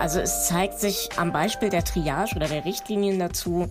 Also 0.00 0.18
es 0.18 0.48
zeigt 0.48 0.80
sich 0.80 1.10
am 1.18 1.30
Beispiel 1.30 1.68
der 1.68 1.84
Triage 1.84 2.34
oder 2.34 2.48
der 2.48 2.64
Richtlinien 2.64 3.18
dazu, 3.18 3.68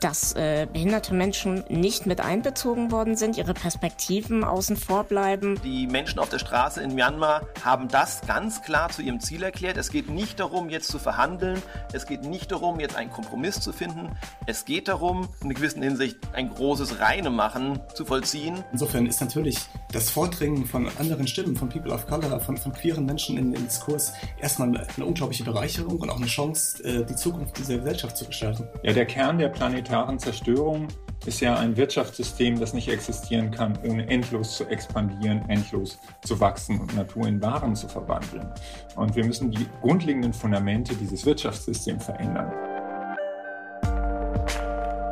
dass 0.00 0.32
äh, 0.32 0.66
behinderte 0.72 1.14
Menschen 1.14 1.62
nicht 1.68 2.04
mit 2.04 2.20
einbezogen 2.20 2.90
worden 2.90 3.16
sind, 3.16 3.38
ihre 3.38 3.54
Perspektiven 3.54 4.42
außen 4.42 4.76
vor 4.76 5.04
bleiben. 5.04 5.60
Die 5.62 5.86
Menschen 5.86 6.18
auf 6.18 6.30
der 6.30 6.40
Straße 6.40 6.82
in 6.82 6.96
Myanmar 6.96 7.46
haben 7.64 7.86
das 7.86 8.22
ganz 8.26 8.60
klar 8.62 8.88
zu 8.88 9.02
ihrem 9.02 9.20
Ziel 9.20 9.44
erklärt. 9.44 9.76
Es 9.76 9.92
geht 9.92 10.10
nicht 10.10 10.40
darum, 10.40 10.68
jetzt 10.68 10.88
zu 10.88 10.98
verhandeln. 10.98 11.62
Es 11.92 12.06
geht 12.06 12.24
nicht 12.24 12.50
darum, 12.50 12.80
jetzt 12.80 12.96
einen 12.96 13.12
Kompromiss 13.12 13.60
zu 13.60 13.72
finden. 13.72 14.10
Es 14.46 14.64
geht 14.64 14.88
darum, 14.88 15.28
in 15.42 15.46
einer 15.46 15.54
gewissen 15.54 15.82
Hinsicht 15.84 16.18
ein 16.32 16.50
großes 16.50 16.98
Reinemachen 16.98 17.78
zu 17.94 18.04
vollziehen. 18.04 18.64
Insofern 18.72 19.06
ist 19.06 19.20
natürlich 19.20 19.60
das 19.92 20.10
Vordringen 20.10 20.66
von 20.66 20.88
anderen 20.98 21.28
Stimmen, 21.28 21.54
von 21.54 21.68
People 21.68 21.92
of 21.92 22.04
Color, 22.08 22.40
von, 22.40 22.56
von 22.56 22.72
queeren 22.72 23.06
Menschen 23.06 23.38
in 23.38 23.52
den 23.52 23.64
Diskurs 23.64 24.12
erstmal 24.40 24.76
eine 24.76 25.06
unglaubliche 25.06 25.44
Bereicherung 25.44 25.67
und 25.76 26.10
auch 26.10 26.16
eine 26.16 26.26
Chance, 26.26 26.82
äh, 26.84 27.04
die 27.04 27.16
Zukunft 27.16 27.58
dieser 27.58 27.78
Gesellschaft 27.78 28.16
zu 28.16 28.24
gestalten. 28.24 28.66
Ja, 28.82 28.92
der 28.92 29.06
Kern 29.06 29.38
der 29.38 29.48
planetaren 29.48 30.18
Zerstörung 30.18 30.88
ist 31.26 31.40
ja 31.40 31.56
ein 31.56 31.76
Wirtschaftssystem, 31.76 32.58
das 32.58 32.72
nicht 32.72 32.88
existieren 32.88 33.50
kann, 33.50 33.78
ohne 33.84 34.08
endlos 34.08 34.56
zu 34.56 34.66
expandieren, 34.66 35.48
endlos 35.48 35.98
zu 36.24 36.38
wachsen 36.40 36.80
und 36.80 36.94
Natur 36.96 37.26
in 37.26 37.42
Waren 37.42 37.74
zu 37.74 37.88
verwandeln. 37.88 38.48
Und 38.96 39.14
wir 39.14 39.24
müssen 39.24 39.50
die 39.50 39.66
grundlegenden 39.82 40.32
Fundamente 40.32 40.94
dieses 40.94 41.26
Wirtschaftssystems 41.26 42.04
verändern. 42.04 42.52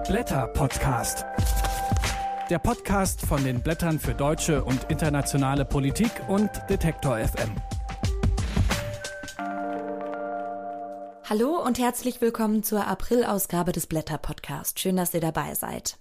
Blätter 0.06 0.46
Podcast. 0.48 1.24
Der 2.48 2.60
Podcast 2.60 3.20
von 3.20 3.42
den 3.42 3.60
Blättern 3.60 3.98
für 3.98 4.14
deutsche 4.14 4.62
und 4.62 4.84
internationale 4.88 5.64
Politik 5.64 6.12
und 6.28 6.48
Detektor 6.70 7.18
FM. 7.18 7.50
Hallo 11.28 11.60
und 11.60 11.80
herzlich 11.80 12.20
willkommen 12.20 12.62
zur 12.62 12.86
April-Ausgabe 12.86 13.72
des 13.72 13.88
Blätter 13.88 14.16
Podcast. 14.16 14.78
Schön, 14.78 14.94
dass 14.94 15.12
ihr 15.12 15.20
dabei 15.20 15.56
seid. 15.56 15.98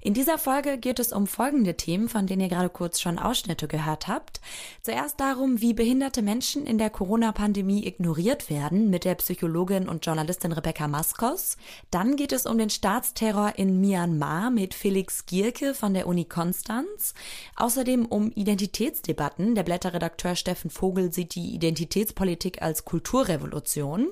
In 0.00 0.14
dieser 0.14 0.38
Folge 0.38 0.78
geht 0.78 1.00
es 1.00 1.12
um 1.12 1.26
folgende 1.26 1.76
Themen, 1.76 2.08
von 2.08 2.26
denen 2.26 2.42
ihr 2.42 2.48
gerade 2.48 2.68
kurz 2.68 3.00
schon 3.00 3.18
Ausschnitte 3.18 3.66
gehört 3.66 4.06
habt. 4.06 4.40
Zuerst 4.82 5.18
darum, 5.18 5.60
wie 5.60 5.74
behinderte 5.74 6.22
Menschen 6.22 6.66
in 6.66 6.78
der 6.78 6.90
Corona-Pandemie 6.90 7.86
ignoriert 7.86 8.48
werden 8.48 8.90
mit 8.90 9.04
der 9.04 9.16
Psychologin 9.16 9.88
und 9.88 10.06
Journalistin 10.06 10.52
Rebecca 10.52 10.86
Maskos. 10.86 11.56
Dann 11.90 12.16
geht 12.16 12.32
es 12.32 12.46
um 12.46 12.58
den 12.58 12.70
Staatsterror 12.70 13.54
in 13.56 13.80
Myanmar 13.80 14.50
mit 14.50 14.74
Felix 14.74 15.26
Gierke 15.26 15.74
von 15.74 15.94
der 15.94 16.06
Uni 16.06 16.24
Konstanz. 16.24 17.14
Außerdem 17.56 18.06
um 18.06 18.30
Identitätsdebatten. 18.30 19.54
Der 19.54 19.64
Blätterredakteur 19.64 20.36
Steffen 20.36 20.70
Vogel 20.70 21.12
sieht 21.12 21.34
die 21.34 21.54
Identitätspolitik 21.54 22.62
als 22.62 22.84
Kulturrevolution. 22.84 24.08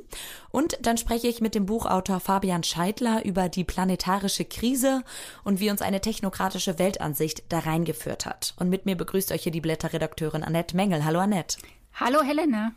Und 0.51 0.79
dann 0.83 0.99
spreche 0.99 1.29
ich 1.29 1.41
mit 1.41 1.55
dem 1.55 1.67
Buchautor 1.67 2.19
Fabian 2.19 2.65
Scheidler 2.65 3.25
über 3.25 3.49
die 3.49 3.65
planetarische 3.65 4.45
Krise 4.45 5.05
und 5.45 5.61
wie 5.61 5.71
uns 5.71 5.76
eine 5.83 6.01
technokratische 6.01 6.79
Weltansicht 6.79 7.45
da 7.49 7.61
reingeführt 7.61 8.27
hat. 8.27 8.55
Und 8.59 8.69
mit 8.69 8.87
mir 8.87 8.97
begrüßt 8.97 9.33
euch 9.33 9.43
hier 9.43 9.53
die 9.53 9.61
Blätterredakteurin 9.61 10.43
Annette 10.43 10.77
Mengel. 10.77 11.05
Hallo 11.05 11.21
Annette. 11.21 11.59
Hallo 11.95 12.23
Helena. 12.23 12.73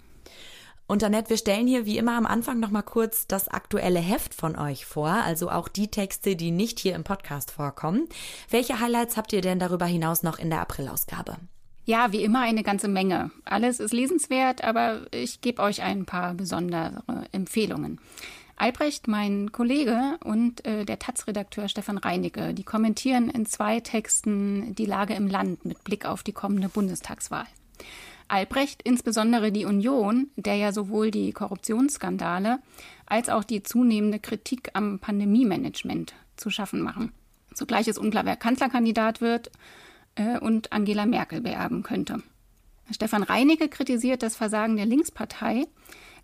Und 0.87 1.03
Annette, 1.03 1.29
wir 1.29 1.37
stellen 1.37 1.67
hier 1.67 1.85
wie 1.85 1.99
immer 1.99 2.17
am 2.17 2.25
Anfang 2.25 2.59
nochmal 2.59 2.81
kurz 2.81 3.27
das 3.27 3.47
aktuelle 3.47 3.99
Heft 3.99 4.33
von 4.33 4.55
euch 4.55 4.85
vor, 4.85 5.09
also 5.09 5.51
auch 5.51 5.67
die 5.67 5.89
Texte, 5.89 6.35
die 6.35 6.49
nicht 6.49 6.79
hier 6.79 6.95
im 6.95 7.03
Podcast 7.03 7.51
vorkommen. 7.51 8.07
Welche 8.49 8.79
Highlights 8.79 9.15
habt 9.15 9.31
ihr 9.31 9.41
denn 9.41 9.59
darüber 9.59 9.85
hinaus 9.85 10.23
noch 10.23 10.39
in 10.39 10.49
der 10.49 10.61
Aprilausgabe? 10.61 11.37
Ja, 11.85 12.11
wie 12.11 12.23
immer 12.23 12.41
eine 12.41 12.63
ganze 12.63 12.87
Menge. 12.87 13.29
Alles 13.45 13.79
ist 13.79 13.93
lesenswert, 13.93 14.63
aber 14.63 15.01
ich 15.11 15.41
gebe 15.41 15.61
euch 15.61 15.83
ein 15.83 16.05
paar 16.05 16.33
besondere 16.33 17.03
Empfehlungen. 17.31 17.99
Albrecht, 18.59 19.07
mein 19.07 19.53
Kollege 19.53 20.17
und 20.21 20.65
äh, 20.65 20.83
der 20.83 20.99
Taz-Redakteur 20.99 21.69
Stefan 21.69 21.97
Reinecke, 21.97 22.53
die 22.53 22.65
kommentieren 22.65 23.29
in 23.29 23.45
zwei 23.45 23.79
Texten 23.79 24.75
die 24.75 24.85
Lage 24.85 25.13
im 25.13 25.27
Land 25.27 25.63
mit 25.63 25.85
Blick 25.85 26.05
auf 26.05 26.23
die 26.23 26.33
kommende 26.33 26.67
Bundestagswahl. 26.67 27.45
Albrecht 28.27 28.81
insbesondere 28.83 29.53
die 29.53 29.63
Union, 29.63 30.27
der 30.35 30.55
ja 30.55 30.73
sowohl 30.73 31.09
die 31.09 31.31
Korruptionsskandale 31.31 32.59
als 33.05 33.29
auch 33.29 33.45
die 33.45 33.63
zunehmende 33.63 34.19
Kritik 34.19 34.71
am 34.73 34.99
Pandemiemanagement 34.99 36.13
zu 36.35 36.49
schaffen 36.49 36.81
machen. 36.81 37.13
Zugleich 37.53 37.87
ist 37.87 37.97
unklar, 37.97 38.25
wer 38.25 38.35
Kanzlerkandidat 38.35 39.21
wird 39.21 39.51
äh, 40.15 40.37
und 40.37 40.73
Angela 40.73 41.05
Merkel 41.05 41.39
beerben 41.39 41.81
könnte. 41.81 42.21
Stefan 42.91 43.23
Reinecke 43.23 43.69
kritisiert 43.69 44.21
das 44.21 44.35
Versagen 44.35 44.75
der 44.75 44.85
Linkspartei, 44.85 45.65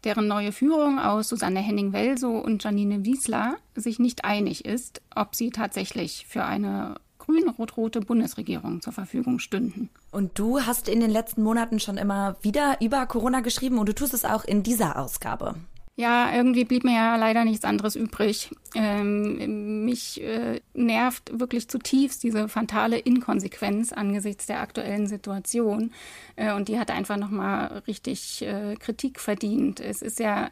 deren 0.03 0.28
neue 0.28 0.51
Führung 0.51 1.00
aus 1.00 1.29
Susanne 1.29 1.59
Henning-Welso 1.59 2.38
und 2.38 2.63
Janine 2.63 3.06
Wiesler 3.06 3.56
sich 3.75 4.00
nicht 4.00 4.25
einig 4.25 4.66
ist, 4.66 5.01
ob 5.16 5.35
sie 5.35 5.50
tatsächlich 5.50 6.25
für 6.28 6.45
eine 6.45 6.95
grün-rot-rote 7.19 8.01
Bundesregierung 8.01 8.81
zur 8.81 8.94
Verfügung 8.94 9.39
stünden. 9.39 9.89
Und 10.11 10.38
du 10.38 10.61
hast 10.61 10.88
in 10.88 11.00
den 11.00 11.09
letzten 11.09 11.44
Monaten 11.44 11.79
schon 11.79 11.97
immer 11.97 12.35
wieder 12.41 12.78
über 12.81 13.05
Corona 13.07 13.39
geschrieben 13.39 13.79
und 13.79 13.89
du 13.89 13.95
tust 13.95 14.13
es 14.13 14.25
auch 14.25 14.44
in 14.45 14.63
dieser 14.63 15.00
Ausgabe. 15.00 15.55
Ja, 15.97 16.35
irgendwie 16.35 16.66
blieb 16.66 16.83
mir 16.83 16.94
ja 16.94 17.16
leider 17.16 17.45
nichts 17.45 17.63
anderes 17.63 17.95
übrig. 17.95 18.50
Ähm, 18.73 19.85
mich 19.85 20.22
äh, 20.22 20.59
nervt 20.73 21.39
wirklich 21.39 21.69
zutiefst 21.69 22.22
diese 22.22 22.50
fatale 22.50 22.97
Inkonsequenz 22.97 23.94
angesichts 23.94 24.45
der 24.45 24.59
aktuellen 24.59 25.07
Situation. 25.07 25.94
Äh, 26.35 26.53
und 26.53 26.67
die 26.67 26.78
hat 26.79 26.91
einfach 26.91 27.16
nochmal 27.16 27.84
richtig 27.88 28.41
äh, 28.41 28.75
Kritik 28.75 29.22
verdient. 29.22 29.79
Es 29.79 30.01
ist 30.01 30.19
ja 30.19 30.50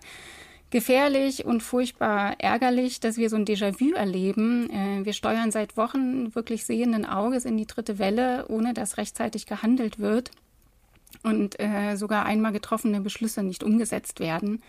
gefährlich 0.69 1.43
und 1.43 1.61
furchtbar 1.61 2.39
ärgerlich, 2.39 3.01
dass 3.01 3.17
wir 3.17 3.29
so 3.29 3.35
ein 3.35 3.45
Déjà-vu 3.45 3.91
erleben. 3.95 4.69
Äh, 4.69 5.05
wir 5.05 5.11
steuern 5.11 5.51
seit 5.51 5.75
Wochen 5.75 6.33
wirklich 6.35 6.63
sehenden 6.63 7.05
Auges 7.05 7.43
in 7.43 7.57
die 7.57 7.67
dritte 7.67 7.99
Welle, 7.99 8.45
ohne 8.47 8.73
dass 8.73 8.97
rechtzeitig 8.97 9.45
gehandelt 9.45 9.99
wird 9.99 10.31
und 11.21 11.59
äh, 11.59 11.97
sogar 11.97 12.25
einmal 12.25 12.53
getroffene 12.53 13.01
Beschlüsse 13.01 13.43
nicht 13.43 13.61
umgesetzt 13.61 14.21
werden. 14.21 14.63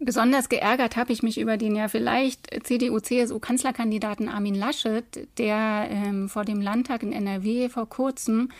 Besonders 0.00 0.48
geärgert 0.48 0.96
habe 0.96 1.12
ich 1.12 1.22
mich 1.22 1.40
über 1.40 1.56
den 1.56 1.74
ja 1.74 1.88
vielleicht 1.88 2.48
CDU-CSU-Kanzlerkandidaten 2.64 4.28
Armin 4.28 4.54
Laschet, 4.54 5.28
der 5.38 5.88
ähm, 5.90 6.28
vor 6.28 6.44
dem 6.44 6.60
Landtag 6.60 7.02
in 7.02 7.12
NRW 7.12 7.68
vor 7.68 7.88
kurzem 7.88 8.50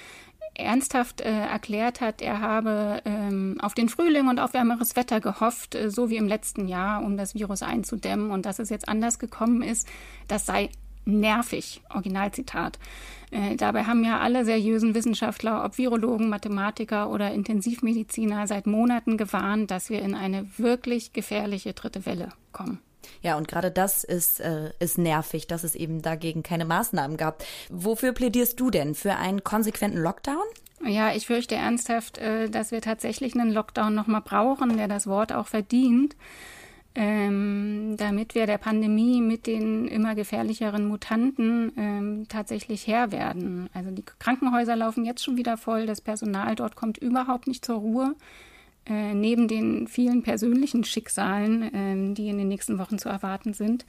ernsthaft 0.55 1.21
äh, 1.21 1.31
erklärt 1.31 2.01
hat, 2.01 2.21
er 2.21 2.41
habe 2.41 3.01
ähm, 3.05 3.59
auf 3.61 3.75
den 3.75 3.89
Frühling 3.89 4.29
und 4.29 4.41
auf 4.41 4.55
wärmeres 4.55 4.97
Wetter 4.97 5.21
gehofft, 5.21 5.75
äh, 5.75 5.91
so 5.91 6.11
wie 6.11 6.17
im 6.17 6.27
letzten 6.27 6.67
Jahr, 6.67 7.05
um 7.05 7.17
das 7.17 7.35
Virus 7.35 7.63
einzudämmen. 7.63 8.31
Und 8.31 8.45
dass 8.45 8.59
es 8.59 8.69
jetzt 8.69 8.89
anders 8.89 9.19
gekommen 9.19 9.63
ist, 9.63 9.89
das 10.27 10.47
sei 10.47 10.71
nervig. 11.05 11.81
Originalzitat. 11.91 12.79
Äh, 13.31 13.57
dabei 13.57 13.85
haben 13.85 14.05
ja 14.05 14.21
alle 14.21 14.45
seriösen 14.45 14.95
Wissenschaftler, 14.95 15.65
ob 15.65 15.79
Virologen, 15.79 16.29
Mathematiker 16.29 17.11
oder 17.11 17.33
Intensivmediziner, 17.33 18.47
seit 18.47 18.67
Monaten 18.67 19.17
gewarnt, 19.17 19.71
dass 19.71 19.91
wir 19.91 20.01
in 20.03 20.15
eine 20.15 20.47
wirklich 20.57 21.13
gefährliche 21.13 21.73
dritte 21.75 22.07
Welle 22.07 22.31
kommen. 22.53 22.81
Ja, 23.23 23.37
und 23.37 23.49
gerade 23.49 23.71
das 23.71 24.05
ist, 24.05 24.41
äh, 24.41 24.71
ist 24.81 24.99
nervig, 24.99 25.47
dass 25.47 25.65
es 25.65 25.75
eben 25.75 26.03
dagegen 26.03 26.43
keine 26.43 26.65
Maßnahmen 26.65 27.17
gab. 27.17 27.43
Wofür 27.71 28.13
plädierst 28.13 28.59
du 28.61 28.71
denn? 28.71 28.95
Für 28.95 29.17
einen 29.17 29.45
konsequenten 29.45 29.99
Lockdown? 29.99 30.45
Ja, 30.87 31.13
ich 31.13 31.27
fürchte 31.27 31.55
ernsthaft, 31.55 32.19
äh, 32.19 32.49
dass 32.49 32.71
wir 32.71 32.81
tatsächlich 32.81 33.35
einen 33.35 33.53
Lockdown 33.53 33.95
nochmal 33.95 34.21
brauchen, 34.21 34.77
der 34.77 34.89
das 34.89 35.07
Wort 35.07 35.33
auch 35.33 35.49
verdient 35.49 36.17
ähm, 37.01 37.95
damit 37.97 38.35
wir 38.35 38.47
der 38.47 38.59
Pandemie 38.59 39.21
mit 39.21 39.47
den 39.47 39.87
immer 39.87 40.17
gefährlicheren 40.17 40.89
Mutanten 40.89 41.73
ähm, 41.77 42.27
tatsächlich 42.29 42.89
Herr 42.89 43.13
werden. 43.13 43.71
Also 43.73 43.93
die 43.93 44.03
Krankenhäuser 44.19 44.75
laufen 44.75 45.05
jetzt 45.05 45.25
schon 45.25 45.37
wieder 45.37 45.57
voll, 45.57 45.87
das 45.87 46.01
Personal 46.01 46.57
dort 46.57 46.75
kommt 46.75 46.99
überhaupt 46.99 47.47
nicht 47.47 47.65
zur 47.65 47.77
Ruhe. 47.77 48.17
Äh, 48.85 49.15
neben 49.15 49.47
den 49.47 49.87
vielen 49.87 50.25
persönlichen 50.25 50.83
Schicksalen, 50.83 51.63
äh, 51.63 52.15
die 52.15 52.29
in 52.29 52.39
den 52.39 52.49
nächsten 52.49 52.79
Wochen 52.79 52.99
zu 52.99 53.09
erwarten 53.09 53.53
sind. 53.53 53.87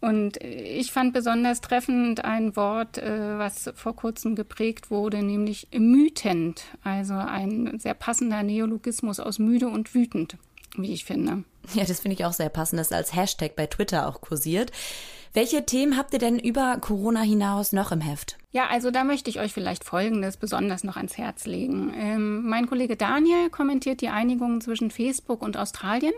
Und 0.00 0.38
ich 0.42 0.92
fand 0.92 1.12
besonders 1.12 1.60
treffend 1.60 2.24
ein 2.24 2.56
Wort, 2.56 2.96
äh, 2.96 3.38
was 3.38 3.70
vor 3.74 3.94
kurzem 3.94 4.34
geprägt 4.34 4.90
wurde, 4.90 5.22
nämlich 5.22 5.68
mütend. 5.76 6.64
Also 6.82 7.12
ein 7.12 7.78
sehr 7.78 7.92
passender 7.92 8.42
Neologismus 8.42 9.20
aus 9.20 9.38
müde 9.38 9.68
und 9.68 9.94
wütend 9.94 10.38
wie 10.76 10.92
ich 10.92 11.04
finde. 11.04 11.44
Ja, 11.74 11.84
das 11.84 12.00
finde 12.00 12.14
ich 12.14 12.24
auch 12.24 12.32
sehr 12.32 12.48
passend, 12.48 12.80
das 12.80 12.90
als 12.90 13.14
Hashtag 13.14 13.54
bei 13.54 13.66
Twitter 13.66 14.08
auch 14.08 14.20
kursiert. 14.20 14.72
Welche 15.32 15.64
Themen 15.64 15.96
habt 15.96 16.12
ihr 16.12 16.18
denn 16.18 16.40
über 16.40 16.78
Corona 16.80 17.20
hinaus 17.20 17.72
noch 17.72 17.92
im 17.92 18.00
Heft? 18.00 18.36
Ja, 18.50 18.66
also 18.66 18.90
da 18.90 19.04
möchte 19.04 19.30
ich 19.30 19.38
euch 19.38 19.52
vielleicht 19.52 19.84
Folgendes 19.84 20.36
besonders 20.36 20.82
noch 20.82 20.96
ans 20.96 21.16
Herz 21.16 21.46
legen. 21.46 21.94
Ähm, 21.96 22.48
mein 22.48 22.66
Kollege 22.66 22.96
Daniel 22.96 23.48
kommentiert 23.48 24.00
die 24.00 24.08
Einigung 24.08 24.60
zwischen 24.60 24.90
Facebook 24.90 25.42
und 25.42 25.56
Australien 25.56 26.14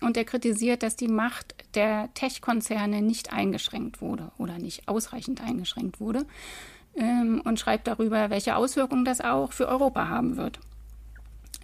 und 0.00 0.16
er 0.16 0.24
kritisiert, 0.24 0.82
dass 0.82 0.96
die 0.96 1.06
Macht 1.06 1.54
der 1.76 2.08
Tech-Konzerne 2.14 3.02
nicht 3.02 3.32
eingeschränkt 3.32 4.00
wurde 4.00 4.32
oder 4.36 4.58
nicht 4.58 4.88
ausreichend 4.88 5.42
eingeschränkt 5.42 6.00
wurde 6.00 6.26
ähm, 6.96 7.40
und 7.44 7.60
schreibt 7.60 7.86
darüber, 7.86 8.30
welche 8.30 8.56
Auswirkungen 8.56 9.04
das 9.04 9.20
auch 9.20 9.52
für 9.52 9.68
Europa 9.68 10.08
haben 10.08 10.36
wird. 10.36 10.58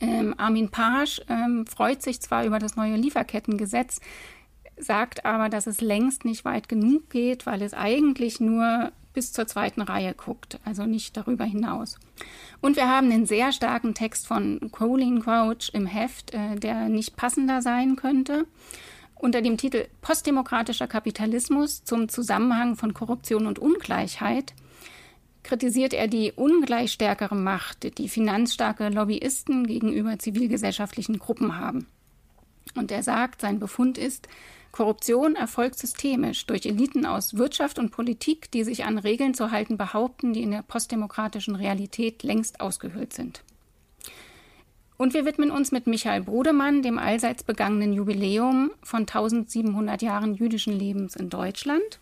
Ähm, 0.02 0.34
Armin 0.36 0.68
Paasch 0.68 1.22
ähm, 1.28 1.64
freut 1.66 2.02
sich 2.02 2.20
zwar 2.20 2.44
über 2.44 2.58
das 2.58 2.74
neue 2.74 2.96
Lieferkettengesetz, 2.96 4.00
sagt 4.76 5.24
aber, 5.24 5.48
dass 5.48 5.68
es 5.68 5.80
längst 5.80 6.24
nicht 6.24 6.44
weit 6.44 6.68
genug 6.68 7.08
geht, 7.08 7.46
weil 7.46 7.62
es 7.62 7.72
eigentlich 7.72 8.40
nur 8.40 8.90
bis 9.14 9.32
zur 9.32 9.46
zweiten 9.46 9.82
Reihe 9.82 10.14
guckt, 10.14 10.58
also 10.64 10.86
nicht 10.86 11.16
darüber 11.16 11.44
hinaus. 11.44 12.00
Und 12.60 12.76
wir 12.76 12.88
haben 12.88 13.12
einen 13.12 13.26
sehr 13.26 13.52
starken 13.52 13.94
Text 13.94 14.26
von 14.26 14.70
Colleen 14.72 15.22
Crouch 15.22 15.70
im 15.72 15.86
Heft, 15.86 16.34
äh, 16.34 16.56
der 16.56 16.88
nicht 16.88 17.16
passender 17.16 17.62
sein 17.62 17.94
könnte. 17.94 18.46
Unter 19.14 19.40
dem 19.40 19.56
Titel 19.56 19.86
Postdemokratischer 20.00 20.88
Kapitalismus 20.88 21.84
zum 21.84 22.08
Zusammenhang 22.08 22.74
von 22.74 22.92
Korruption 22.92 23.46
und 23.46 23.60
Ungleichheit 23.60 24.52
kritisiert 25.42 25.92
er 25.92 26.08
die 26.08 26.32
ungleich 26.32 26.92
stärkere 26.92 27.34
Macht, 27.34 27.98
die 27.98 28.08
finanzstarke 28.08 28.88
Lobbyisten 28.88 29.66
gegenüber 29.66 30.18
zivilgesellschaftlichen 30.18 31.18
Gruppen 31.18 31.58
haben. 31.58 31.86
Und 32.74 32.90
er 32.90 33.02
sagt, 33.02 33.40
sein 33.40 33.58
Befund 33.58 33.98
ist, 33.98 34.28
Korruption 34.70 35.36
erfolgt 35.36 35.78
systemisch 35.78 36.46
durch 36.46 36.64
Eliten 36.64 37.04
aus 37.04 37.36
Wirtschaft 37.36 37.78
und 37.78 37.90
Politik, 37.90 38.50
die 38.50 38.64
sich 38.64 38.84
an 38.84 38.96
Regeln 38.96 39.34
zu 39.34 39.50
halten 39.50 39.76
behaupten, 39.76 40.32
die 40.32 40.42
in 40.42 40.50
der 40.50 40.62
postdemokratischen 40.62 41.56
Realität 41.56 42.22
längst 42.22 42.60
ausgehöhlt 42.60 43.12
sind. 43.12 43.42
Und 44.96 45.14
wir 45.14 45.26
widmen 45.26 45.50
uns 45.50 45.72
mit 45.72 45.86
Michael 45.86 46.22
Brodemann 46.22 46.80
dem 46.80 46.98
allseits 46.98 47.42
begangenen 47.42 47.92
Jubiläum 47.92 48.70
von 48.82 49.00
1700 49.00 50.00
Jahren 50.00 50.34
jüdischen 50.34 50.72
Lebens 50.72 51.16
in 51.16 51.28
Deutschland. 51.28 51.98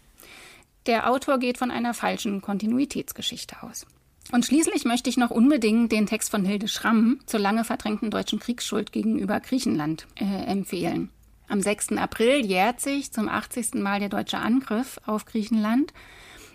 Der 0.87 1.11
Autor 1.11 1.39
geht 1.39 1.59
von 1.59 1.71
einer 1.71 1.95
falschen 1.95 2.41
Kontinuitätsgeschichte 2.41 3.63
aus. 3.63 3.87
Und 4.33 4.47
schließlich 4.47 4.85
möchte 4.85 5.11
ich 5.11 5.17
noch 5.17 5.31
unbedingt 5.31 5.91
den 5.93 6.07
Text 6.07 6.31
von 6.31 6.45
Hilde 6.45 6.69
Schramm 6.69 7.21
zur 7.27 7.41
lange 7.41 7.65
verdrängten 7.65 8.11
deutschen 8.11 8.39
Kriegsschuld 8.39 8.93
gegenüber 8.93 9.41
Griechenland 9.41 10.07
äh, 10.15 10.45
empfehlen. 10.47 11.11
Am 11.49 11.61
6. 11.61 11.93
April 11.93 12.47
jährt 12.47 12.81
sich 12.81 13.13
zum 13.13 13.29
80. 13.29 13.75
Mal 13.75 13.99
der 13.99 14.09
deutsche 14.09 14.39
Angriff 14.39 15.01
auf 15.05 15.25
Griechenland. 15.25 15.93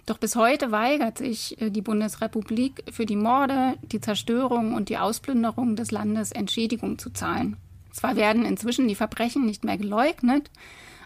Doch 0.05 0.17
bis 0.17 0.35
heute 0.35 0.71
weigert 0.71 1.17
sich 1.17 1.59
äh, 1.59 1.69
die 1.69 1.81
Bundesrepublik 1.81 2.83
für 2.91 3.05
die 3.05 3.17
Morde, 3.17 3.77
die 3.81 3.99
Zerstörung 3.99 4.73
und 4.73 4.87
die 4.87 4.97
Ausplünderung 4.97 5.75
des 5.75 5.91
Landes 5.91 6.31
Entschädigung 6.31 6.97
zu 6.97 7.09
zahlen. 7.09 7.57
Zwar 7.91 8.15
werden 8.15 8.45
inzwischen 8.45 8.87
die 8.87 8.95
Verbrechen 8.95 9.45
nicht 9.45 9.63
mehr 9.63 9.77
geleugnet, 9.77 10.49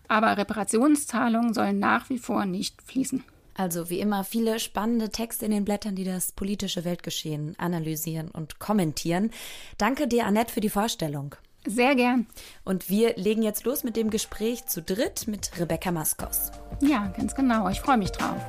aber 0.10 0.38
Reparationszahlungen 0.38 1.54
sollen 1.54 1.80
nach 1.80 2.10
wie 2.10 2.18
vor 2.20 2.46
nicht 2.46 2.82
fließen. 2.82 3.24
Also 3.56 3.90
wie 3.90 4.00
immer 4.00 4.24
viele 4.24 4.60
spannende 4.60 5.10
Texte 5.10 5.46
in 5.46 5.52
den 5.52 5.66
Blättern, 5.66 5.96
die 5.96 6.06
das 6.06 6.32
politische 6.32 6.86
Weltgeschehen 6.86 7.56
analysieren 7.58 8.30
und 8.30 8.60
kommentieren. 8.60 9.32
Danke 9.78 10.08
dir, 10.08 10.26
Annette, 10.26 10.54
für 10.54 10.62
die 10.62 10.70
Vorstellung. 10.70 11.36
Sehr 11.66 11.94
gern. 11.96 12.28
Und 12.64 12.90
wir 12.90 13.16
legen 13.18 13.44
jetzt 13.44 13.66
los 13.66 13.84
mit 13.84 13.98
dem 13.98 14.10
Gespräch 14.10 14.66
zu 14.66 14.82
dritt 14.82 15.28
mit 15.28 15.52
Rebecca 15.60 15.92
Maskos. 15.92 16.52
Ja, 16.82 17.08
ganz 17.18 17.36
genau. 17.36 17.68
Ich 17.68 17.82
freue 17.82 17.98
mich 17.98 18.12
drauf. 18.12 18.42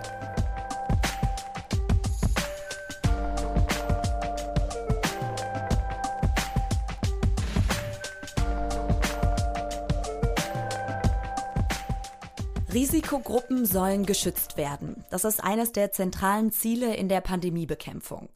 Risikogruppen 12.72 13.66
sollen 13.66 14.06
geschützt 14.06 14.56
werden. 14.56 15.04
Das 15.10 15.24
ist 15.24 15.42
eines 15.42 15.72
der 15.72 15.90
zentralen 15.90 16.52
Ziele 16.52 16.94
in 16.94 17.08
der 17.08 17.20
Pandemiebekämpfung. 17.20 18.28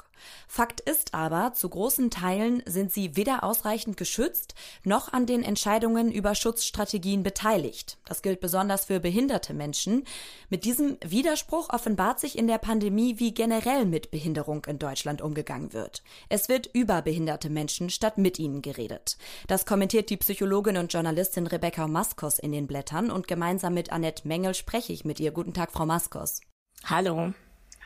Fakt 0.48 0.80
ist 0.80 1.14
aber, 1.14 1.52
zu 1.54 1.68
großen 1.68 2.10
Teilen 2.10 2.62
sind 2.66 2.92
sie 2.92 3.16
weder 3.16 3.44
ausreichend 3.44 3.96
geschützt 3.96 4.54
noch 4.84 5.12
an 5.12 5.26
den 5.26 5.42
Entscheidungen 5.42 6.12
über 6.12 6.34
Schutzstrategien 6.34 7.22
beteiligt. 7.22 7.98
Das 8.06 8.22
gilt 8.22 8.40
besonders 8.40 8.86
für 8.86 9.00
behinderte 9.00 9.54
Menschen. 9.54 10.04
Mit 10.48 10.64
diesem 10.64 10.96
Widerspruch 11.04 11.70
offenbart 11.70 12.20
sich 12.20 12.38
in 12.38 12.46
der 12.46 12.58
Pandemie, 12.58 13.18
wie 13.18 13.34
generell 13.34 13.84
mit 13.86 14.10
Behinderung 14.10 14.64
in 14.66 14.78
Deutschland 14.78 15.22
umgegangen 15.22 15.72
wird. 15.72 16.02
Es 16.28 16.48
wird 16.48 16.68
über 16.72 17.02
behinderte 17.02 17.50
Menschen 17.50 17.90
statt 17.90 18.18
mit 18.18 18.38
ihnen 18.38 18.62
geredet. 18.62 19.18
Das 19.48 19.66
kommentiert 19.66 20.10
die 20.10 20.16
Psychologin 20.16 20.76
und 20.76 20.92
Journalistin 20.92 21.46
Rebecca 21.46 21.86
Maskos 21.86 22.38
in 22.38 22.52
den 22.52 22.66
Blättern 22.66 23.10
und 23.10 23.28
gemeinsam 23.28 23.74
mit 23.74 23.92
Annette 23.92 24.26
Mengel 24.26 24.54
spreche 24.54 24.92
ich 24.92 25.04
mit 25.04 25.20
ihr. 25.20 25.32
Guten 25.32 25.54
Tag, 25.54 25.72
Frau 25.72 25.86
Maskos. 25.86 26.40
Hallo. 26.84 27.32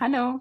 Hallo. 0.01 0.41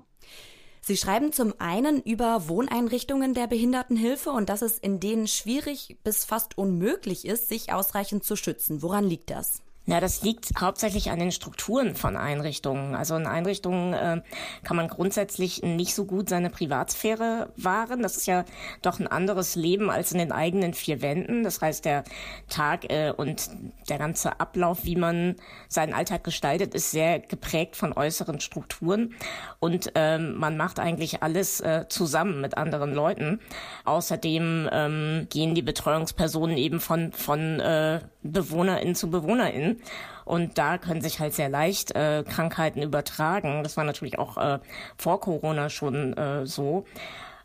Sie 0.87 0.95
schreiben 0.95 1.33
zum 1.33 1.53
einen 1.57 2.01
über 2.01 2.47
Wohneinrichtungen 2.47 3.33
der 3.33 3.47
Behindertenhilfe 3.47 4.29
und 4.29 4.47
dass 4.47 4.61
es 4.61 4.79
in 4.79 5.01
denen 5.01 5.27
schwierig 5.27 5.97
bis 6.05 6.23
fast 6.23 6.57
unmöglich 6.57 7.25
ist, 7.25 7.49
sich 7.49 7.73
ausreichend 7.73 8.23
zu 8.23 8.37
schützen. 8.37 8.81
Woran 8.81 9.03
liegt 9.03 9.29
das? 9.29 9.61
Ja, 9.89 10.01
das 10.01 10.21
liegt 10.21 10.49
hauptsächlich 10.59 11.11
an 11.11 11.19
den 11.19 11.31
Strukturen 11.31 11.95
von 11.95 12.17
Einrichtungen. 12.17 12.93
Also 12.93 13.15
in 13.15 13.25
Einrichtungen 13.25 13.93
äh, 13.93 14.21
kann 14.65 14.75
man 14.75 14.89
grundsätzlich 14.89 15.63
nicht 15.63 15.95
so 15.95 16.03
gut 16.03 16.27
seine 16.27 16.49
Privatsphäre 16.49 17.53
wahren. 17.55 18.01
Das 18.01 18.17
ist 18.17 18.27
ja 18.27 18.43
doch 18.81 18.99
ein 18.99 19.07
anderes 19.07 19.55
Leben 19.55 19.89
als 19.89 20.11
in 20.11 20.17
den 20.17 20.33
eigenen 20.33 20.73
vier 20.73 21.01
Wänden. 21.01 21.43
Das 21.43 21.61
heißt, 21.61 21.85
der 21.85 22.03
Tag 22.49 22.91
äh, 22.91 23.13
und 23.15 23.49
der 23.87 23.97
ganze 23.97 24.41
Ablauf, 24.41 24.83
wie 24.83 24.97
man 24.97 25.37
seinen 25.69 25.93
Alltag 25.93 26.25
gestaltet, 26.25 26.73
ist 26.73 26.91
sehr 26.91 27.19
geprägt 27.19 27.77
von 27.77 27.93
äußeren 27.93 28.41
Strukturen. 28.41 29.15
Und 29.61 29.93
ähm, 29.95 30.35
man 30.35 30.57
macht 30.57 30.81
eigentlich 30.81 31.23
alles 31.23 31.61
äh, 31.61 31.85
zusammen 31.87 32.41
mit 32.41 32.57
anderen 32.57 32.93
Leuten. 32.93 33.39
Außerdem 33.85 34.67
ähm, 34.69 35.27
gehen 35.29 35.55
die 35.55 35.61
Betreuungspersonen 35.61 36.57
eben 36.57 36.81
von, 36.81 37.13
von 37.13 37.61
äh, 37.61 38.01
BewohnerInnen 38.23 38.93
zu 38.93 39.09
BewohnerInnen. 39.09 39.76
Und 40.25 40.57
da 40.57 40.77
können 40.77 41.01
sich 41.01 41.19
halt 41.19 41.33
sehr 41.33 41.49
leicht 41.49 41.95
äh, 41.95 42.23
Krankheiten 42.27 42.81
übertragen. 42.81 43.63
Das 43.63 43.77
war 43.77 43.83
natürlich 43.83 44.19
auch 44.19 44.37
äh, 44.37 44.59
vor 44.97 45.21
Corona 45.21 45.69
schon 45.69 46.13
äh, 46.13 46.45
so. 46.45 46.85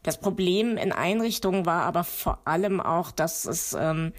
Das 0.02 0.18
Problem 0.18 0.76
in 0.76 0.90
Einrichtungen 0.90 1.64
war 1.64 1.84
aber 1.84 2.02
vor 2.02 2.38
allem 2.44 2.80
auch, 2.80 3.12
dass 3.12 3.44
es 3.44 3.72
ähm, 3.72 4.12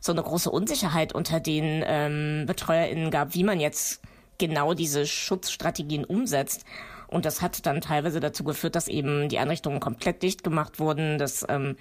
so 0.00 0.12
eine 0.12 0.22
große 0.22 0.50
Unsicherheit 0.50 1.14
unter 1.14 1.40
den 1.40 1.84
ähm, 1.86 2.44
BetreuerInnen 2.46 3.10
gab, 3.10 3.34
wie 3.34 3.44
man 3.44 3.60
jetzt 3.60 4.00
genau 4.38 4.72
diese 4.72 5.06
Schutzstrategien 5.06 6.04
umsetzt. 6.04 6.64
Und 7.08 7.24
das 7.24 7.42
hat 7.42 7.66
dann 7.66 7.80
teilweise 7.80 8.20
dazu 8.20 8.44
geführt, 8.44 8.74
dass 8.74 8.88
eben 8.88 9.28
die 9.28 9.38
Einrichtungen 9.38 9.80
komplett 9.80 10.22
dicht 10.22 10.42
gemacht 10.42 10.78
wurden, 10.78 11.18
dass 11.18 11.44
ähm, 11.48 11.76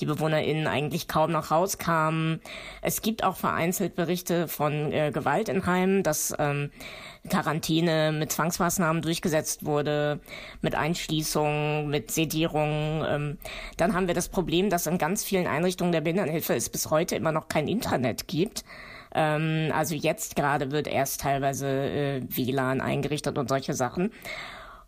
die 0.00 0.06
BewohnerInnen 0.06 0.66
eigentlich 0.66 1.08
kaum 1.08 1.32
noch 1.32 1.50
rauskamen. 1.50 2.40
Es 2.80 3.02
gibt 3.02 3.24
auch 3.24 3.36
vereinzelt 3.36 3.94
Berichte 3.94 4.48
von 4.48 4.92
äh, 4.92 5.10
Gewalt 5.12 5.48
in 5.48 5.66
Heimen, 5.66 6.02
dass 6.02 6.34
ähm, 6.38 6.70
Quarantäne 7.28 8.12
mit 8.12 8.32
Zwangsmaßnahmen 8.32 9.02
durchgesetzt 9.02 9.64
wurde, 9.64 10.20
mit 10.60 10.74
Einschließung, 10.74 11.88
mit 11.88 12.10
Sedierung. 12.10 13.04
Ähm, 13.06 13.38
dann 13.76 13.94
haben 13.94 14.08
wir 14.08 14.14
das 14.14 14.28
Problem, 14.28 14.70
dass 14.70 14.86
in 14.86 14.98
ganz 14.98 15.22
vielen 15.22 15.46
Einrichtungen 15.46 15.92
der 15.92 16.00
Behindertenhilfe 16.00 16.54
es 16.54 16.68
bis 16.68 16.90
heute 16.90 17.14
immer 17.14 17.32
noch 17.32 17.48
kein 17.48 17.68
Internet 17.68 18.26
gibt. 18.26 18.64
Ähm, 19.14 19.70
also 19.74 19.94
jetzt 19.94 20.36
gerade 20.36 20.72
wird 20.72 20.88
erst 20.88 21.20
teilweise 21.20 21.68
äh, 21.68 22.22
WLAN 22.28 22.80
eingerichtet 22.80 23.38
und 23.38 23.48
solche 23.48 23.74
Sachen. 23.74 24.10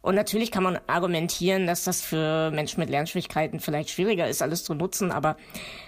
Und 0.04 0.16
natürlich 0.16 0.50
kann 0.50 0.62
man 0.62 0.78
argumentieren, 0.86 1.66
dass 1.66 1.84
das 1.84 2.02
für 2.02 2.50
Menschen 2.50 2.78
mit 2.80 2.90
Lernschwierigkeiten 2.90 3.58
vielleicht 3.58 3.88
schwieriger 3.88 4.28
ist, 4.28 4.42
alles 4.42 4.62
zu 4.62 4.74
nutzen, 4.74 5.10
aber 5.10 5.38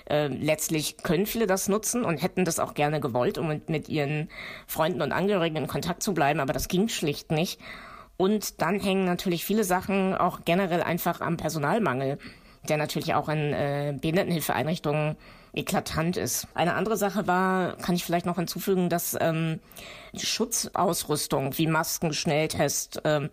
äh, 0.08 0.28
letztlich 0.28 0.96
können 1.02 1.26
viele 1.26 1.46
das 1.46 1.68
nutzen 1.68 2.02
und 2.02 2.23
hätten 2.23 2.46
das 2.46 2.58
auch 2.58 2.73
gerne 2.73 2.99
gewollt, 2.99 3.37
um 3.37 3.61
mit, 3.66 3.90
ihren 3.90 4.30
Freunden 4.66 5.02
und 5.02 5.12
Angehörigen 5.12 5.56
in 5.56 5.66
Kontakt 5.66 6.02
zu 6.02 6.14
bleiben, 6.14 6.40
aber 6.40 6.54
das 6.54 6.68
ging 6.68 6.88
schlicht 6.88 7.30
nicht. 7.30 7.61
Und 8.16 8.62
dann 8.62 8.80
hängen 8.80 9.04
natürlich 9.04 9.44
viele 9.44 9.64
Sachen 9.64 10.14
auch 10.14 10.46
generell 10.46 10.82
einfach 10.82 11.20
am 11.20 11.37
Personalmangel, 11.37 12.16
der 12.70 12.78
natürlich 12.78 13.12
auch 13.12 13.28
in 13.28 13.52
äh, 13.52 13.99
Behindertenhilfeeinrichtungen 14.00 15.16
eklatant 15.56 16.16
ist. 16.16 16.46
Eine 16.54 16.75
andere 16.75 16.96
Sache 16.96 17.26
war, 17.26 17.76
kann 17.78 17.94
ich 17.94 18.04
vielleicht 18.04 18.26
noch 18.26 18.36
hinzufügen, 18.36 18.88
dass 18.88 19.16
ähm, 19.18 19.58
Schutzausrüstung 20.14 21.56
wie 21.58 21.66
Masken, 21.66 22.12
Schnelltest 22.12 23.00
ähm, 23.04 23.30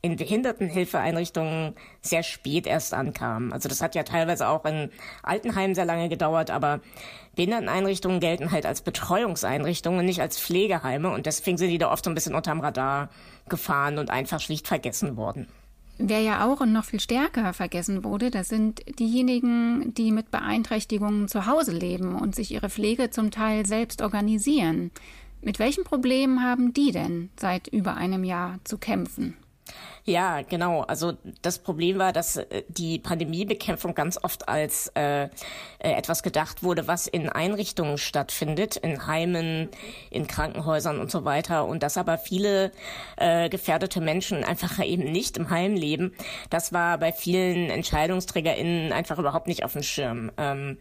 in 0.00 0.16
Behindertenhilfeeinrichtungen 0.16 1.74
sehr 2.00 2.22
spät 2.22 2.66
erst 2.66 2.94
ankam. 2.94 3.52
Also 3.52 3.68
das 3.68 3.82
hat 3.82 3.94
ja 3.94 4.02
teilweise 4.02 4.48
auch 4.48 4.64
in 4.64 4.90
Altenheimen 5.22 5.74
sehr 5.74 5.84
lange 5.84 6.08
gedauert, 6.08 6.50
aber 6.50 6.80
Behinderteneinrichtungen 7.36 8.20
gelten 8.20 8.50
halt 8.50 8.64
als 8.64 8.80
Betreuungseinrichtungen, 8.80 10.04
nicht 10.06 10.20
als 10.20 10.40
Pflegeheime 10.40 11.10
und 11.10 11.26
deswegen 11.26 11.58
sind 11.58 11.70
die 11.70 11.78
da 11.78 11.92
oft 11.92 12.04
so 12.04 12.10
ein 12.10 12.14
bisschen 12.14 12.34
unterm 12.34 12.60
Radar 12.60 13.10
gefahren 13.48 13.98
und 13.98 14.10
einfach 14.10 14.40
schlicht 14.40 14.68
vergessen 14.68 15.16
worden. 15.16 15.48
Wer 15.98 16.20
ja 16.20 16.46
auch 16.46 16.60
und 16.60 16.72
noch 16.72 16.84
viel 16.84 17.00
stärker 17.00 17.52
vergessen 17.52 18.04
wurde, 18.04 18.30
das 18.30 18.48
sind 18.48 18.82
diejenigen, 19.00 19.92
die 19.94 20.12
mit 20.12 20.30
Beeinträchtigungen 20.30 21.26
zu 21.26 21.46
Hause 21.46 21.72
leben 21.72 22.14
und 22.14 22.36
sich 22.36 22.52
ihre 22.52 22.70
Pflege 22.70 23.10
zum 23.10 23.32
Teil 23.32 23.66
selbst 23.66 24.00
organisieren. 24.00 24.92
Mit 25.42 25.58
welchen 25.58 25.82
Problemen 25.82 26.42
haben 26.42 26.72
die 26.72 26.92
denn 26.92 27.30
seit 27.38 27.66
über 27.68 27.96
einem 27.96 28.22
Jahr 28.22 28.60
zu 28.62 28.78
kämpfen? 28.78 29.36
Ja, 30.04 30.40
genau. 30.40 30.82
Also 30.82 31.18
das 31.42 31.58
Problem 31.58 31.98
war, 31.98 32.14
dass 32.14 32.38
äh, 32.38 32.62
die 32.68 32.98
Pandemiebekämpfung 32.98 33.94
ganz 33.94 34.18
oft 34.22 34.48
als 34.48 34.90
äh, 34.94 35.24
äh, 35.24 35.28
etwas 35.80 36.22
gedacht 36.22 36.62
wurde, 36.62 36.86
was 36.86 37.06
in 37.06 37.28
Einrichtungen 37.28 37.98
stattfindet, 37.98 38.76
in 38.76 39.06
Heimen, 39.06 39.68
in 40.10 40.26
Krankenhäusern 40.26 40.98
und 40.98 41.10
so 41.10 41.26
weiter. 41.26 41.66
Und 41.66 41.82
dass 41.82 41.98
aber 41.98 42.16
viele 42.16 42.72
äh, 43.16 43.50
gefährdete 43.50 44.00
Menschen 44.00 44.44
einfach 44.44 44.82
eben 44.82 45.04
nicht 45.12 45.36
im 45.36 45.50
Heim 45.50 45.74
leben. 45.74 46.14
Das 46.48 46.72
war 46.72 46.96
bei 46.96 47.12
vielen 47.12 47.68
EntscheidungsträgerInnen 47.68 48.92
einfach 48.92 49.18
überhaupt 49.18 49.46
nicht 49.46 49.62
auf 49.62 49.74
dem 49.74 49.82
Schirm. 49.82 50.32
Ähm, 50.38 50.78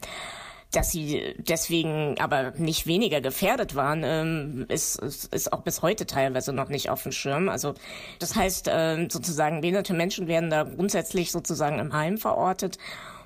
dass 0.72 0.92
sie 0.92 1.36
deswegen 1.38 2.20
aber 2.20 2.52
nicht 2.58 2.88
weniger 2.88 3.22
gefährdet 3.22 3.76
waren, 3.76 4.04
ähm, 4.04 4.66
ist, 4.68 4.98
ist, 5.00 5.34
ist 5.34 5.54
auch 5.54 5.62
bis 5.62 5.82
heute 5.82 6.06
teilweise 6.06 6.52
noch 6.52 6.70
nicht 6.70 6.90
auf 6.90 7.04
dem 7.04 7.12
Schirm. 7.12 7.48
Also 7.48 7.74
das 8.20 8.36
heißt, 8.36 8.70
ähm, 8.70 9.10
sozusagen 9.10 9.62
behinderte 9.62 9.94
Menschen 9.94 10.28
werden 10.28 10.50
da 10.50 10.64
grundsätzlich 10.64 11.32
sozusagen 11.32 11.80
im 11.80 11.94
Heim 11.94 12.18
verortet. 12.18 12.78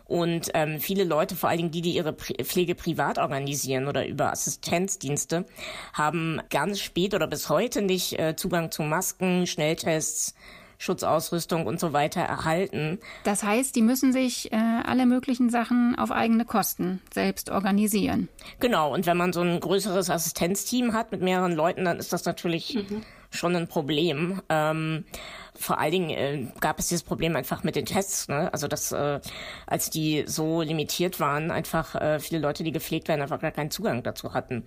Und 0.06 0.52
ähm, 0.56 0.82
viele 0.82 1.06
Leute, 1.06 1.36
vor 1.36 1.50
allen 1.50 1.60
Dingen 1.60 1.72
die, 1.72 1.82
die 1.82 1.96
ihre 1.96 2.14
Pflege 2.14 2.76
privat 2.76 3.18
organisieren 3.18 3.88
oder 3.88 4.06
über 4.06 4.30
Assistenzdienste, 4.32 5.46
haben 5.94 6.42
ganz 6.50 6.82
spät 6.82 7.14
oder 7.14 7.28
bis 7.28 7.48
heute 7.48 7.82
nicht 7.82 8.20
äh, 8.20 8.36
Zugang 8.36 8.72
zu 8.72 8.84
Masken, 8.84 9.48
Schnelltests, 9.48 10.36
Schutzausrüstung 10.82 11.68
und 11.68 11.80
so 11.80 11.94
weiter 11.94 12.22
erhalten. 12.22 12.98
Das 13.24 13.44
heißt, 13.44 13.76
die 13.76 13.84
müssen 13.84 14.12
sich 14.12 14.52
äh, 14.52 14.56
alle 14.56 15.06
möglichen 15.06 15.52
Sachen 15.52 15.96
auf 15.96 16.12
eigene 16.12 16.44
Kosten 16.44 17.02
selbst 17.14 17.52
organisieren. 17.52 18.30
Genau, 18.60 18.92
und 18.92 19.06
wenn 19.06 19.16
man 19.16 19.32
so 19.32 19.42
ein 19.42 19.60
größeres 19.60 20.10
Assistenzteam 20.10 20.94
hat 20.94 21.12
mit 21.12 21.22
mehreren 21.22 21.54
Leuten, 21.54 21.86
dann 21.86 22.00
ist 22.00 22.12
das 22.14 22.26
natürlich 22.26 22.74
mhm. 22.74 23.04
schon 23.30 23.56
ein 23.56 23.68
Problem. 23.68 24.42
Ähm, 24.50 25.06
vor 25.54 25.80
allen 25.80 25.92
Dingen 25.92 26.10
äh, 26.10 26.48
gab 26.60 26.80
es 26.80 26.88
dieses 26.88 27.04
Problem 27.04 27.36
einfach 27.36 27.64
mit 27.64 27.76
den 27.76 27.86
Tests, 27.86 28.28
ne? 28.28 28.52
Also 28.52 28.68
dass 28.68 28.92
äh, 28.92 29.20
als 29.68 29.92
die 29.92 30.24
so 30.26 30.64
limitiert 30.64 31.20
waren, 31.20 31.52
einfach 31.52 31.94
äh, 31.94 32.20
viele 32.20 32.42
Leute, 32.42 32.64
die 32.64 32.72
gepflegt 32.72 33.08
werden, 33.08 33.22
einfach 33.22 33.40
gar 33.40 33.52
keinen 33.52 33.70
Zugang 33.70 34.02
dazu 34.02 34.34
hatten. 34.34 34.66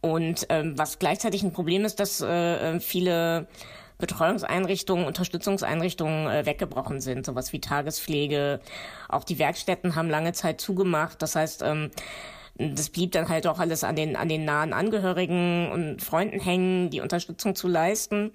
Und 0.00 0.46
ähm, 0.48 0.76
was 0.76 0.98
gleichzeitig 0.98 1.44
ein 1.44 1.52
Problem 1.52 1.84
ist, 1.84 2.00
dass 2.00 2.20
äh, 2.20 2.74
äh 2.74 2.80
viele 2.80 3.46
Betreuungseinrichtungen, 3.98 5.06
Unterstützungseinrichtungen 5.06 6.28
äh, 6.28 6.46
weggebrochen 6.46 7.00
sind, 7.00 7.26
sowas 7.26 7.52
wie 7.52 7.60
Tagespflege. 7.60 8.60
Auch 9.08 9.24
die 9.24 9.38
Werkstätten 9.38 9.94
haben 9.94 10.10
lange 10.10 10.32
Zeit 10.32 10.60
zugemacht. 10.60 11.22
Das 11.22 11.36
heißt, 11.36 11.62
ähm, 11.62 11.90
das 12.56 12.90
blieb 12.90 13.12
dann 13.12 13.28
halt 13.28 13.46
auch 13.46 13.58
alles 13.58 13.82
an 13.82 13.96
den, 13.96 14.16
an 14.16 14.28
den 14.28 14.44
nahen 14.44 14.72
Angehörigen 14.72 15.70
und 15.72 16.02
Freunden 16.02 16.40
hängen, 16.40 16.90
die 16.90 17.00
Unterstützung 17.00 17.54
zu 17.54 17.68
leisten. 17.68 18.32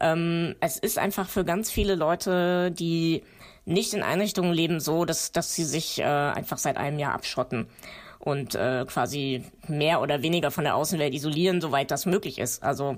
Ähm, 0.00 0.56
es 0.60 0.78
ist 0.78 0.98
einfach 0.98 1.28
für 1.28 1.44
ganz 1.44 1.70
viele 1.70 1.94
Leute, 1.94 2.70
die 2.72 3.22
nicht 3.64 3.94
in 3.94 4.02
Einrichtungen 4.02 4.52
leben, 4.52 4.80
so, 4.80 5.04
dass, 5.04 5.30
dass 5.30 5.54
sie 5.54 5.64
sich 5.64 6.00
äh, 6.00 6.04
einfach 6.04 6.58
seit 6.58 6.76
einem 6.76 6.98
Jahr 6.98 7.14
abschotten 7.14 7.68
und 8.24 8.54
äh, 8.54 8.84
quasi 8.86 9.42
mehr 9.66 10.00
oder 10.00 10.22
weniger 10.22 10.52
von 10.52 10.62
der 10.62 10.76
Außenwelt 10.76 11.12
isolieren, 11.12 11.60
soweit 11.60 11.90
das 11.90 12.06
möglich 12.06 12.38
ist. 12.38 12.62
Also 12.62 12.96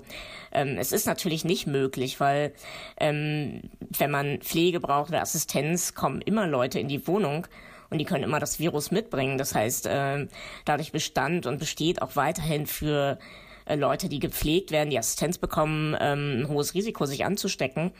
ähm, 0.51 0.77
es 0.77 0.91
ist 0.91 1.07
natürlich 1.07 1.43
nicht 1.43 1.65
möglich, 1.65 2.19
weil 2.19 2.53
ähm, 2.99 3.63
wenn 3.97 4.11
man 4.11 4.39
Pflege 4.41 4.79
braucht 4.79 5.09
oder 5.09 5.23
Assistenz, 5.23 5.95
kommen 5.95 6.21
immer 6.21 6.45
Leute 6.45 6.79
in 6.79 6.87
die 6.87 7.07
Wohnung 7.07 7.47
und 7.89 7.97
die 7.97 8.05
können 8.05 8.23
immer 8.23 8.39
das 8.39 8.59
Virus 8.59 8.91
mitbringen. 8.91 9.39
Das 9.39 9.55
heißt, 9.55 9.87
äh, 9.87 10.27
dadurch 10.63 10.91
bestand 10.91 11.47
und 11.47 11.57
besteht 11.57 12.03
auch 12.03 12.15
weiterhin 12.15 12.67
für 12.67 13.17
äh, 13.65 13.75
Leute, 13.75 14.09
die 14.09 14.19
gepflegt 14.19 14.71
werden, 14.71 14.89
die 14.89 14.99
Assistenz 14.99 15.37
bekommen, 15.37 15.95
ähm, 15.99 16.41
ein 16.41 16.47
hohes 16.47 16.73
Risiko, 16.73 17.05
sich 17.05 17.25
anzustecken. 17.25 17.91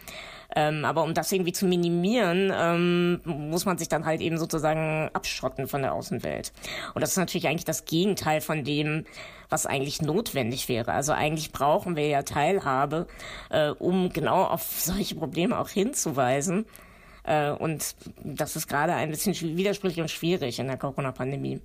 Ähm, 0.55 0.85
aber 0.85 1.03
um 1.03 1.13
das 1.13 1.31
irgendwie 1.31 1.53
zu 1.53 1.65
minimieren, 1.65 2.51
ähm, 2.55 3.21
muss 3.25 3.65
man 3.65 3.77
sich 3.77 3.89
dann 3.89 4.05
halt 4.05 4.21
eben 4.21 4.37
sozusagen 4.37 5.09
abschotten 5.13 5.67
von 5.67 5.81
der 5.81 5.93
Außenwelt. 5.93 6.53
Und 6.93 7.01
das 7.01 7.11
ist 7.11 7.17
natürlich 7.17 7.47
eigentlich 7.47 7.65
das 7.65 7.85
Gegenteil 7.85 8.41
von 8.41 8.63
dem, 8.63 9.05
was 9.49 9.65
eigentlich 9.65 10.01
notwendig 10.01 10.69
wäre. 10.69 10.93
Also 10.93 11.13
eigentlich 11.13 11.51
brauchen 11.51 11.95
wir 11.95 12.07
ja 12.07 12.23
Teilhabe, 12.23 13.07
äh, 13.49 13.69
um 13.69 14.09
genau 14.13 14.43
auf 14.43 14.63
solche 14.63 15.15
Probleme 15.15 15.59
auch 15.59 15.69
hinzuweisen. 15.69 16.65
Äh, 17.23 17.51
und 17.51 17.95
das 18.23 18.55
ist 18.55 18.67
gerade 18.67 18.93
ein 18.93 19.09
bisschen 19.09 19.57
widersprüchlich 19.57 20.01
und 20.01 20.11
schwierig 20.11 20.59
in 20.59 20.67
der 20.67 20.77
Corona-Pandemie. 20.77 21.59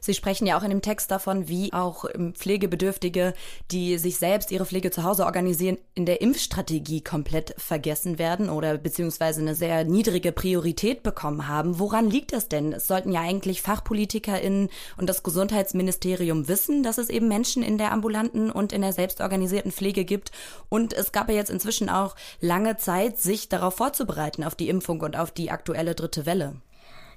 Sie 0.00 0.14
sprechen 0.14 0.46
ja 0.46 0.58
auch 0.58 0.62
in 0.62 0.70
dem 0.70 0.82
Text 0.82 1.10
davon, 1.10 1.48
wie 1.48 1.72
auch 1.72 2.04
ähm, 2.14 2.34
Pflegebedürftige, 2.34 3.34
die 3.70 3.98
sich 3.98 4.16
selbst 4.16 4.50
ihre 4.50 4.66
Pflege 4.66 4.90
zu 4.90 5.04
Hause 5.04 5.24
organisieren, 5.24 5.78
in 5.94 6.06
der 6.06 6.20
Impfstrategie 6.20 7.02
komplett 7.02 7.54
vergessen 7.58 8.18
werden 8.18 8.48
oder 8.50 8.78
beziehungsweise 8.78 9.40
eine 9.40 9.54
sehr 9.54 9.84
niedrige 9.84 10.32
Priorität 10.32 11.02
bekommen 11.02 11.48
haben. 11.48 11.78
Woran 11.78 12.10
liegt 12.10 12.32
das 12.32 12.48
denn? 12.48 12.72
Es 12.72 12.86
sollten 12.86 13.12
ja 13.12 13.20
eigentlich 13.20 13.62
FachpolitikerInnen 13.62 14.68
und 14.96 15.08
das 15.08 15.22
Gesundheitsministerium 15.22 16.48
wissen, 16.48 16.82
dass 16.82 16.98
es 16.98 17.10
eben 17.10 17.28
Menschen 17.28 17.62
in 17.62 17.78
der 17.78 17.92
ambulanten 17.92 18.50
und 18.50 18.72
in 18.72 18.82
der 18.82 18.92
selbstorganisierten 18.92 19.72
Pflege 19.72 20.04
gibt. 20.04 20.30
Und 20.68 20.92
es 20.92 21.12
gab 21.12 21.28
ja 21.28 21.34
jetzt 21.34 21.50
inzwischen 21.50 21.88
auch 21.88 22.16
lange 22.40 22.76
Zeit, 22.76 23.18
sich 23.18 23.48
darauf 23.48 23.74
vorzubereiten, 23.74 24.44
auf 24.44 24.54
die 24.54 24.68
Impfung 24.68 25.00
und 25.00 25.16
auf 25.16 25.30
die 25.30 25.50
aktuelle 25.50 25.94
dritte 25.94 26.26
Welle. 26.26 26.56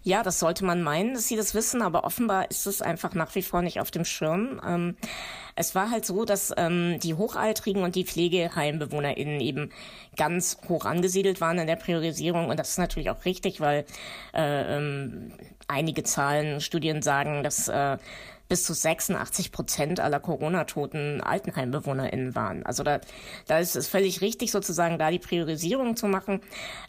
Ja, 0.04 0.24
das 0.24 0.40
sollte 0.40 0.66
man 0.66 0.82
meinen, 0.82 1.14
dass 1.14 1.28
sie 1.28 1.36
das 1.36 1.54
wissen, 1.54 1.84
aber 1.84 2.04
offenbar 2.06 2.50
ist 2.50 2.66
es 2.66 2.82
einfach 2.82 3.14
nach 3.14 3.36
wie 3.36 3.44
vor 3.44 3.62
nicht 3.62 3.80
auf 3.80 3.92
dem 3.92 4.04
Schirm. 4.04 4.60
Ähm, 4.68 4.96
es 5.56 5.76
war 5.76 5.92
halt 5.92 6.06
so, 6.08 6.26
dass 6.26 6.52
ähm, 6.58 7.00
die 7.00 7.14
Hochaltrigen 7.14 7.84
und 7.84 7.94
die 7.94 8.06
PflegeheimbewohnerInnen 8.06 9.40
eben 9.40 9.72
ganz 10.18 10.58
hoch 10.68 10.86
angesiedelt 10.86 11.40
waren 11.40 11.60
in 11.60 11.68
der 11.68 11.76
Priorisierung 11.76 12.50
und 12.50 12.60
das 12.60 12.70
ist 12.70 12.78
natürlich 12.80 13.12
auch 13.12 13.26
richtig, 13.26 13.62
weil 13.62 13.86
äh, 14.34 14.78
ähm, 14.78 15.34
einige 15.68 16.04
Zahlen, 16.04 16.62
Studien 16.62 17.04
sagen, 17.04 17.44
dass 17.44 17.68
äh, 17.68 17.98
bis 18.52 18.66
zu 18.66 18.74
86 18.74 19.54
Prozent 19.54 20.02
aller 20.02 20.20
Corona-Toten 20.20 21.22
AltenheimbewohnerInnen 21.22 22.36
waren. 22.36 22.66
Also 22.66 22.84
da, 22.84 23.00
da 23.48 23.60
ist 23.60 23.78
es 23.78 23.88
völlig 23.88 24.20
richtig, 24.20 24.52
sozusagen 24.52 25.00
da 25.00 25.10
die 25.10 25.20
Priorisierung 25.20 25.96
zu 25.96 26.08
machen. 26.08 26.42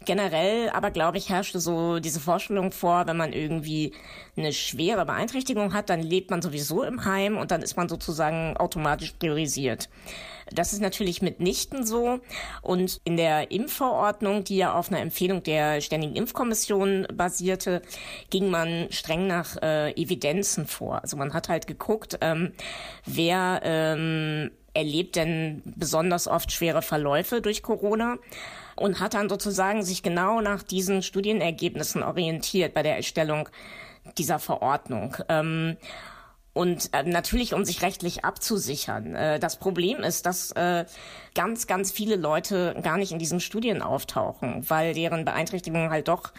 Generell 0.03 0.69
aber, 0.71 0.91
glaube 0.91 1.17
ich, 1.17 1.29
herrschte 1.29 1.61
so 1.61 1.99
diese 1.99 2.19
Vorstellung 2.19 2.73
vor, 2.73 3.07
wenn 3.07 3.15
man 3.15 3.31
irgendwie 3.31 3.93
eine 4.35 4.51
schwere 4.51 5.05
Beeinträchtigung 5.05 5.73
hat, 5.73 5.89
dann 5.89 6.01
lebt 6.01 6.31
man 6.31 6.41
sowieso 6.41 6.83
im 6.83 7.05
Heim 7.05 7.37
und 7.37 7.51
dann 7.51 7.61
ist 7.61 7.77
man 7.77 7.87
sozusagen 7.87 8.57
automatisch 8.57 9.13
priorisiert. 9.13 9.87
Das 10.51 10.73
ist 10.73 10.81
natürlich 10.81 11.21
mitnichten 11.21 11.85
so. 11.85 12.19
Und 12.61 13.01
in 13.03 13.17
der 13.17 13.51
Impfverordnung, 13.51 14.43
die 14.43 14.57
ja 14.57 14.73
auf 14.73 14.89
einer 14.89 15.01
Empfehlung 15.01 15.43
der 15.43 15.81
Ständigen 15.81 16.15
Impfkommission 16.15 17.07
basierte, 17.13 17.81
ging 18.29 18.49
man 18.49 18.87
streng 18.91 19.27
nach 19.27 19.57
äh, 19.61 19.91
Evidenzen 19.91 20.67
vor. 20.67 21.01
Also 21.01 21.17
man 21.17 21.33
hat 21.33 21.49
halt 21.49 21.67
geguckt, 21.67 22.17
ähm, 22.21 22.53
wer 23.05 23.61
ähm, 23.63 24.51
erlebt 24.73 25.15
denn 25.15 25.61
besonders 25.65 26.27
oft 26.27 26.51
schwere 26.51 26.81
Verläufe 26.81 27.41
durch 27.41 27.61
Corona 27.61 28.17
und 28.75 28.99
hat 28.99 29.13
dann 29.13 29.29
sozusagen 29.29 29.83
sich 29.83 30.03
genau 30.03 30.41
nach 30.41 30.63
diesen 30.63 31.03
Studienergebnissen 31.03 32.03
orientiert 32.03 32.73
bei 32.73 32.81
der 32.81 32.95
Erstellung 32.95 33.49
dieser 34.17 34.39
Verordnung. 34.39 35.15
Ähm, 35.29 35.77
und 36.53 36.93
äh, 36.93 37.03
natürlich, 37.03 37.53
um 37.53 37.65
sich 37.65 37.81
rechtlich 37.81 38.23
abzusichern. 38.23 39.15
Äh, 39.15 39.39
das 39.39 39.57
Problem 39.57 39.99
ist, 40.01 40.25
dass 40.25 40.51
äh, 40.51 40.85
ganz, 41.33 41.67
ganz 41.67 41.91
viele 41.91 42.15
Leute 42.15 42.75
gar 42.83 42.97
nicht 42.97 43.11
in 43.11 43.19
diesen 43.19 43.39
Studien 43.39 43.81
auftauchen, 43.81 44.63
weil 44.69 44.93
deren 44.93 45.25
Beeinträchtigungen 45.25 45.89
halt 45.89 46.07
doch 46.07 46.31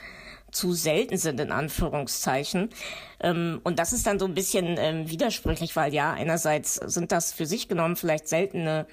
zu 0.54 0.73
selten 0.73 1.18
sind, 1.18 1.40
in 1.40 1.52
Anführungszeichen. 1.52 2.70
Ähm, 3.20 3.61
und 3.64 3.78
das 3.78 3.92
ist 3.92 4.06
dann 4.06 4.18
so 4.18 4.25
ein 4.25 4.34
bisschen 4.34 4.76
ähm, 4.78 5.11
widersprüchlich, 5.11 5.76
weil 5.76 5.92
ja, 5.92 6.12
einerseits 6.12 6.76
sind 6.76 7.12
das 7.12 7.32
für 7.32 7.46
sich 7.46 7.68
genommen 7.68 7.96
vielleicht 7.96 8.28
seltene 8.28 8.87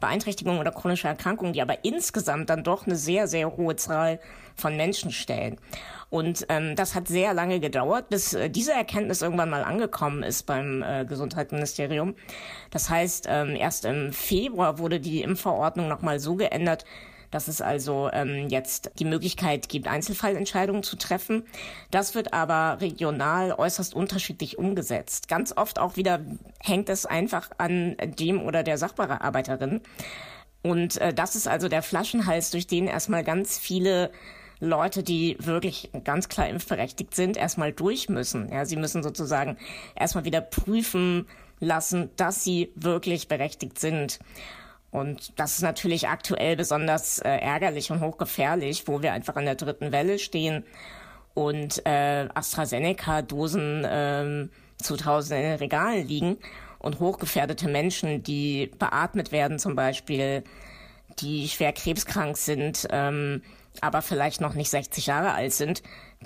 Beeinträchtigungen 0.00 0.60
oder 0.60 0.72
chronische 0.72 1.08
Erkrankungen, 1.08 1.52
die 1.52 1.62
aber 1.62 1.84
insgesamt 1.84 2.50
dann 2.50 2.64
doch 2.64 2.86
eine 2.86 2.96
sehr, 2.96 3.28
sehr 3.28 3.56
hohe 3.56 3.76
Zahl 3.76 4.20
von 4.56 4.76
Menschen 4.76 5.10
stellen. 5.10 5.58
Und 6.10 6.46
ähm, 6.48 6.76
das 6.76 6.94
hat 6.94 7.08
sehr 7.08 7.34
lange 7.34 7.58
gedauert, 7.60 8.08
bis 8.08 8.34
äh, 8.34 8.50
diese 8.50 8.72
Erkenntnis 8.72 9.22
irgendwann 9.22 9.50
mal 9.50 9.64
angekommen 9.64 10.22
ist 10.22 10.44
beim 10.44 10.82
äh, 10.82 11.04
Gesundheitsministerium. 11.04 12.14
Das 12.70 12.90
heißt, 12.90 13.26
ähm, 13.28 13.56
erst 13.56 13.84
im 13.84 14.12
Februar 14.12 14.78
wurde 14.78 15.00
die 15.00 15.22
Impfverordnung 15.22 15.88
nochmal 15.88 16.20
so 16.20 16.36
geändert, 16.36 16.84
dass 17.34 17.48
es 17.48 17.60
also 17.60 18.08
ähm, 18.12 18.48
jetzt 18.48 18.92
die 19.00 19.04
Möglichkeit 19.04 19.68
gibt, 19.68 19.88
Einzelfallentscheidungen 19.88 20.84
zu 20.84 20.94
treffen. 20.94 21.42
Das 21.90 22.14
wird 22.14 22.32
aber 22.32 22.80
regional 22.80 23.50
äußerst 23.50 23.92
unterschiedlich 23.92 24.56
umgesetzt. 24.56 25.26
Ganz 25.26 25.52
oft 25.56 25.80
auch 25.80 25.96
wieder 25.96 26.20
hängt 26.60 26.88
es 26.88 27.06
einfach 27.06 27.50
an 27.58 27.96
dem 28.20 28.40
oder 28.40 28.62
der 28.62 28.78
Sachbearbeiterin. 28.78 29.80
Und 30.62 30.98
äh, 30.98 31.12
das 31.12 31.34
ist 31.34 31.48
also 31.48 31.68
der 31.68 31.82
Flaschenhals, 31.82 32.52
durch 32.52 32.68
den 32.68 32.86
erstmal 32.86 33.24
ganz 33.24 33.58
viele 33.58 34.12
Leute, 34.60 35.02
die 35.02 35.36
wirklich 35.40 35.90
ganz 36.04 36.28
klar 36.28 36.48
impfberechtigt 36.48 37.16
sind, 37.16 37.36
erstmal 37.36 37.72
durch 37.72 38.08
müssen. 38.08 38.48
Ja, 38.52 38.64
sie 38.64 38.76
müssen 38.76 39.02
sozusagen 39.02 39.56
erstmal 39.96 40.24
wieder 40.24 40.40
prüfen 40.40 41.26
lassen, 41.58 42.10
dass 42.14 42.44
sie 42.44 42.70
wirklich 42.76 43.26
berechtigt 43.26 43.80
sind. 43.80 44.20
Und 44.94 45.32
das 45.40 45.54
ist 45.56 45.62
natürlich 45.62 46.06
aktuell 46.06 46.54
besonders 46.54 47.18
äh, 47.18 47.28
ärgerlich 47.28 47.90
und 47.90 48.00
hochgefährlich, 48.00 48.86
wo 48.86 49.02
wir 49.02 49.12
einfach 49.12 49.34
an 49.34 49.44
der 49.44 49.56
dritten 49.56 49.90
Welle 49.90 50.20
stehen 50.20 50.62
und 51.34 51.84
äh, 51.84 52.28
AstraZeneca-Dosen 52.32 53.84
äh, 53.84 54.48
zu 54.80 54.96
Tausenden 54.96 55.42
in 55.42 55.50
den 55.50 55.58
Regalen 55.58 56.06
liegen 56.06 56.38
und 56.78 57.00
hochgefährdete 57.00 57.66
Menschen, 57.68 58.22
die 58.22 58.70
beatmet 58.78 59.32
werden 59.32 59.58
zum 59.58 59.74
Beispiel, 59.74 60.44
die 61.18 61.48
schwer 61.48 61.72
krebskrank 61.72 62.36
sind, 62.36 62.86
ähm, 62.90 63.42
aber 63.80 64.00
vielleicht 64.00 64.40
noch 64.40 64.54
nicht 64.54 64.70
60 64.70 65.06
Jahre 65.06 65.32
alt 65.32 65.54
sind, 65.54 65.82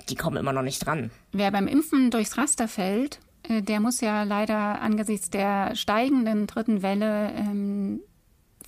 die 0.09 0.15
kommen 0.15 0.37
immer 0.37 0.53
noch 0.53 0.61
nicht 0.61 0.85
dran. 0.85 1.09
Wer 1.31 1.49
beim 1.49 1.67
Impfen 1.67 2.11
durchs 2.11 2.37
Raster 2.37 2.67
fällt, 2.67 3.19
äh, 3.41 3.63
der 3.63 3.79
muss 3.79 3.99
ja 3.99 4.21
leider 4.21 4.79
angesichts 4.79 5.31
der 5.31 5.75
steigenden 5.75 6.45
dritten 6.45 6.83
Welle 6.83 7.31
ähm, 7.35 8.01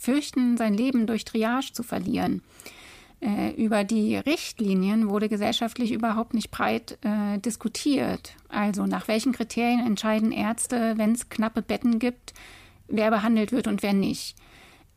fürchten, 0.01 0.57
sein 0.57 0.73
Leben 0.73 1.05
durch 1.05 1.25
Triage 1.25 1.73
zu 1.73 1.83
verlieren. 1.83 2.41
Äh, 3.21 3.51
über 3.51 3.83
die 3.83 4.15
Richtlinien 4.17 5.09
wurde 5.09 5.29
gesellschaftlich 5.29 5.91
überhaupt 5.91 6.33
nicht 6.33 6.49
breit 6.49 6.97
äh, 7.03 7.37
diskutiert. 7.37 8.33
Also 8.49 8.87
nach 8.87 9.07
welchen 9.07 9.31
Kriterien 9.31 9.85
entscheiden 9.85 10.31
Ärzte, 10.31 10.93
wenn 10.97 11.11
es 11.11 11.29
knappe 11.29 11.61
Betten 11.61 11.99
gibt, 11.99 12.33
wer 12.87 13.11
behandelt 13.11 13.51
wird 13.51 13.67
und 13.67 13.83
wer 13.83 13.93
nicht. 13.93 14.35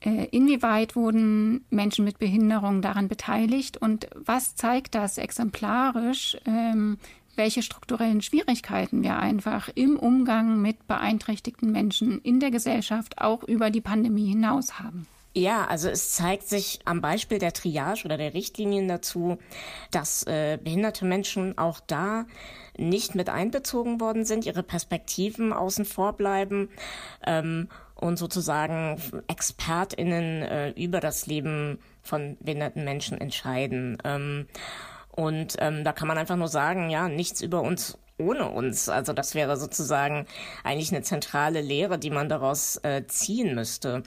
Äh, 0.00 0.26
inwieweit 0.30 0.96
wurden 0.96 1.66
Menschen 1.68 2.06
mit 2.06 2.18
Behinderung 2.18 2.80
daran 2.80 3.08
beteiligt 3.08 3.76
und 3.76 4.08
was 4.14 4.54
zeigt 4.54 4.94
das 4.94 5.18
exemplarisch, 5.18 6.38
ähm, 6.46 6.96
welche 7.36 7.62
strukturellen 7.62 8.22
Schwierigkeiten 8.22 9.02
wir 9.02 9.18
einfach 9.18 9.68
im 9.74 9.98
Umgang 9.98 10.60
mit 10.60 10.86
beeinträchtigten 10.86 11.72
Menschen 11.72 12.20
in 12.20 12.40
der 12.40 12.50
Gesellschaft 12.50 13.18
auch 13.18 13.42
über 13.42 13.70
die 13.70 13.80
Pandemie 13.80 14.28
hinaus 14.28 14.78
haben? 14.78 15.06
Ja, 15.36 15.66
also 15.66 15.88
es 15.88 16.12
zeigt 16.12 16.48
sich 16.48 16.78
am 16.84 17.00
Beispiel 17.00 17.38
der 17.38 17.52
Triage 17.52 18.04
oder 18.04 18.16
der 18.16 18.34
Richtlinien 18.34 18.86
dazu, 18.86 19.38
dass 19.90 20.22
äh, 20.28 20.58
behinderte 20.62 21.04
Menschen 21.04 21.58
auch 21.58 21.80
da 21.80 22.26
nicht 22.78 23.16
mit 23.16 23.28
einbezogen 23.28 24.00
worden 24.00 24.24
sind, 24.24 24.46
ihre 24.46 24.62
Perspektiven 24.62 25.52
außen 25.52 25.86
vor 25.86 26.12
bleiben 26.12 26.68
ähm, 27.26 27.68
und 27.96 28.16
sozusagen 28.16 29.00
ExpertInnen 29.26 30.42
äh, 30.42 30.70
über 30.70 31.00
das 31.00 31.26
Leben 31.26 31.80
von 32.00 32.36
behinderten 32.38 32.84
Menschen 32.84 33.20
entscheiden. 33.20 33.98
Ähm, 34.04 34.46
und 35.16 35.56
ähm, 35.60 35.84
da 35.84 35.92
kann 35.92 36.08
man 36.08 36.18
einfach 36.18 36.36
nur 36.36 36.48
sagen, 36.48 36.90
ja, 36.90 37.08
nichts 37.08 37.40
über 37.40 37.62
uns 37.62 37.98
ohne 38.18 38.48
uns. 38.48 38.88
Also 38.88 39.12
das 39.12 39.34
wäre 39.34 39.56
sozusagen 39.56 40.26
eigentlich 40.62 40.92
eine 40.92 41.02
zentrale 41.02 41.60
Lehre, 41.60 41.98
die 41.98 42.10
man 42.10 42.28
daraus 42.28 42.76
äh, 42.84 43.06
ziehen 43.06 43.54
müsste. 43.54 44.02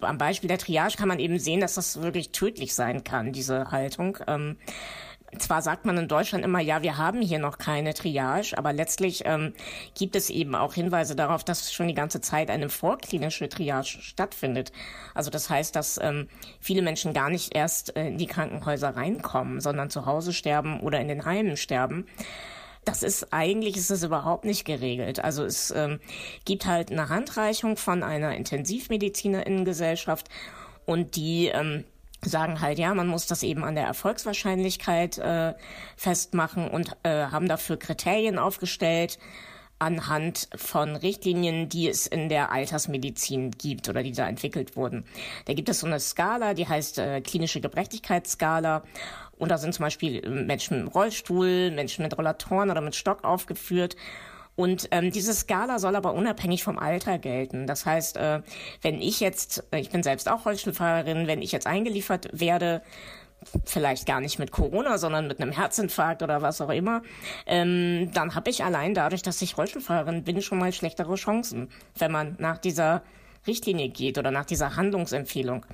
Am 0.00 0.18
Beispiel 0.18 0.48
der 0.48 0.58
Triage 0.58 0.96
kann 0.96 1.08
man 1.08 1.18
eben 1.18 1.38
sehen, 1.38 1.60
dass 1.60 1.74
das 1.74 2.00
wirklich 2.00 2.32
tödlich 2.32 2.74
sein 2.74 3.04
kann, 3.04 3.32
diese 3.32 3.70
Haltung. 3.70 4.18
Ähm, 4.26 4.56
zwar 5.38 5.62
sagt 5.62 5.84
man 5.84 5.96
in 5.96 6.08
Deutschland 6.08 6.44
immer, 6.44 6.60
ja, 6.60 6.82
wir 6.82 6.96
haben 6.96 7.22
hier 7.22 7.38
noch 7.38 7.58
keine 7.58 7.94
Triage, 7.94 8.56
aber 8.56 8.72
letztlich 8.72 9.22
ähm, 9.26 9.52
gibt 9.94 10.16
es 10.16 10.28
eben 10.28 10.54
auch 10.54 10.74
Hinweise 10.74 11.14
darauf, 11.14 11.44
dass 11.44 11.72
schon 11.72 11.88
die 11.88 11.94
ganze 11.94 12.20
Zeit 12.20 12.50
eine 12.50 12.68
vorklinische 12.68 13.48
Triage 13.48 13.98
stattfindet. 14.00 14.72
Also 15.14 15.30
das 15.30 15.48
heißt, 15.48 15.76
dass 15.76 15.98
ähm, 16.02 16.28
viele 16.60 16.82
Menschen 16.82 17.12
gar 17.12 17.30
nicht 17.30 17.54
erst 17.54 17.96
äh, 17.96 18.08
in 18.08 18.18
die 18.18 18.26
Krankenhäuser 18.26 18.96
reinkommen, 18.96 19.60
sondern 19.60 19.90
zu 19.90 20.06
Hause 20.06 20.32
sterben 20.32 20.80
oder 20.80 21.00
in 21.00 21.08
den 21.08 21.24
Heimen 21.24 21.56
sterben. 21.56 22.06
Das 22.84 23.02
ist 23.02 23.32
eigentlich 23.32 23.76
ist 23.76 23.90
es 23.90 24.02
überhaupt 24.02 24.44
nicht 24.44 24.64
geregelt. 24.64 25.22
Also 25.22 25.44
es 25.44 25.70
ähm, 25.70 26.00
gibt 26.44 26.66
halt 26.66 26.90
eine 26.90 27.08
Handreichung 27.08 27.76
von 27.76 28.02
einer 28.02 28.34
Intensivmedizinerinnengesellschaft 28.34 30.28
und 30.86 31.14
die 31.14 31.48
ähm, 31.48 31.84
sagen 32.24 32.60
halt, 32.60 32.78
ja, 32.78 32.94
man 32.94 33.08
muss 33.08 33.26
das 33.26 33.42
eben 33.42 33.64
an 33.64 33.74
der 33.74 33.84
Erfolgswahrscheinlichkeit 33.84 35.18
äh, 35.18 35.54
festmachen 35.96 36.68
und 36.68 36.96
äh, 37.02 37.26
haben 37.26 37.48
dafür 37.48 37.78
Kriterien 37.78 38.38
aufgestellt 38.38 39.18
anhand 39.78 40.48
von 40.54 40.94
Richtlinien, 40.94 41.70
die 41.70 41.88
es 41.88 42.06
in 42.06 42.28
der 42.28 42.52
Altersmedizin 42.52 43.50
gibt 43.52 43.88
oder 43.88 44.02
die 44.02 44.12
da 44.12 44.28
entwickelt 44.28 44.76
wurden. 44.76 45.04
Da 45.46 45.54
gibt 45.54 45.70
es 45.70 45.80
so 45.80 45.86
eine 45.86 45.98
Skala, 45.98 46.52
die 46.52 46.68
heißt 46.68 46.98
äh, 46.98 47.20
klinische 47.22 47.62
Gebrechlichkeitsskala 47.62 48.84
und 49.38 49.50
da 49.50 49.56
sind 49.56 49.72
zum 49.72 49.84
Beispiel 49.84 50.20
Menschen 50.28 50.84
mit 50.84 50.94
Rollstuhl, 50.94 51.70
Menschen 51.70 52.02
mit 52.02 52.16
Rollatoren 52.16 52.70
oder 52.70 52.82
mit 52.82 52.94
Stock 52.94 53.24
aufgeführt. 53.24 53.96
Und 54.60 54.88
ähm, 54.90 55.10
diese 55.10 55.32
Skala 55.32 55.78
soll 55.78 55.96
aber 55.96 56.12
unabhängig 56.12 56.64
vom 56.64 56.78
Alter 56.78 57.16
gelten. 57.16 57.66
Das 57.66 57.86
heißt, 57.86 58.18
äh, 58.18 58.42
wenn 58.82 59.00
ich 59.00 59.18
jetzt, 59.18 59.64
ich 59.74 59.88
bin 59.88 60.02
selbst 60.02 60.28
auch 60.28 60.44
Rollstuhlfahrerin, 60.44 61.26
wenn 61.26 61.40
ich 61.40 61.50
jetzt 61.50 61.66
eingeliefert 61.66 62.28
werde, 62.30 62.82
vielleicht 63.64 64.04
gar 64.04 64.20
nicht 64.20 64.38
mit 64.38 64.50
Corona, 64.52 64.98
sondern 64.98 65.28
mit 65.28 65.40
einem 65.40 65.50
Herzinfarkt 65.50 66.22
oder 66.22 66.42
was 66.42 66.60
auch 66.60 66.68
immer, 66.68 67.00
ähm, 67.46 68.10
dann 68.12 68.34
habe 68.34 68.50
ich 68.50 68.62
allein 68.62 68.92
dadurch, 68.92 69.22
dass 69.22 69.40
ich 69.40 69.56
Rollstuhlfahrerin 69.56 70.24
bin, 70.24 70.42
schon 70.42 70.58
mal 70.58 70.74
schlechtere 70.74 71.14
Chancen, 71.14 71.70
wenn 71.96 72.12
man 72.12 72.36
nach 72.38 72.58
dieser 72.58 73.02
Richtlinie 73.46 73.88
geht 73.88 74.18
oder 74.18 74.30
nach 74.30 74.44
dieser 74.44 74.76
Handlungsempfehlung. 74.76 75.64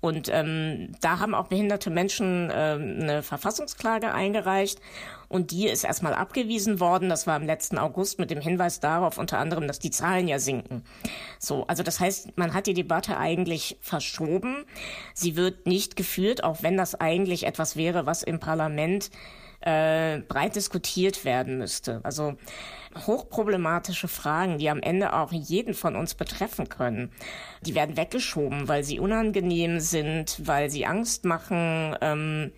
Und 0.00 0.30
ähm, 0.32 0.92
da 1.00 1.18
haben 1.18 1.34
auch 1.34 1.48
behinderte 1.48 1.90
Menschen 1.90 2.48
ähm, 2.54 2.98
eine 3.00 3.24
Verfassungsklage 3.24 4.14
eingereicht 4.14 4.80
und 5.30 5.52
die 5.52 5.68
ist 5.68 5.84
erstmal 5.84 6.12
abgewiesen 6.12 6.80
worden. 6.80 7.08
Das 7.08 7.26
war 7.26 7.36
im 7.36 7.46
letzten 7.46 7.78
August 7.78 8.18
mit 8.18 8.32
dem 8.32 8.40
Hinweis 8.40 8.80
darauf 8.80 9.16
unter 9.16 9.38
anderem, 9.38 9.68
dass 9.68 9.78
die 9.78 9.92
Zahlen 9.92 10.26
ja 10.26 10.40
sinken. 10.40 10.82
So, 11.38 11.66
also 11.68 11.84
das 11.84 12.00
heißt, 12.00 12.36
man 12.36 12.52
hat 12.52 12.66
die 12.66 12.74
Debatte 12.74 13.16
eigentlich 13.16 13.78
verschoben. 13.80 14.64
Sie 15.14 15.36
wird 15.36 15.68
nicht 15.68 15.94
geführt, 15.94 16.42
auch 16.42 16.64
wenn 16.64 16.76
das 16.76 16.96
eigentlich 16.96 17.46
etwas 17.46 17.76
wäre, 17.76 18.06
was 18.06 18.24
im 18.24 18.40
Parlament 18.40 19.10
äh, 19.60 20.20
breit 20.20 20.56
diskutiert 20.56 21.24
werden 21.24 21.58
müsste. 21.58 22.00
Also 22.02 22.36
hochproblematische 23.06 24.08
Fragen, 24.08 24.58
die 24.58 24.70
am 24.70 24.80
Ende 24.80 25.12
auch 25.12 25.32
jeden 25.32 25.74
von 25.74 25.96
uns 25.96 26.14
betreffen 26.14 26.68
können, 26.68 27.12
die 27.62 27.74
werden 27.74 27.96
weggeschoben, 27.96 28.68
weil 28.68 28.84
sie 28.84 28.98
unangenehm 28.98 29.80
sind, 29.80 30.40
weil 30.44 30.70
sie 30.70 30.86
Angst 30.86 31.24
machen, 31.24 31.96
ähm, 32.00 32.52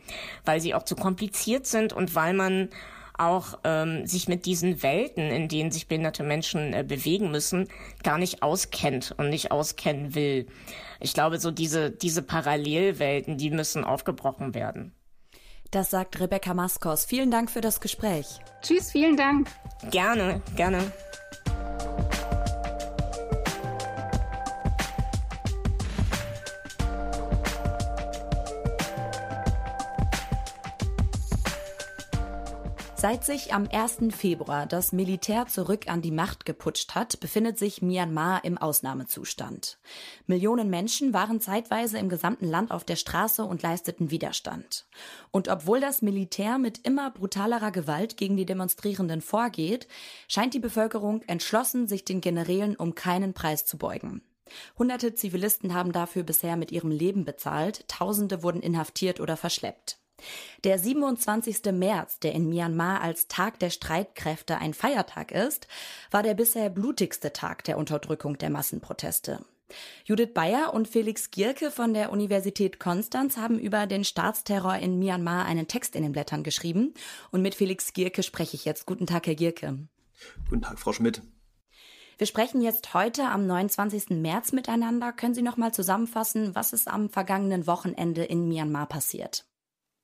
weil 0.44 0.60
sie 0.60 0.74
auch 0.74 0.84
zu 0.84 0.96
kompliziert 0.96 1.66
sind 1.66 1.92
und 1.92 2.14
weil 2.14 2.34
man 2.34 2.70
auch 3.18 3.58
ähm, 3.64 4.06
sich 4.06 4.26
mit 4.26 4.46
diesen 4.46 4.82
Welten, 4.82 5.30
in 5.30 5.48
denen 5.48 5.70
sich 5.70 5.86
behinderte 5.86 6.22
Menschen 6.22 6.72
äh, 6.72 6.84
bewegen 6.86 7.30
müssen, 7.30 7.68
gar 8.02 8.18
nicht 8.18 8.42
auskennt 8.42 9.14
und 9.18 9.28
nicht 9.28 9.50
auskennen 9.50 10.14
will. 10.14 10.46
Ich 10.98 11.12
glaube, 11.12 11.38
so 11.38 11.50
diese, 11.50 11.90
diese 11.90 12.22
Parallelwelten, 12.22 13.36
die 13.36 13.50
müssen 13.50 13.84
aufgebrochen 13.84 14.54
werden. 14.54 14.94
Das 15.72 15.88
sagt 15.88 16.20
Rebecca 16.20 16.52
Maskos. 16.52 17.06
Vielen 17.06 17.30
Dank 17.30 17.50
für 17.50 17.62
das 17.62 17.80
Gespräch. 17.80 18.40
Tschüss, 18.60 18.92
vielen 18.92 19.16
Dank. 19.16 19.48
Gerne, 19.90 20.42
gerne. 20.54 20.92
Seit 33.02 33.24
sich 33.24 33.52
am 33.52 33.66
1. 33.68 34.14
Februar 34.14 34.64
das 34.64 34.92
Militär 34.92 35.48
zurück 35.48 35.88
an 35.88 36.02
die 36.02 36.12
Macht 36.12 36.46
geputscht 36.46 36.94
hat, 36.94 37.18
befindet 37.18 37.58
sich 37.58 37.82
Myanmar 37.82 38.44
im 38.44 38.58
Ausnahmezustand. 38.58 39.80
Millionen 40.28 40.70
Menschen 40.70 41.12
waren 41.12 41.40
zeitweise 41.40 41.98
im 41.98 42.08
gesamten 42.08 42.46
Land 42.46 42.70
auf 42.70 42.84
der 42.84 42.94
Straße 42.94 43.44
und 43.44 43.60
leisteten 43.60 44.12
Widerstand. 44.12 44.86
Und 45.32 45.48
obwohl 45.48 45.80
das 45.80 46.00
Militär 46.00 46.58
mit 46.58 46.86
immer 46.86 47.10
brutalerer 47.10 47.72
Gewalt 47.72 48.16
gegen 48.16 48.36
die 48.36 48.46
Demonstrierenden 48.46 49.20
vorgeht, 49.20 49.88
scheint 50.28 50.54
die 50.54 50.60
Bevölkerung 50.60 51.22
entschlossen, 51.22 51.88
sich 51.88 52.04
den 52.04 52.20
Generälen 52.20 52.76
um 52.76 52.94
keinen 52.94 53.34
Preis 53.34 53.64
zu 53.64 53.78
beugen. 53.78 54.22
Hunderte 54.78 55.12
Zivilisten 55.12 55.74
haben 55.74 55.90
dafür 55.90 56.22
bisher 56.22 56.56
mit 56.56 56.70
ihrem 56.70 56.92
Leben 56.92 57.24
bezahlt, 57.24 57.88
Tausende 57.88 58.44
wurden 58.44 58.60
inhaftiert 58.60 59.18
oder 59.18 59.36
verschleppt. 59.36 59.98
Der 60.64 60.78
27. 60.78 61.72
März, 61.72 62.18
der 62.20 62.32
in 62.32 62.48
Myanmar 62.48 63.00
als 63.00 63.28
Tag 63.28 63.58
der 63.58 63.70
Streitkräfte 63.70 64.58
ein 64.58 64.74
Feiertag 64.74 65.32
ist, 65.32 65.66
war 66.10 66.22
der 66.22 66.34
bisher 66.34 66.70
blutigste 66.70 67.32
Tag 67.32 67.64
der 67.64 67.78
Unterdrückung 67.78 68.38
der 68.38 68.50
Massenproteste. 68.50 69.44
Judith 70.04 70.34
Bayer 70.34 70.74
und 70.74 70.88
Felix 70.88 71.30
Gierke 71.30 71.70
von 71.70 71.94
der 71.94 72.12
Universität 72.12 72.78
Konstanz 72.78 73.36
haben 73.36 73.58
über 73.58 73.86
den 73.86 74.04
Staatsterror 74.04 74.76
in 74.76 74.98
Myanmar 74.98 75.46
einen 75.46 75.68
Text 75.68 75.96
in 75.96 76.02
den 76.02 76.12
Blättern 76.12 76.42
geschrieben. 76.42 76.94
Und 77.30 77.42
mit 77.42 77.54
Felix 77.54 77.92
Gierke 77.92 78.22
spreche 78.22 78.56
ich 78.56 78.64
jetzt. 78.64 78.86
Guten 78.86 79.06
Tag, 79.06 79.26
Herr 79.26 79.34
Gierke. 79.34 79.78
Guten 80.48 80.62
Tag, 80.62 80.78
Frau 80.78 80.92
Schmidt. 80.92 81.22
Wir 82.18 82.26
sprechen 82.26 82.60
jetzt 82.60 82.94
heute 82.94 83.24
am 83.24 83.46
29. 83.46 84.10
März 84.10 84.52
miteinander. 84.52 85.12
Können 85.12 85.34
Sie 85.34 85.42
noch 85.42 85.56
mal 85.56 85.72
zusammenfassen, 85.72 86.54
was 86.54 86.72
ist 86.72 86.88
am 86.88 87.08
vergangenen 87.08 87.66
Wochenende 87.66 88.22
in 88.24 88.48
Myanmar 88.48 88.86
passiert? 88.86 89.44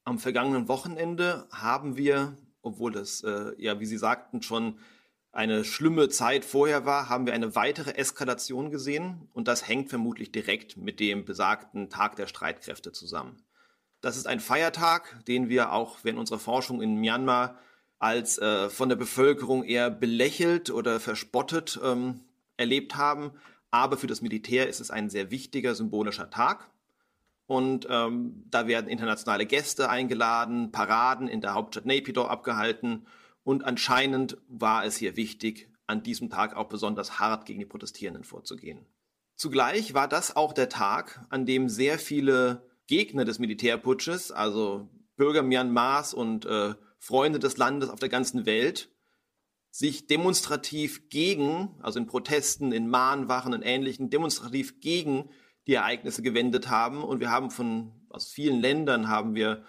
Am 0.08 0.18
vergangenen 0.18 0.68
Wochenende 0.68 1.46
haben 1.52 1.98
wir, 1.98 2.34
obwohl 2.62 2.92
das, 2.92 3.22
äh, 3.24 3.52
ja, 3.58 3.78
wie 3.78 3.84
Sie 3.84 3.98
sagten, 3.98 4.40
schon 4.40 4.78
eine 5.32 5.66
schlimme 5.66 6.08
Zeit 6.08 6.46
vorher 6.46 6.86
war, 6.86 7.10
haben 7.10 7.26
wir 7.26 7.34
eine 7.34 7.54
weitere 7.54 7.90
Eskalation 7.90 8.70
gesehen 8.70 9.28
und 9.34 9.48
das 9.48 9.68
hängt 9.68 9.90
vermutlich 9.90 10.32
direkt 10.32 10.78
mit 10.78 10.98
dem 10.98 11.26
besagten 11.26 11.90
Tag 11.90 12.16
der 12.16 12.26
Streitkräfte 12.26 12.90
zusammen. 12.90 13.42
Das 14.00 14.16
ist 14.16 14.26
ein 14.26 14.40
Feiertag, 14.40 15.26
den 15.26 15.50
wir 15.50 15.72
auch 15.72 15.98
während 16.04 16.20
unserer 16.20 16.38
Forschung 16.38 16.80
in 16.80 16.94
Myanmar 16.94 17.58
als 17.98 18.38
äh, 18.38 18.70
von 18.70 18.88
der 18.88 18.96
Bevölkerung 18.96 19.62
eher 19.62 19.90
belächelt 19.90 20.70
oder 20.70 21.00
verspottet 21.00 21.78
ähm, 21.84 22.20
erlebt 22.56 22.96
haben. 22.96 23.32
Aber 23.70 23.98
für 23.98 24.06
das 24.06 24.22
Militär 24.22 24.70
ist 24.70 24.80
es 24.80 24.90
ein 24.90 25.10
sehr 25.10 25.30
wichtiger 25.30 25.74
symbolischer 25.74 26.30
Tag. 26.30 26.70
Und 27.48 27.86
ähm, 27.88 28.44
da 28.50 28.66
werden 28.66 28.88
internationale 28.88 29.46
Gäste 29.46 29.88
eingeladen, 29.88 30.70
Paraden 30.70 31.28
in 31.28 31.40
der 31.40 31.54
Hauptstadt 31.54 31.86
Naypyidaw 31.86 32.28
abgehalten 32.28 33.06
und 33.42 33.64
anscheinend 33.64 34.36
war 34.48 34.84
es 34.84 34.98
hier 34.98 35.16
wichtig, 35.16 35.70
an 35.86 36.02
diesem 36.02 36.28
Tag 36.28 36.54
auch 36.54 36.68
besonders 36.68 37.18
hart 37.18 37.46
gegen 37.46 37.58
die 37.58 37.64
Protestierenden 37.64 38.22
vorzugehen. 38.22 38.84
Zugleich 39.36 39.94
war 39.94 40.06
das 40.06 40.36
auch 40.36 40.52
der 40.52 40.68
Tag, 40.68 41.24
an 41.30 41.46
dem 41.46 41.70
sehr 41.70 41.98
viele 41.98 42.68
Gegner 42.86 43.24
des 43.24 43.38
Militärputsches, 43.38 44.30
also 44.30 44.90
Bürger 45.16 45.42
Myanmars 45.42 46.12
und 46.12 46.44
äh, 46.44 46.74
Freunde 46.98 47.38
des 47.38 47.56
Landes 47.56 47.88
auf 47.88 48.00
der 48.00 48.10
ganzen 48.10 48.44
Welt, 48.44 48.90
sich 49.70 50.06
demonstrativ 50.06 51.08
gegen, 51.08 51.74
also 51.80 51.98
in 51.98 52.06
Protesten, 52.06 52.72
in 52.72 52.90
Mahnwachen 52.90 53.54
und 53.54 53.62
Ähnlichen, 53.62 54.10
demonstrativ 54.10 54.80
gegen 54.80 55.30
die 55.68 55.74
Ereignisse 55.74 56.22
gewendet 56.22 56.68
haben. 56.68 57.04
Und 57.04 57.20
wir 57.20 57.30
haben 57.30 57.50
von, 57.50 57.92
aus 58.08 58.32
vielen 58.32 58.60
Ländern 58.60 59.08
haben 59.08 59.34
wir 59.34 59.62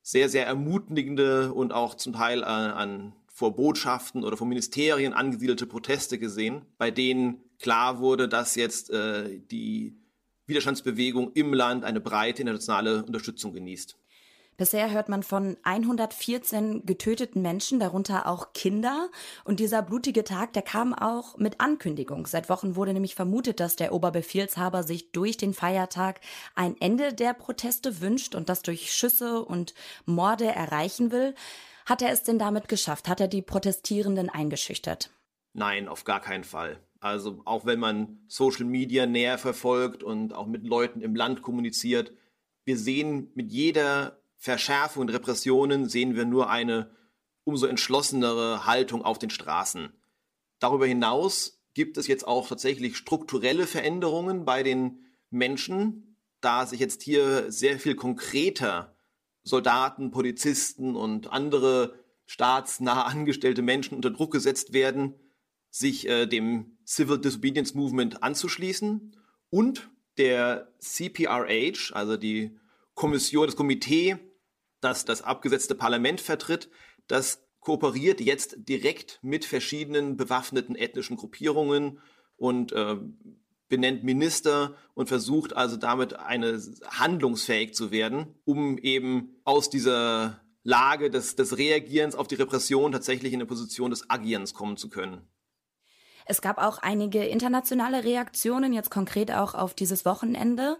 sehr, 0.00 0.28
sehr 0.28 0.46
ermutigende 0.46 1.52
und 1.52 1.72
auch 1.72 1.94
zum 1.94 2.14
Teil 2.14 2.42
an, 2.42 2.70
an 2.70 3.12
vor 3.26 3.54
Botschaften 3.54 4.24
oder 4.24 4.36
vor 4.36 4.46
Ministerien 4.46 5.12
angesiedelte 5.12 5.66
Proteste 5.66 6.18
gesehen, 6.18 6.62
bei 6.78 6.90
denen 6.90 7.42
klar 7.58 7.98
wurde, 7.98 8.28
dass 8.28 8.54
jetzt 8.54 8.90
äh, 8.90 9.38
die 9.50 9.96
Widerstandsbewegung 10.46 11.32
im 11.32 11.52
Land 11.52 11.84
eine 11.84 12.00
breite 12.00 12.42
internationale 12.42 13.04
Unterstützung 13.04 13.52
genießt. 13.52 13.96
Bisher 14.60 14.90
hört 14.90 15.08
man 15.08 15.22
von 15.22 15.56
114 15.62 16.84
getöteten 16.84 17.40
Menschen, 17.40 17.80
darunter 17.80 18.26
auch 18.26 18.52
Kinder. 18.52 19.08
Und 19.44 19.58
dieser 19.58 19.80
blutige 19.80 20.22
Tag, 20.22 20.52
der 20.52 20.60
kam 20.60 20.92
auch 20.92 21.38
mit 21.38 21.62
Ankündigung. 21.62 22.26
Seit 22.26 22.50
Wochen 22.50 22.76
wurde 22.76 22.92
nämlich 22.92 23.14
vermutet, 23.14 23.58
dass 23.58 23.76
der 23.76 23.94
Oberbefehlshaber 23.94 24.82
sich 24.82 25.12
durch 25.12 25.38
den 25.38 25.54
Feiertag 25.54 26.20
ein 26.54 26.78
Ende 26.78 27.14
der 27.14 27.32
Proteste 27.32 28.02
wünscht 28.02 28.34
und 28.34 28.50
das 28.50 28.60
durch 28.60 28.92
Schüsse 28.92 29.42
und 29.42 29.72
Morde 30.04 30.48
erreichen 30.48 31.10
will. 31.10 31.34
Hat 31.86 32.02
er 32.02 32.12
es 32.12 32.22
denn 32.22 32.38
damit 32.38 32.68
geschafft? 32.68 33.08
Hat 33.08 33.22
er 33.22 33.28
die 33.28 33.40
Protestierenden 33.40 34.28
eingeschüchtert? 34.28 35.10
Nein, 35.54 35.88
auf 35.88 36.04
gar 36.04 36.20
keinen 36.20 36.44
Fall. 36.44 36.78
Also 37.00 37.40
auch 37.46 37.64
wenn 37.64 37.80
man 37.80 38.18
Social 38.28 38.66
Media 38.66 39.06
näher 39.06 39.38
verfolgt 39.38 40.02
und 40.02 40.34
auch 40.34 40.46
mit 40.46 40.66
Leuten 40.66 41.00
im 41.00 41.16
Land 41.16 41.40
kommuniziert, 41.40 42.12
wir 42.66 42.76
sehen 42.76 43.30
mit 43.34 43.50
jeder 43.50 44.19
Verschärfung 44.40 45.02
und 45.02 45.10
Repressionen 45.10 45.86
sehen 45.86 46.16
wir 46.16 46.24
nur 46.24 46.48
eine 46.48 46.90
umso 47.44 47.66
entschlossenere 47.66 48.64
Haltung 48.64 49.04
auf 49.04 49.18
den 49.18 49.28
Straßen. 49.28 49.92
Darüber 50.58 50.86
hinaus 50.86 51.62
gibt 51.74 51.98
es 51.98 52.06
jetzt 52.06 52.26
auch 52.26 52.48
tatsächlich 52.48 52.96
strukturelle 52.96 53.66
Veränderungen 53.66 54.46
bei 54.46 54.62
den 54.62 55.04
Menschen, 55.28 56.16
da 56.40 56.64
sich 56.64 56.80
jetzt 56.80 57.02
hier 57.02 57.52
sehr 57.52 57.78
viel 57.78 57.94
konkreter 57.94 58.96
Soldaten, 59.42 60.10
Polizisten 60.10 60.96
und 60.96 61.30
andere 61.30 61.98
staatsnah 62.24 63.02
angestellte 63.02 63.60
Menschen 63.60 63.94
unter 63.94 64.10
Druck 64.10 64.32
gesetzt 64.32 64.72
werden, 64.72 65.14
sich 65.68 66.08
äh, 66.08 66.26
dem 66.26 66.78
Civil 66.86 67.18
Disobedience 67.18 67.74
Movement 67.74 68.22
anzuschließen 68.22 69.16
und 69.50 69.90
der 70.16 70.72
CPRH, 70.78 71.92
also 71.92 72.16
die 72.16 72.58
Kommission, 72.94 73.46
das 73.46 73.56
Komitee, 73.56 74.18
das 74.80 75.04
das 75.04 75.22
abgesetzte 75.22 75.74
Parlament 75.74 76.20
vertritt, 76.20 76.70
das 77.06 77.42
kooperiert 77.60 78.20
jetzt 78.20 78.56
direkt 78.68 79.18
mit 79.22 79.44
verschiedenen 79.44 80.16
bewaffneten 80.16 80.74
ethnischen 80.74 81.16
Gruppierungen 81.16 82.00
und 82.36 82.72
äh, 82.72 82.96
benennt 83.68 84.02
Minister 84.02 84.74
und 84.94 85.08
versucht 85.08 85.54
also 85.54 85.76
damit 85.76 86.14
eine 86.14 86.60
handlungsfähig 86.88 87.74
zu 87.74 87.90
werden, 87.90 88.34
um 88.44 88.78
eben 88.78 89.36
aus 89.44 89.70
dieser 89.70 90.40
Lage 90.62 91.10
des, 91.10 91.36
des 91.36 91.56
Reagierens 91.56 92.14
auf 92.14 92.28
die 92.28 92.34
Repression 92.34 92.92
tatsächlich 92.92 93.32
in 93.32 93.40
eine 93.40 93.46
Position 93.46 93.90
des 93.90 94.08
Agierens 94.10 94.52
kommen 94.54 94.76
zu 94.76 94.88
können. 94.90 95.28
Es 96.26 96.42
gab 96.42 96.58
auch 96.58 96.78
einige 96.78 97.24
internationale 97.24 98.04
Reaktionen, 98.04 98.72
jetzt 98.72 98.90
konkret 98.90 99.32
auch 99.32 99.54
auf 99.54 99.74
dieses 99.74 100.04
Wochenende. 100.04 100.78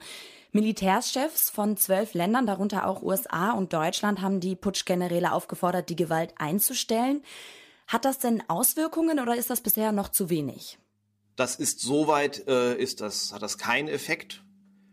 Militärchefs 0.53 1.49
von 1.51 1.77
zwölf 1.77 2.15
Ländern, 2.15 2.47
darunter 2.47 2.87
auch 2.87 3.03
USA 3.03 3.53
und 3.53 3.73
Deutschland, 3.73 4.21
haben 4.21 4.41
die 4.41 4.57
Putschgeneräle 4.57 5.33
aufgefordert, 5.33 5.89
die 5.89 5.97
Gewalt 5.97 6.35
einzustellen. 6.39 7.23
Hat 7.87 8.05
das 8.05 8.19
denn 8.19 8.43
Auswirkungen 8.49 9.21
oder 9.21 9.37
ist 9.37 9.51
das 9.51 9.61
bisher 9.61 9.93
noch 9.93 10.09
zu 10.09 10.31
wenig? 10.31 10.79
Das 11.37 11.57
ist 11.57 11.81
soweit, 11.81 12.47
äh, 12.49 12.77
ist 12.77 13.01
das, 13.01 13.33
hat 13.33 13.43
das 13.43 13.59
keinen 13.59 13.89
Effekt. 13.89 14.45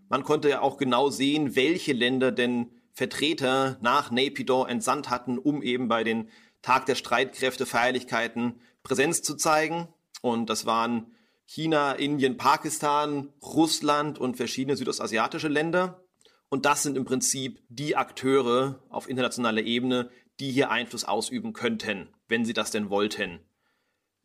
Man 0.10 0.24
konnte 0.24 0.50
ja 0.50 0.62
auch 0.62 0.78
genau 0.78 1.10
sehen, 1.10 1.56
welche 1.56 1.94
Länder 1.94 2.32
denn 2.32 2.72
Vertreter 2.94 3.78
nach 3.82 4.12
Naypyidaw 4.12 4.70
entsandt 4.70 5.10
hatten, 5.10 5.38
um 5.38 5.62
eben 5.62 5.88
bei 5.88 6.04
den 6.04 6.30
Tag 6.62 6.86
der 6.86 6.96
Streitkräfte 6.96 7.66
Feierlichkeiten 7.66 8.60
Präsenz 8.84 9.22
zu 9.22 9.36
zeigen. 9.36 9.88
Und 10.22 10.50
das 10.50 10.66
waren 10.66 11.14
China, 11.48 11.94
Indien, 11.94 12.36
Pakistan, 12.38 13.34
Russland 13.42 14.20
und 14.20 14.36
verschiedene 14.36 14.76
südostasiatische 14.76 15.48
Länder. 15.48 16.04
Und 16.50 16.66
das 16.66 16.84
sind 16.84 16.98
im 16.98 17.06
Prinzip 17.06 17.64
die 17.70 17.96
Akteure 17.96 18.84
auf 18.90 19.10
internationaler 19.10 19.64
Ebene, 19.64 20.12
die 20.40 20.52
hier 20.52 20.70
Einfluss 20.70 21.06
ausüben 21.06 21.54
könnten, 21.54 22.10
wenn 22.28 22.46
sie 22.46 22.54
das 22.54 22.72
denn 22.72 22.90
wollten. 22.90 23.40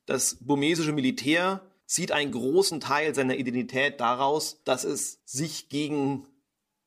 Das 0.05 0.37
burmesische 0.41 0.93
Militär 0.93 1.63
zieht 1.87 2.11
einen 2.11 2.33
großen 2.33 2.81
Teil 2.81 3.15
seiner 3.15 3.37
Identität 3.37 4.01
daraus, 4.01 4.63
dass 4.65 4.83
es 4.83 5.21
sich 5.25 5.69
gegen 5.69 6.27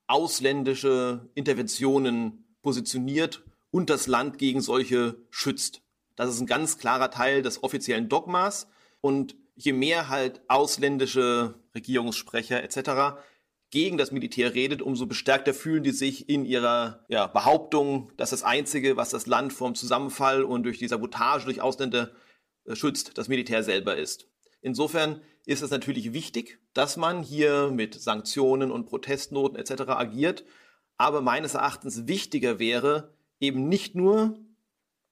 ausländische 0.07 1.29
Interventionen 1.33 2.55
positioniert 2.61 3.43
und 3.71 3.89
das 3.89 4.07
Land 4.07 4.37
gegen 4.37 4.61
solche 4.61 5.15
schützt. 5.29 5.81
Das 6.15 6.29
ist 6.29 6.41
ein 6.41 6.45
ganz 6.45 6.77
klarer 6.77 7.09
Teil 7.09 7.41
des 7.41 7.63
offiziellen 7.63 8.09
Dogmas 8.09 8.67
und 9.01 9.35
je 9.55 9.73
mehr 9.73 10.09
halt 10.09 10.41
ausländische 10.47 11.55
Regierungssprecher 11.73 12.63
etc. 12.63 13.19
gegen 13.71 13.97
das 13.97 14.11
Militär 14.11 14.53
redet, 14.53 14.81
umso 14.81 15.05
bestärkter 15.05 15.53
fühlen 15.53 15.83
die 15.83 15.91
sich 15.91 16.29
in 16.29 16.45
ihrer 16.45 17.05
ja, 17.09 17.27
Behauptung, 17.27 18.11
dass 18.17 18.29
das 18.29 18.43
Einzige, 18.43 18.97
was 18.97 19.09
das 19.09 19.25
Land 19.25 19.53
vom 19.53 19.75
Zusammenfall 19.75 20.43
und 20.43 20.63
durch 20.63 20.77
die 20.77 20.87
Sabotage 20.87 21.45
durch 21.45 21.61
Ausländer 21.61 22.11
äh, 22.65 22.75
schützt, 22.75 23.17
das 23.17 23.27
Militär 23.27 23.63
selber 23.63 23.95
ist. 23.95 24.27
Insofern 24.61 25.21
ist 25.45 25.61
es 25.61 25.71
natürlich 25.71 26.13
wichtig, 26.13 26.59
dass 26.73 26.97
man 26.97 27.21
hier 27.21 27.71
mit 27.71 27.93
Sanktionen 27.93 28.71
und 28.71 28.87
Protestnoten 28.87 29.57
etc. 29.57 29.83
agiert. 29.89 30.43
Aber 30.97 31.21
meines 31.21 31.53
Erachtens 31.53 32.07
wichtiger 32.07 32.57
wäre 32.57 33.13
eben 33.39 33.67
nicht 33.67 33.95
nur 33.95 34.39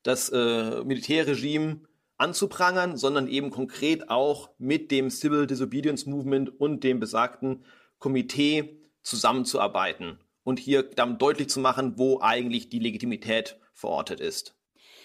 das 0.02 0.30
äh, 0.30 0.84
Militärregime 0.84 1.82
anzuprangern, 2.24 2.96
sondern 2.96 3.28
eben 3.28 3.52
konkret 3.52 4.10
auch 4.10 4.50
mit 4.58 4.92
dem 4.92 5.10
Civil 5.10 5.46
Disobedience 5.46 6.06
Movement 6.06 6.60
und 6.60 6.84
dem 6.84 7.00
besagten 7.00 7.66
Komitee 8.00 8.80
zusammenzuarbeiten 9.02 10.20
und 10.44 10.58
hier 10.58 10.84
dann 10.84 11.18
deutlich 11.18 11.50
zu 11.50 11.60
machen, 11.60 11.98
wo 11.98 12.22
eigentlich 12.22 12.70
die 12.70 12.80
Legitimität 12.80 13.60
verortet 13.74 14.22
ist. 14.22 14.56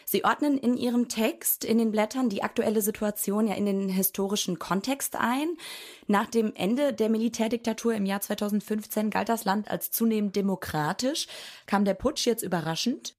Sie 0.05 0.25
ordnen 0.25 0.57
in 0.57 0.77
Ihrem 0.77 1.09
Text 1.09 1.65
in 1.65 1.77
den 1.77 1.91
Blättern 1.91 2.31
die 2.31 2.43
aktuelle 2.43 2.81
Situation 2.81 3.47
ja 3.47 3.55
in 3.55 3.67
den 3.67 3.89
historischen 3.91 4.59
Kontext 4.59 5.17
ein. 5.17 5.49
Nach 6.07 6.27
dem 6.27 6.55
Ende 6.55 6.95
der 6.95 7.11
Militärdiktatur 7.11 7.95
im 7.95 8.07
Jahr 8.07 8.21
2015 8.21 9.11
galt 9.11 9.29
das 9.29 9.45
Land 9.45 9.71
als 9.71 9.91
zunehmend 9.91 10.35
demokratisch. 10.35 11.27
Kam 11.67 11.85
der 11.85 11.93
Putsch 11.93 12.27
jetzt 12.27 12.43
überraschend? 12.43 13.17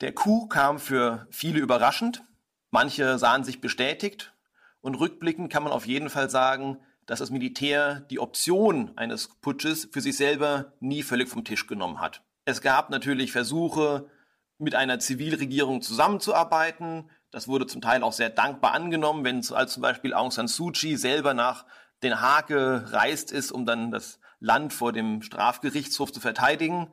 Der 0.00 0.12
Coup 0.12 0.48
kam 0.48 0.78
für 0.78 1.26
viele 1.30 1.60
überraschend. 1.60 2.24
Manche 2.74 3.18
sahen 3.20 3.44
sich 3.44 3.60
bestätigt. 3.60 4.32
Und 4.80 4.96
rückblickend 4.96 5.48
kann 5.48 5.62
man 5.62 5.70
auf 5.70 5.86
jeden 5.86 6.10
Fall 6.10 6.28
sagen, 6.28 6.78
dass 7.06 7.20
das 7.20 7.30
Militär 7.30 8.00
die 8.10 8.18
Option 8.18 8.90
eines 8.96 9.28
Putsches 9.28 9.88
für 9.92 10.00
sich 10.00 10.16
selber 10.16 10.72
nie 10.80 11.04
völlig 11.04 11.28
vom 11.28 11.44
Tisch 11.44 11.68
genommen 11.68 12.00
hat. 12.00 12.24
Es 12.44 12.62
gab 12.62 12.90
natürlich 12.90 13.30
Versuche, 13.30 14.10
mit 14.58 14.74
einer 14.74 14.98
Zivilregierung 14.98 15.82
zusammenzuarbeiten. 15.82 17.08
Das 17.30 17.46
wurde 17.46 17.68
zum 17.68 17.80
Teil 17.80 18.02
auch 18.02 18.12
sehr 18.12 18.30
dankbar 18.30 18.72
angenommen, 18.72 19.24
wenn 19.24 19.46
als 19.52 19.74
zum 19.74 19.80
Beispiel 19.80 20.12
Aung 20.12 20.32
San 20.32 20.48
Suu 20.48 20.72
Kyi 20.72 20.96
selber 20.96 21.32
nach 21.32 21.66
Den 22.02 22.20
Haag 22.20 22.48
gereist 22.48 23.30
ist, 23.30 23.52
um 23.52 23.66
dann 23.66 23.92
das 23.92 24.18
Land 24.40 24.72
vor 24.72 24.92
dem 24.92 25.22
Strafgerichtshof 25.22 26.10
zu 26.10 26.18
verteidigen. 26.18 26.88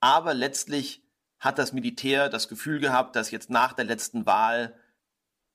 Aber 0.00 0.32
letztlich 0.32 1.02
hat 1.38 1.58
das 1.58 1.74
Militär 1.74 2.30
das 2.30 2.48
Gefühl 2.48 2.80
gehabt, 2.80 3.14
dass 3.14 3.30
jetzt 3.30 3.50
nach 3.50 3.74
der 3.74 3.84
letzten 3.84 4.24
Wahl 4.24 4.74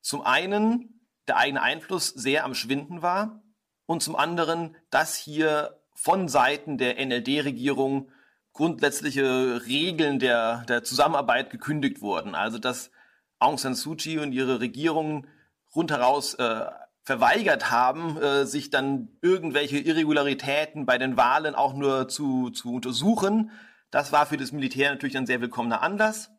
zum 0.03 0.21
einen 0.21 1.07
der 1.27 1.37
eigene 1.37 1.61
Einfluss 1.61 2.09
sehr 2.09 2.43
am 2.43 2.53
Schwinden 2.53 3.01
war 3.01 3.41
und 3.85 4.03
zum 4.03 4.15
anderen, 4.15 4.75
dass 4.89 5.15
hier 5.15 5.79
von 5.95 6.27
Seiten 6.27 6.77
der 6.77 7.03
NLD-Regierung 7.03 8.11
grundsätzliche 8.51 9.65
Regeln 9.65 10.19
der, 10.19 10.65
der 10.67 10.83
Zusammenarbeit 10.83 11.49
gekündigt 11.49 12.01
wurden. 12.01 12.35
Also 12.35 12.59
dass 12.59 12.91
Aung 13.39 13.57
San 13.57 13.75
Suu 13.75 13.95
Kyi 13.95 14.19
und 14.19 14.33
ihre 14.33 14.59
Regierung 14.59 15.25
rundheraus 15.73 16.35
äh, 16.35 16.65
verweigert 17.03 17.71
haben, 17.71 18.21
äh, 18.21 18.45
sich 18.45 18.69
dann 18.69 19.09
irgendwelche 19.21 19.77
Irregularitäten 19.77 20.85
bei 20.85 20.97
den 20.97 21.17
Wahlen 21.17 21.55
auch 21.55 21.73
nur 21.73 22.07
zu, 22.09 22.49
zu 22.49 22.73
untersuchen. 22.75 23.51
Das 23.89 24.11
war 24.11 24.25
für 24.25 24.37
das 24.37 24.51
Militär 24.51 24.91
natürlich 24.91 25.17
ein 25.17 25.25
sehr 25.25 25.41
willkommener 25.41 25.81
Anlass. 25.81 26.29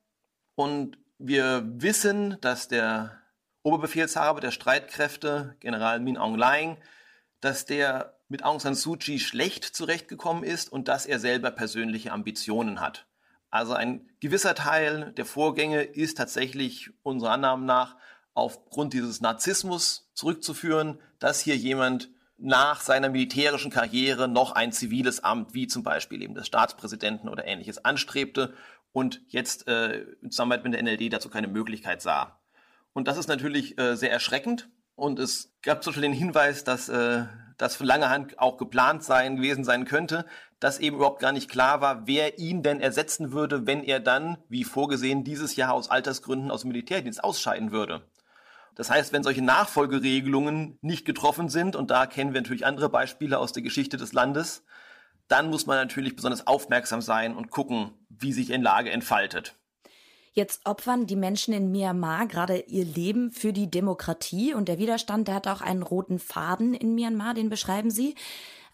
Und 0.55 0.99
wir 1.19 1.65
wissen, 1.67 2.37
dass 2.41 2.69
der 2.69 3.24
Oberbefehlshaber 3.65 4.41
der 4.41 4.51
Streitkräfte, 4.51 5.57
General 5.59 5.99
Min 5.99 6.19
Aung 6.19 6.37
Hlaing, 6.37 6.77
dass 7.41 7.65
der 7.65 8.19
mit 8.29 8.45
Aung 8.45 8.61
San 8.61 8.75
Suu 8.75 8.97
Kyi 8.97 9.19
schlecht 9.19 9.65
zurechtgekommen 9.65 10.45
ist 10.45 10.71
und 10.71 10.87
dass 10.87 11.07
er 11.07 11.19
selber 11.19 11.51
persönliche 11.51 12.13
Ambitionen 12.13 12.81
hat. 12.81 13.07
Also 13.51 13.73
ein 13.73 14.11
gewisser 14.21 14.55
Teil 14.55 15.13
der 15.13 15.25
Vorgänge 15.25 15.83
ist 15.83 16.19
tatsächlich 16.19 16.91
unserer 17.03 17.33
Annahme 17.33 17.65
nach 17.65 17.97
aufgrund 18.35 18.93
dieses 18.93 19.21
Narzissmus 19.21 20.11
zurückzuführen, 20.13 21.01
dass 21.19 21.41
hier 21.41 21.57
jemand 21.57 22.11
nach 22.37 22.83
seiner 22.83 23.09
militärischen 23.09 23.71
Karriere 23.71 24.29
noch 24.29 24.53
ein 24.53 24.73
ziviles 24.73 25.25
Amt, 25.25 25.55
wie 25.55 25.69
zum 25.69 25.85
Beispiel 25.85 26.21
eben 26.21 26.35
des 26.35 26.47
Staatspräsidenten 26.47 27.29
oder 27.31 27.47
ähnliches, 27.47 27.83
anstrebte 27.85 28.55
und 28.93 29.23
jetzt 29.29 29.69
äh, 29.69 30.01
in 30.21 30.31
Zusammenarbeit 30.31 30.65
mit 30.65 30.75
der 30.75 30.83
NLD 30.83 31.13
dazu 31.13 31.31
keine 31.31 31.49
Möglichkeit 31.49 32.03
sah. 32.03 32.41
Und 32.95 33.09
das 33.09 33.19
ist 33.19 33.29
natürlich 33.29 33.79
äh, 33.79 33.97
sehr 33.97 34.11
erschreckend. 34.11 34.71
Und 34.95 35.19
es 35.19 35.53
gab 35.63 35.83
zum 35.83 35.91
Beispiel 35.91 36.09
den 36.09 36.13
Hinweis, 36.13 36.65
dass 36.65 36.89
äh, 36.89 37.25
das 37.59 37.77
von 37.77 37.87
langer 37.87 38.09
Hand 38.09 38.39
auch 38.39 38.57
geplant 38.57 39.05
sein 39.05 39.37
gewesen 39.37 39.65
sein 39.65 39.85
könnte, 39.85 40.25
dass 40.61 40.79
eben 40.79 40.97
überhaupt 40.97 41.21
gar 41.21 41.33
nicht 41.33 41.51
klar 41.51 41.81
war, 41.81 42.07
wer 42.07 42.39
ihn 42.39 42.63
denn 42.63 42.81
ersetzen 42.81 43.33
würde, 43.33 43.67
wenn 43.67 43.83
er 43.83 44.01
dann, 44.01 44.39
wie 44.49 44.65
vorgesehen, 44.65 45.25
dieses 45.25 45.57
Jahr 45.57 45.75
aus 45.75 45.91
Altersgründen 45.91 46.51
aus 46.51 46.63
dem 46.63 46.69
Militärdienst 46.69 47.23
ausscheiden 47.23 47.71
würde. 47.71 48.03
Das 48.77 48.91
heißt, 48.91 49.13
wenn 49.13 49.23
solche 49.23 49.43
Nachfolgeregelungen 49.43 50.79
nicht 50.81 51.05
getroffen 51.05 51.49
sind, 51.49 51.77
und 51.77 51.91
da 51.91 52.07
kennen 52.07 52.35
wir 52.35 52.41
natürlich 52.41 52.67
andere 52.67 52.89
Beispiele 52.89 53.39
aus 53.39 53.53
der 53.53 53.63
Geschichte 53.63 53.97
des 53.97 54.13
Landes, 54.13 54.65
dann 55.29 55.49
muss 55.49 55.67
man 55.67 55.77
natürlich 55.77 56.17
besonders 56.17 56.47
aufmerksam 56.47 57.01
sein 57.01 57.37
und 57.37 57.51
gucken, 57.51 57.93
wie 58.09 58.33
sich 58.33 58.53
eine 58.53 58.65
Lage 58.65 58.91
entfaltet. 58.91 59.57
Jetzt 60.37 60.67
opfern 60.67 61.07
die 61.07 61.15
Menschen 61.15 61.55
in 61.55 61.71
Myanmar 61.71 62.27
gerade 62.27 62.59
ihr 62.59 62.85
Leben 62.85 63.31
für 63.31 63.53
die 63.53 63.71
Demokratie 63.71 64.53
und 64.53 64.69
der 64.69 64.79
Widerstand, 64.79 65.29
der 65.29 65.37
hat 65.37 65.47
auch 65.47 65.61
einen 65.61 65.85
roten 65.85 66.19
Faden 66.19 66.75
in 66.75 66.97
Myanmar, 66.97 67.35
den 67.35 67.51
beschreiben 67.51 67.93
Sie. 67.93 68.17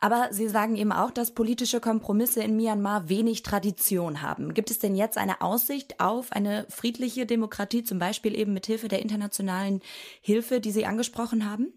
Aber 0.00 0.28
Sie 0.30 0.48
sagen 0.48 0.76
eben 0.76 0.90
auch, 0.90 1.10
dass 1.10 1.34
politische 1.34 1.78
Kompromisse 1.78 2.42
in 2.42 2.56
Myanmar 2.56 3.10
wenig 3.10 3.42
Tradition 3.42 4.22
haben. 4.22 4.54
Gibt 4.54 4.70
es 4.70 4.78
denn 4.78 4.96
jetzt 4.96 5.18
eine 5.18 5.42
Aussicht 5.42 6.00
auf 6.00 6.32
eine 6.32 6.64
friedliche 6.70 7.26
Demokratie, 7.26 7.84
zum 7.84 7.98
Beispiel 7.98 8.34
eben 8.34 8.54
mit 8.54 8.64
Hilfe 8.64 8.88
der 8.88 9.02
internationalen 9.02 9.82
Hilfe, 10.22 10.60
die 10.60 10.70
Sie 10.70 10.86
angesprochen 10.86 11.44
haben? 11.44 11.74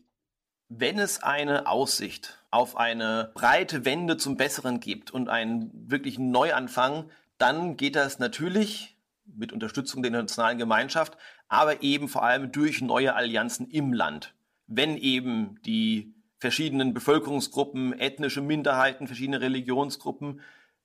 Wenn 0.69 0.97
es 0.97 1.21
eine 1.21 1.67
Aussicht 1.67 2.39
auf 2.51 2.77
eine 2.77 3.31
breite 3.33 3.83
Wende 3.83 4.15
zum 4.15 4.37
Besseren 4.37 4.79
gibt 4.79 5.11
und 5.11 5.27
einen 5.27 5.71
wirklichen 5.91 6.31
Neuanfang, 6.31 7.09
dann 7.37 7.75
geht 7.75 7.97
das 7.97 8.19
natürlich 8.19 8.92
mit 9.35 9.53
Unterstützung 9.53 10.01
der 10.01 10.09
internationalen 10.09 10.57
Gemeinschaft, 10.57 11.17
aber 11.47 11.83
eben 11.83 12.07
vor 12.07 12.23
allem 12.23 12.51
durch 12.51 12.81
neue 12.81 13.15
Allianzen 13.15 13.67
im 13.69 13.93
Land. 13.93 14.33
Wenn 14.67 14.97
eben 14.97 15.59
die 15.65 16.13
verschiedenen 16.39 16.93
Bevölkerungsgruppen, 16.93 17.97
ethnische 17.99 18.41
Minderheiten, 18.41 19.07
verschiedene 19.07 19.41
Religionsgruppen, 19.41 20.41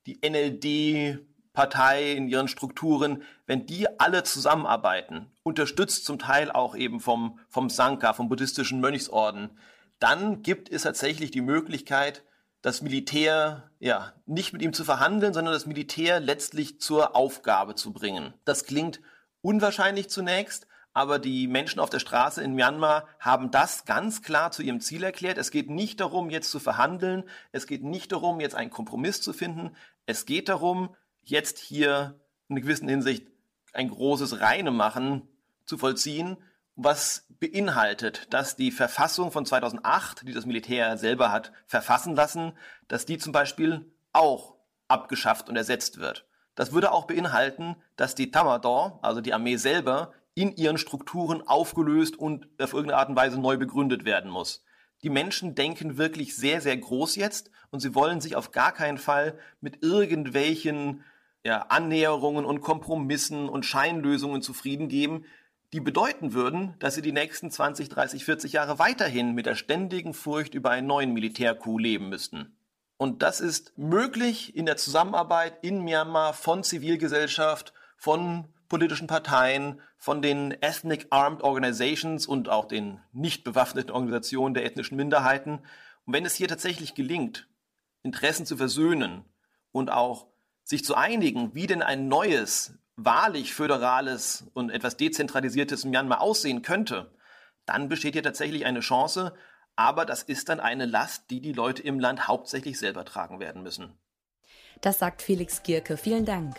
die 0.07 0.21
NLD-Partei 0.25 2.13
in 2.13 2.29
ihren 2.29 2.49
Strukturen, 2.49 3.23
wenn 3.47 3.67
die 3.67 3.87
alle 3.99 4.23
zusammenarbeiten, 4.23 5.27
unterstützt 5.43 6.05
zum 6.05 6.19
Teil 6.19 6.51
auch 6.51 6.77
eben 6.77 7.01
vom, 7.01 7.41
vom 7.49 7.71
Sanka, 7.71 8.13
vom 8.13 8.29
buddhistischen 8.29 8.81
Mönchsorden, 8.81 9.51
dann 9.99 10.43
gibt 10.43 10.71
es 10.71 10.83
tatsächlich 10.83 11.31
die 11.31 11.41
Möglichkeit, 11.41 12.23
das 12.69 12.83
Militär, 12.83 13.71
ja, 13.79 14.13
nicht 14.27 14.53
mit 14.53 14.61
ihm 14.61 14.75
zu 14.75 14.85
verhandeln, 14.85 15.33
sondern 15.33 15.55
das 15.55 15.65
Militär 15.65 16.21
letztlich 16.21 16.81
zur 16.81 17.17
Aufgabe 17.17 17.75
zu 17.75 17.95
bringen. 17.95 18.35
Das 18.45 18.65
klingt 18.65 19.01
unwahrscheinlich 19.41 20.11
zunächst, 20.11 20.67
aber 20.93 21.19
die 21.19 21.47
Menschen 21.47 21.81
auf 21.81 21.89
der 21.89 21.99
Straße 21.99 22.43
in 22.43 22.55
Myanmar 22.55 23.09
haben 23.21 23.51
das 23.51 23.87
ganz 23.87 24.21
klar 24.21 24.51
zu 24.51 24.63
ihrem 24.63 24.81
Ziel 24.81 25.03
erklärt. 25.03 25.39
Es 25.39 25.51
geht 25.51 25.71
nicht 25.71 26.01
darum, 26.01 26.29
jetzt 26.29 26.51
zu 26.51 26.61
verhandeln. 26.61 27.25
Es 27.53 27.67
geht 27.67 27.85
nicht 27.85 28.13
darum, 28.13 28.39
jetzt 28.39 28.55
einen 28.55 28.71
Kompromiss 28.71 29.23
zu 29.23 29.33
finden. 29.33 29.75
Es 30.05 30.27
geht 30.27 30.51
darum, 30.51 30.95
jetzt 31.23 31.59
hier 31.59 32.21
in 32.49 32.57
einer 32.57 32.63
gewissen 32.63 32.89
Hinsicht 32.89 33.29
ein 33.73 33.89
großes 33.89 34.41
Reine 34.41 34.73
machen 34.73 35.27
zu 35.65 35.79
vollziehen, 35.79 36.37
was 36.79 37.27
beinhaltet, 37.41 38.33
dass 38.33 38.55
die 38.55 38.71
Verfassung 38.71 39.33
von 39.33 39.45
2008, 39.45 40.27
die 40.27 40.33
das 40.33 40.47
Militär 40.47 40.97
selber 40.97 41.33
hat 41.33 41.53
verfassen 41.67 42.15
lassen, 42.15 42.53
dass 42.87 43.05
die 43.05 43.19
zum 43.19 43.33
Beispiel 43.33 43.93
auch 44.13 44.55
abgeschafft 44.87 45.49
und 45.49 45.57
ersetzt 45.57 45.99
wird. 45.99 46.25
Das 46.55 46.73
würde 46.73 46.93
auch 46.93 47.07
beinhalten, 47.07 47.77
dass 47.97 48.15
die 48.15 48.31
Tamador, 48.31 49.01
also 49.03 49.21
die 49.21 49.35
Armee 49.35 49.57
selber, 49.57 50.13
in 50.35 50.55
ihren 50.55 50.79
Strukturen 50.79 51.43
aufgelöst 51.47 52.17
und 52.17 52.49
auf 52.61 52.73
irgendeine 52.73 53.01
Art 53.01 53.09
und 53.09 53.17
Weise 53.17 53.41
neu 53.41 53.57
begründet 53.57 54.05
werden 54.05 54.31
muss. 54.31 54.65
Die 55.03 55.11
Menschen 55.11 55.57
denken 55.57 55.99
wirklich 55.99 56.37
sehr, 56.37 56.61
sehr 56.61 56.77
groß 56.77 57.17
jetzt 57.17 57.51
und 57.71 57.81
sie 57.81 57.97
wollen 57.97 58.21
sich 58.21 58.37
auf 58.37 58.53
gar 58.53 58.71
keinen 58.71 58.99
Fall 58.99 59.37
mit 59.61 59.83
irgendwelchen 59.83 61.03
ja, 61.45 61.63
Annäherungen 61.63 62.45
und 62.45 62.61
Kompromissen 62.61 63.49
und 63.49 63.65
Scheinlösungen 63.65 64.43
zufrieden 64.43 64.89
geben, 64.89 65.25
die 65.73 65.81
bedeuten 65.81 66.33
würden, 66.33 66.75
dass 66.79 66.95
sie 66.95 67.03
die 67.03 67.13
nächsten 67.13 67.51
20, 67.51 67.89
30, 67.89 68.25
40 68.25 68.53
Jahre 68.53 68.79
weiterhin 68.79 69.35
mit 69.35 69.47
der 69.47 69.55
ständigen 69.55 70.15
Furcht 70.15 70.55
über 70.55 70.71
einen 70.71 70.87
neuen 70.87 71.13
Militärcoup 71.13 71.81
leben 71.81 72.09
müssten. 72.09 72.57
Und 72.97 73.23
das 73.23 73.41
ist 73.41 73.77
möglich 73.77 74.57
in 74.57 74.67
der 74.67 74.77
Zusammenarbeit 74.77 75.59
in 75.63 75.85
Myanmar 75.85 76.33
von 76.33 76.65
Zivilgesellschaft, 76.65 77.73
von 77.97 78.47
politischen 78.69 79.07
Parteien, 79.07 79.81
von 79.99 80.23
den 80.23 80.53
Ethnic 80.63 81.07
Armed 81.11 81.43
Organizations 81.43 82.27
und 82.27 82.49
auch 82.49 82.67
den 82.67 83.01
nicht 83.13 83.45
bewaffneten 83.45 83.91
Organisationen 83.91 84.55
der 84.55 84.65
ethnischen 84.65 84.97
Minderheiten. 84.97 85.61
Und 86.07 86.13
wenn 86.13 86.25
es 86.25 86.35
hier 86.35 86.49
tatsächlich 86.49 86.95
gelingt, 86.95 87.49
Interessen 88.03 88.47
zu 88.47 88.57
versöhnen 88.57 89.25
und 89.73 89.91
auch 89.91 90.27
sich 90.65 90.85
zu 90.85 90.95
einigen, 90.95 91.55
wie 91.55 91.67
denn 91.67 91.83
ein 91.83 92.09
neues, 92.09 92.75
wahrlich 92.99 93.55
föderales 93.55 94.45
und 94.55 94.71
etwas 94.71 94.97
dezentralisiertes 94.97 95.85
Myanmar 95.85 96.21
aussehen 96.21 96.63
könnte, 96.63 97.11
dann 97.65 97.89
besteht 97.89 98.15
hier 98.15 98.23
tatsächlich 98.23 98.67
eine 98.67 98.81
Chance, 98.81 99.35
aber 99.77 100.05
das 100.05 100.25
ist 100.25 100.49
dann 100.49 100.59
eine 100.59 100.85
Last, 100.85 101.31
die 101.31 101.41
die 101.41 101.53
Leute 101.53 101.83
im 101.83 102.01
Land 102.01 102.27
hauptsächlich 102.27 102.79
selber 102.79 103.05
tragen 103.05 103.39
werden 103.41 103.63
müssen. 103.63 103.97
Das 104.81 104.99
sagt 104.99 105.23
Felix 105.23 105.63
Gierke. 105.63 105.97
Vielen 105.97 106.25
Dank. 106.25 106.57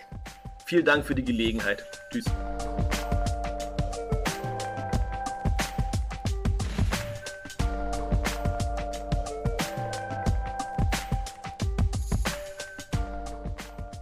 Vielen 0.66 0.86
Dank 0.86 1.06
für 1.06 1.16
die 1.16 1.26
Gelegenheit. 1.26 1.84
Tschüss. 2.12 2.26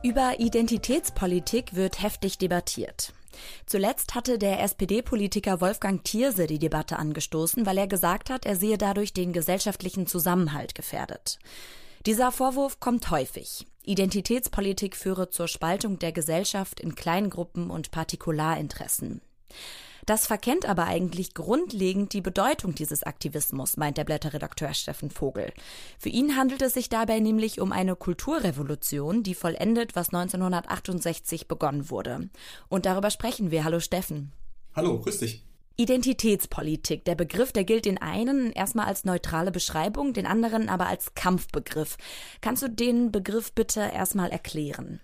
Über 0.08 0.39
Identitätspolitik 0.39 1.76
wird 1.76 2.02
heftig 2.02 2.38
debattiert. 2.38 3.12
Zuletzt 3.65 4.15
hatte 4.15 4.38
der 4.38 4.62
SPD-Politiker 4.63 5.60
Wolfgang 5.60 6.02
Thierse 6.02 6.48
die 6.48 6.60
Debatte 6.60 6.98
angestoßen, 6.98 7.65
weil 7.65 7.78
er 7.78 7.88
gesagt 7.88 8.30
hat, 8.30 8.46
er 8.46 8.56
sehe 8.56 8.78
dadurch 8.78 9.12
den 9.12 9.34
gesellschaftlichen 9.34 10.08
Zusammenhalt 10.08 10.76
gefährdet. 10.76 11.39
Dieser 12.06 12.32
Vorwurf 12.32 12.80
kommt 12.80 13.12
häufig. 13.12 13.67
Identitätspolitik 13.84 14.96
führe 14.96 15.30
zur 15.30 15.50
Spaltung 15.50 16.00
der 16.00 16.13
Gesellschaft 16.13 16.80
in 16.80 16.96
Kleingruppen 16.96 17.70
und 17.70 17.91
Partikularinteressen. 17.91 19.20
Das 20.08 20.26
verkennt 20.26 20.65
aber 20.65 20.86
eigentlich 20.86 21.34
grundlegend 21.34 22.13
die 22.13 22.22
Bedeutung 22.22 22.74
dieses 22.74 23.04
Aktivismus, 23.04 23.76
meint 23.76 23.98
der 23.98 24.06
Blätterredakteur 24.06 24.74
Steffen 24.74 25.12
Vogel. 25.12 25.52
Für 26.00 26.08
ihn 26.08 26.38
handelt 26.38 26.62
es 26.62 26.74
sich 26.74 26.88
dabei 26.88 27.20
nämlich 27.20 27.60
um 27.60 27.74
eine 27.74 27.98
Kulturrevolution, 27.98 29.22
die 29.22 29.36
vollendet, 29.36 29.98
was 29.98 30.13
1968 30.13 31.50
begonnen 31.50 31.89
wurde. 31.89 32.30
Und 32.70 32.86
darüber 32.86 33.12
sprechen 33.12 33.52
wir. 33.52 33.65
Hallo 33.65 33.82
Steffen. 33.82 34.32
Hallo, 34.74 34.98
grüß 35.02 35.20
dich. 35.20 35.43
Identitätspolitik. 35.76 37.04
Der 37.04 37.15
Begriff, 37.15 37.52
der 37.52 37.65
gilt 37.65 37.84
den 37.84 37.98
einen 37.98 38.54
erstmal 38.54 38.86
als 38.86 39.04
neutrale 39.04 39.52
Beschreibung, 39.52 40.13
den 40.13 40.26
anderen 40.26 40.70
aber 40.70 40.88
als 40.88 41.15
Kampfbegriff. 41.15 41.98
Kannst 42.39 42.63
du 42.63 42.70
den 42.70 43.12
Begriff 43.12 43.52
bitte 43.52 43.82
erstmal 43.82 44.30
erklären? 44.30 45.02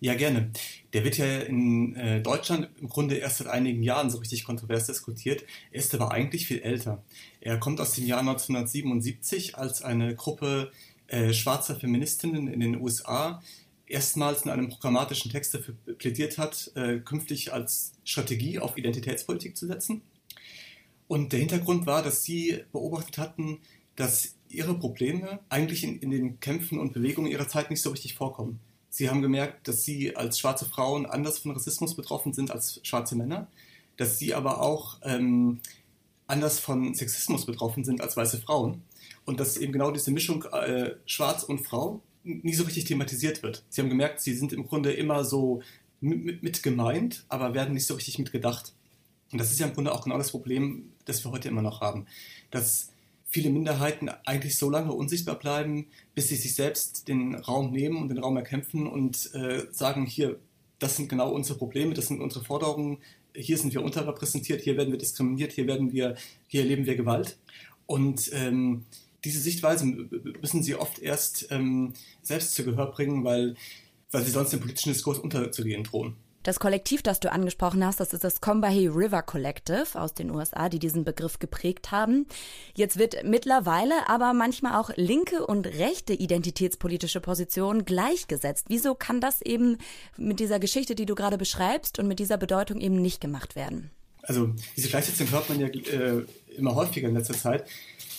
Ja, 0.00 0.14
gerne. 0.14 0.52
Der 0.92 1.02
wird 1.02 1.18
ja 1.18 1.40
in 1.40 1.96
äh, 1.96 2.22
Deutschland 2.22 2.68
im 2.80 2.88
Grunde 2.88 3.16
erst 3.16 3.38
seit 3.38 3.48
einigen 3.48 3.82
Jahren 3.82 4.10
so 4.10 4.18
richtig 4.18 4.44
kontrovers 4.44 4.86
diskutiert. 4.86 5.44
Er 5.72 5.80
ist 5.80 5.92
aber 5.94 6.12
eigentlich 6.12 6.46
viel 6.46 6.60
älter. 6.60 7.02
Er 7.40 7.58
kommt 7.58 7.80
aus 7.80 7.94
dem 7.94 8.06
Jahr 8.06 8.20
1977, 8.20 9.58
als 9.58 9.82
eine 9.82 10.14
Gruppe 10.14 10.70
äh, 11.08 11.32
schwarzer 11.32 11.74
Feministinnen 11.74 12.46
in 12.46 12.60
den 12.60 12.80
USA 12.80 13.42
erstmals 13.88 14.42
in 14.42 14.50
einem 14.50 14.68
programmatischen 14.68 15.32
Text 15.32 15.54
dafür 15.54 15.74
plädiert 15.98 16.38
hat, 16.38 16.70
äh, 16.74 16.98
künftig 16.98 17.52
als 17.52 17.94
Strategie 18.04 18.58
auf 18.58 18.76
Identitätspolitik 18.76 19.56
zu 19.56 19.66
setzen. 19.66 20.02
Und 21.08 21.32
der 21.32 21.40
Hintergrund 21.40 21.86
war, 21.86 22.02
dass 22.02 22.22
sie 22.22 22.62
beobachtet 22.70 23.18
hatten, 23.18 23.60
dass 23.96 24.36
ihre 24.48 24.78
Probleme 24.78 25.40
eigentlich 25.48 25.82
in, 25.82 25.98
in 26.00 26.10
den 26.10 26.40
Kämpfen 26.40 26.78
und 26.78 26.92
Bewegungen 26.92 27.30
ihrer 27.30 27.48
Zeit 27.48 27.70
nicht 27.70 27.82
so 27.82 27.90
richtig 27.90 28.14
vorkommen. 28.14 28.60
Sie 28.98 29.08
haben 29.08 29.22
gemerkt, 29.22 29.68
dass 29.68 29.84
sie 29.84 30.16
als 30.16 30.40
schwarze 30.40 30.64
Frauen 30.64 31.06
anders 31.06 31.38
von 31.38 31.52
Rassismus 31.52 31.94
betroffen 31.94 32.32
sind 32.32 32.50
als 32.50 32.80
schwarze 32.82 33.14
Männer, 33.14 33.46
dass 33.96 34.18
sie 34.18 34.34
aber 34.34 34.60
auch 34.60 34.96
ähm, 35.04 35.60
anders 36.26 36.58
von 36.58 36.94
Sexismus 36.94 37.46
betroffen 37.46 37.84
sind 37.84 38.00
als 38.00 38.16
weiße 38.16 38.40
Frauen 38.40 38.82
und 39.24 39.38
dass 39.38 39.56
eben 39.56 39.72
genau 39.72 39.92
diese 39.92 40.10
Mischung 40.10 40.42
äh, 40.46 40.96
Schwarz 41.06 41.44
und 41.44 41.60
Frau 41.60 42.02
nie 42.24 42.54
so 42.54 42.64
richtig 42.64 42.86
thematisiert 42.86 43.44
wird. 43.44 43.62
Sie 43.68 43.80
haben 43.80 43.88
gemerkt, 43.88 44.20
sie 44.20 44.34
sind 44.34 44.52
im 44.52 44.66
Grunde 44.66 44.92
immer 44.92 45.22
so 45.22 45.62
mit, 46.00 46.42
mit, 46.42 46.64
gemeint, 46.64 47.24
aber 47.28 47.54
werden 47.54 47.74
nicht 47.74 47.86
so 47.86 47.94
richtig 47.94 48.18
mitgedacht. 48.18 48.72
Und 49.30 49.38
das 49.38 49.52
ist 49.52 49.60
ja 49.60 49.68
im 49.68 49.74
Grunde 49.74 49.92
auch 49.92 50.02
genau 50.02 50.18
das 50.18 50.32
Problem, 50.32 50.90
das 51.04 51.24
wir 51.24 51.30
heute 51.30 51.46
immer 51.46 51.62
noch 51.62 51.80
haben. 51.80 52.06
Dass 52.50 52.90
viele 53.28 53.50
Minderheiten 53.50 54.08
eigentlich 54.24 54.56
so 54.56 54.70
lange 54.70 54.92
unsichtbar 54.92 55.38
bleiben, 55.38 55.86
bis 56.14 56.28
sie 56.28 56.36
sich 56.36 56.54
selbst 56.54 57.08
den 57.08 57.34
Raum 57.34 57.70
nehmen 57.72 57.98
und 57.98 58.08
den 58.08 58.18
Raum 58.18 58.36
erkämpfen 58.36 58.86
und 58.86 59.34
äh, 59.34 59.66
sagen, 59.70 60.06
hier, 60.06 60.38
das 60.78 60.96
sind 60.96 61.08
genau 61.08 61.30
unsere 61.30 61.58
Probleme, 61.58 61.94
das 61.94 62.08
sind 62.08 62.20
unsere 62.20 62.44
Forderungen, 62.44 62.98
hier 63.34 63.58
sind 63.58 63.74
wir 63.74 63.82
unterrepräsentiert, 63.82 64.62
hier 64.62 64.76
werden 64.76 64.90
wir 64.90 64.98
diskriminiert, 64.98 65.52
hier 65.52 65.66
werden 65.66 65.92
wir, 65.92 66.16
hier 66.46 66.62
erleben 66.62 66.86
wir 66.86 66.96
Gewalt. 66.96 67.36
Und 67.86 68.30
ähm, 68.32 68.84
diese 69.24 69.40
Sichtweise 69.40 69.84
müssen 70.40 70.62
sie 70.62 70.74
oft 70.74 70.98
erst 70.98 71.48
ähm, 71.50 71.92
selbst 72.22 72.54
zu 72.54 72.64
Gehör 72.64 72.90
bringen, 72.90 73.24
weil, 73.24 73.56
weil 74.10 74.24
sie 74.24 74.30
sonst 74.30 74.52
im 74.54 74.60
politischen 74.60 74.92
Diskurs 74.92 75.18
unterzugehen 75.18 75.84
drohen. 75.84 76.16
Das 76.44 76.60
Kollektiv, 76.60 77.02
das 77.02 77.20
du 77.20 77.32
angesprochen 77.32 77.84
hast, 77.84 78.00
das 78.00 78.12
ist 78.12 78.24
das 78.24 78.40
Combahee 78.40 78.88
River 78.88 79.22
Collective 79.22 79.86
aus 79.94 80.14
den 80.14 80.30
USA, 80.30 80.68
die 80.68 80.78
diesen 80.78 81.04
Begriff 81.04 81.38
geprägt 81.38 81.90
haben. 81.90 82.26
Jetzt 82.74 82.98
wird 82.98 83.24
mittlerweile 83.24 84.08
aber 84.08 84.32
manchmal 84.34 84.80
auch 84.80 84.90
linke 84.96 85.44
und 85.44 85.66
rechte 85.66 86.14
identitätspolitische 86.14 87.20
Positionen 87.20 87.84
gleichgesetzt. 87.84 88.66
Wieso 88.68 88.94
kann 88.94 89.20
das 89.20 89.42
eben 89.42 89.78
mit 90.16 90.38
dieser 90.40 90.60
Geschichte, 90.60 90.94
die 90.94 91.06
du 91.06 91.14
gerade 91.14 91.38
beschreibst 91.38 91.98
und 91.98 92.06
mit 92.06 92.18
dieser 92.20 92.36
Bedeutung 92.36 92.80
eben 92.80 93.02
nicht 93.02 93.20
gemacht 93.20 93.56
werden? 93.56 93.90
Also 94.22 94.54
diese 94.76 94.88
Gleichsetzung 94.88 95.30
hört 95.30 95.48
man 95.48 95.58
ja 95.58 95.66
äh, 95.68 96.24
immer 96.56 96.74
häufiger 96.74 97.08
in 97.08 97.14
letzter 97.14 97.34
Zeit 97.34 97.64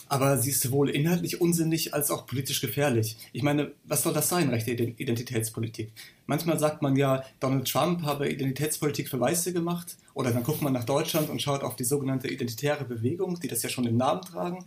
aber 0.09 0.39
sie 0.39 0.49
ist 0.49 0.61
sowohl 0.61 0.89
inhaltlich 0.89 1.39
unsinnig 1.39 1.93
als 1.93 2.09
auch 2.09 2.25
politisch 2.25 2.61
gefährlich. 2.61 3.15
Ich 3.31 3.43
meine, 3.43 3.71
was 3.85 4.01
soll 4.03 4.13
das 4.13 4.27
sein, 4.27 4.49
rechte 4.49 4.71
Identitätspolitik? 4.71 5.93
Manchmal 6.25 6.59
sagt 6.59 6.81
man 6.81 6.95
ja, 6.95 7.23
Donald 7.39 7.71
Trump 7.71 8.01
habe 8.01 8.29
Identitätspolitik 8.29 9.07
für 9.07 9.19
Weiße 9.19 9.53
gemacht, 9.53 9.97
oder 10.15 10.31
dann 10.31 10.43
guckt 10.43 10.61
man 10.61 10.73
nach 10.73 10.83
Deutschland 10.83 11.29
und 11.29 11.41
schaut 11.41 11.63
auf 11.63 11.75
die 11.75 11.83
sogenannte 11.83 12.27
identitäre 12.27 12.83
Bewegung, 12.85 13.39
die 13.39 13.47
das 13.47 13.63
ja 13.63 13.69
schon 13.69 13.85
im 13.85 13.97
Namen 13.97 14.23
tragen. 14.23 14.65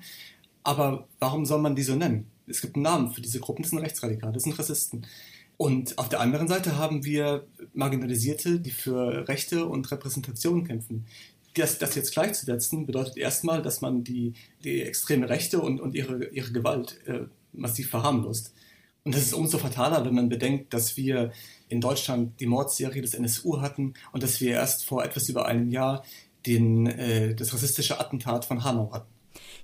Aber 0.63 1.09
warum 1.19 1.45
soll 1.45 1.61
man 1.61 1.75
die 1.75 1.83
so 1.83 1.97
nennen? 1.97 2.27
Es 2.47 2.61
gibt 2.61 2.77
einen 2.77 2.85
Namen 2.85 3.13
für 3.13 3.21
diese 3.21 3.41
Gruppen, 3.41 3.63
das 3.63 3.71
sind 3.71 3.81
Rechtsradikale, 3.81 4.33
das 4.33 4.45
sind 4.45 4.59
Rassisten. 4.59 5.07
Und 5.57 5.99
auf 5.99 6.09
der 6.09 6.21
anderen 6.21 6.49
Seite 6.49 6.77
haben 6.77 7.05
wir 7.05 7.47
Marginalisierte, 7.75 8.61
die 8.61 8.71
für 8.71 9.29
Rechte 9.29 9.67
und 9.67 9.91
Repräsentation 9.91 10.65
kämpfen 10.65 11.07
das, 11.55 11.79
das 11.79 11.95
jetzt 11.95 12.13
gleichzusetzen, 12.13 12.87
bedeutet 12.87 13.17
erstmal, 13.17 13.63
dass 13.63 13.81
man 13.81 14.05
die, 14.05 14.35
die 14.65 14.83
extreme 14.83 15.29
Rechte 15.29 15.61
und, 15.61 15.81
und 15.81 15.95
ihre, 15.95 16.27
ihre 16.27 16.53
Gewalt 16.53 16.99
äh, 17.07 17.21
massiv 17.53 17.91
verharmlost. 17.91 18.55
Und 19.05 19.15
das 19.15 19.23
ist 19.23 19.35
umso 19.35 19.59
fataler, 19.59 20.05
wenn 20.05 20.15
man 20.15 20.29
bedenkt, 20.29 20.73
dass 20.73 20.97
wir 20.97 21.33
in 21.69 21.81
Deutschland 21.81 22.39
die 22.41 22.47
Mordserie 22.47 23.03
des 23.03 23.15
NSU 23.15 23.61
hatten 23.61 23.95
und 24.13 24.23
dass 24.23 24.41
wir 24.41 24.53
erst 24.53 24.85
vor 24.85 25.05
etwas 25.05 25.29
über 25.29 25.47
einem 25.47 25.69
Jahr 25.69 26.05
den, 26.47 26.87
äh, 26.87 27.35
das 27.35 27.53
rassistische 27.53 27.99
Attentat 27.99 28.45
von 28.45 28.65
Hanau 28.65 28.93
hatten. 28.93 29.12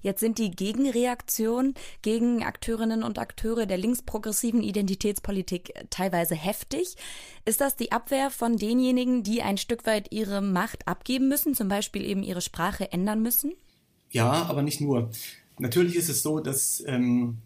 Jetzt 0.00 0.20
sind 0.20 0.38
die 0.38 0.50
Gegenreaktionen 0.50 1.74
gegen 2.02 2.42
Akteurinnen 2.42 3.02
und 3.02 3.18
Akteure 3.18 3.66
der 3.66 3.78
linksprogressiven 3.78 4.62
Identitätspolitik 4.62 5.72
teilweise 5.90 6.34
heftig. 6.34 6.96
Ist 7.44 7.60
das 7.60 7.76
die 7.76 7.92
Abwehr 7.92 8.30
von 8.30 8.56
denjenigen, 8.56 9.22
die 9.22 9.42
ein 9.42 9.58
Stück 9.58 9.86
weit 9.86 10.12
ihre 10.12 10.40
Macht 10.40 10.86
abgeben 10.86 11.28
müssen, 11.28 11.54
zum 11.54 11.68
Beispiel 11.68 12.04
eben 12.04 12.22
ihre 12.22 12.40
Sprache 12.40 12.92
ändern 12.92 13.22
müssen? 13.22 13.52
Ja, 14.10 14.30
aber 14.44 14.62
nicht 14.62 14.80
nur. 14.80 15.10
Natürlich 15.58 15.96
ist 15.96 16.08
es 16.08 16.22
so, 16.22 16.40
dass 16.40 16.82
ähm, 16.86 17.38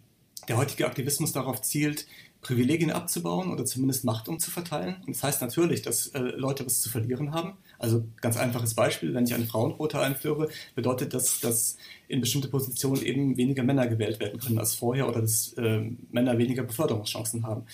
der 0.48 0.56
heutige 0.56 0.86
Aktivismus 0.86 1.32
darauf 1.32 1.62
zielt, 1.62 2.06
Privilegien 2.42 2.90
abzubauen 2.90 3.52
oder 3.52 3.64
zumindest 3.64 4.04
Macht 4.04 4.28
umzuverteilen. 4.28 4.96
Und 5.06 5.14
das 5.14 5.22
heißt 5.22 5.40
natürlich, 5.40 5.82
dass 5.82 6.08
äh, 6.08 6.18
Leute 6.18 6.66
was 6.66 6.80
zu 6.80 6.90
verlieren 6.90 7.32
haben. 7.32 7.56
Also 7.82 8.04
ganz 8.20 8.36
einfaches 8.36 8.74
Beispiel, 8.74 9.12
wenn 9.12 9.24
ich 9.24 9.34
eine 9.34 9.44
Frauenquote 9.44 9.98
einführe, 9.98 10.48
bedeutet 10.76 11.14
das, 11.14 11.40
dass 11.40 11.76
in 12.06 12.20
bestimmte 12.20 12.46
Positionen 12.46 13.02
eben 13.02 13.36
weniger 13.36 13.64
Männer 13.64 13.88
gewählt 13.88 14.20
werden 14.20 14.38
können 14.38 14.60
als 14.60 14.76
vorher 14.76 15.08
oder 15.08 15.20
dass 15.20 15.52
äh, 15.54 15.90
Männer 16.12 16.38
weniger 16.38 16.62
Beförderungschancen 16.62 17.44
haben. 17.44 17.64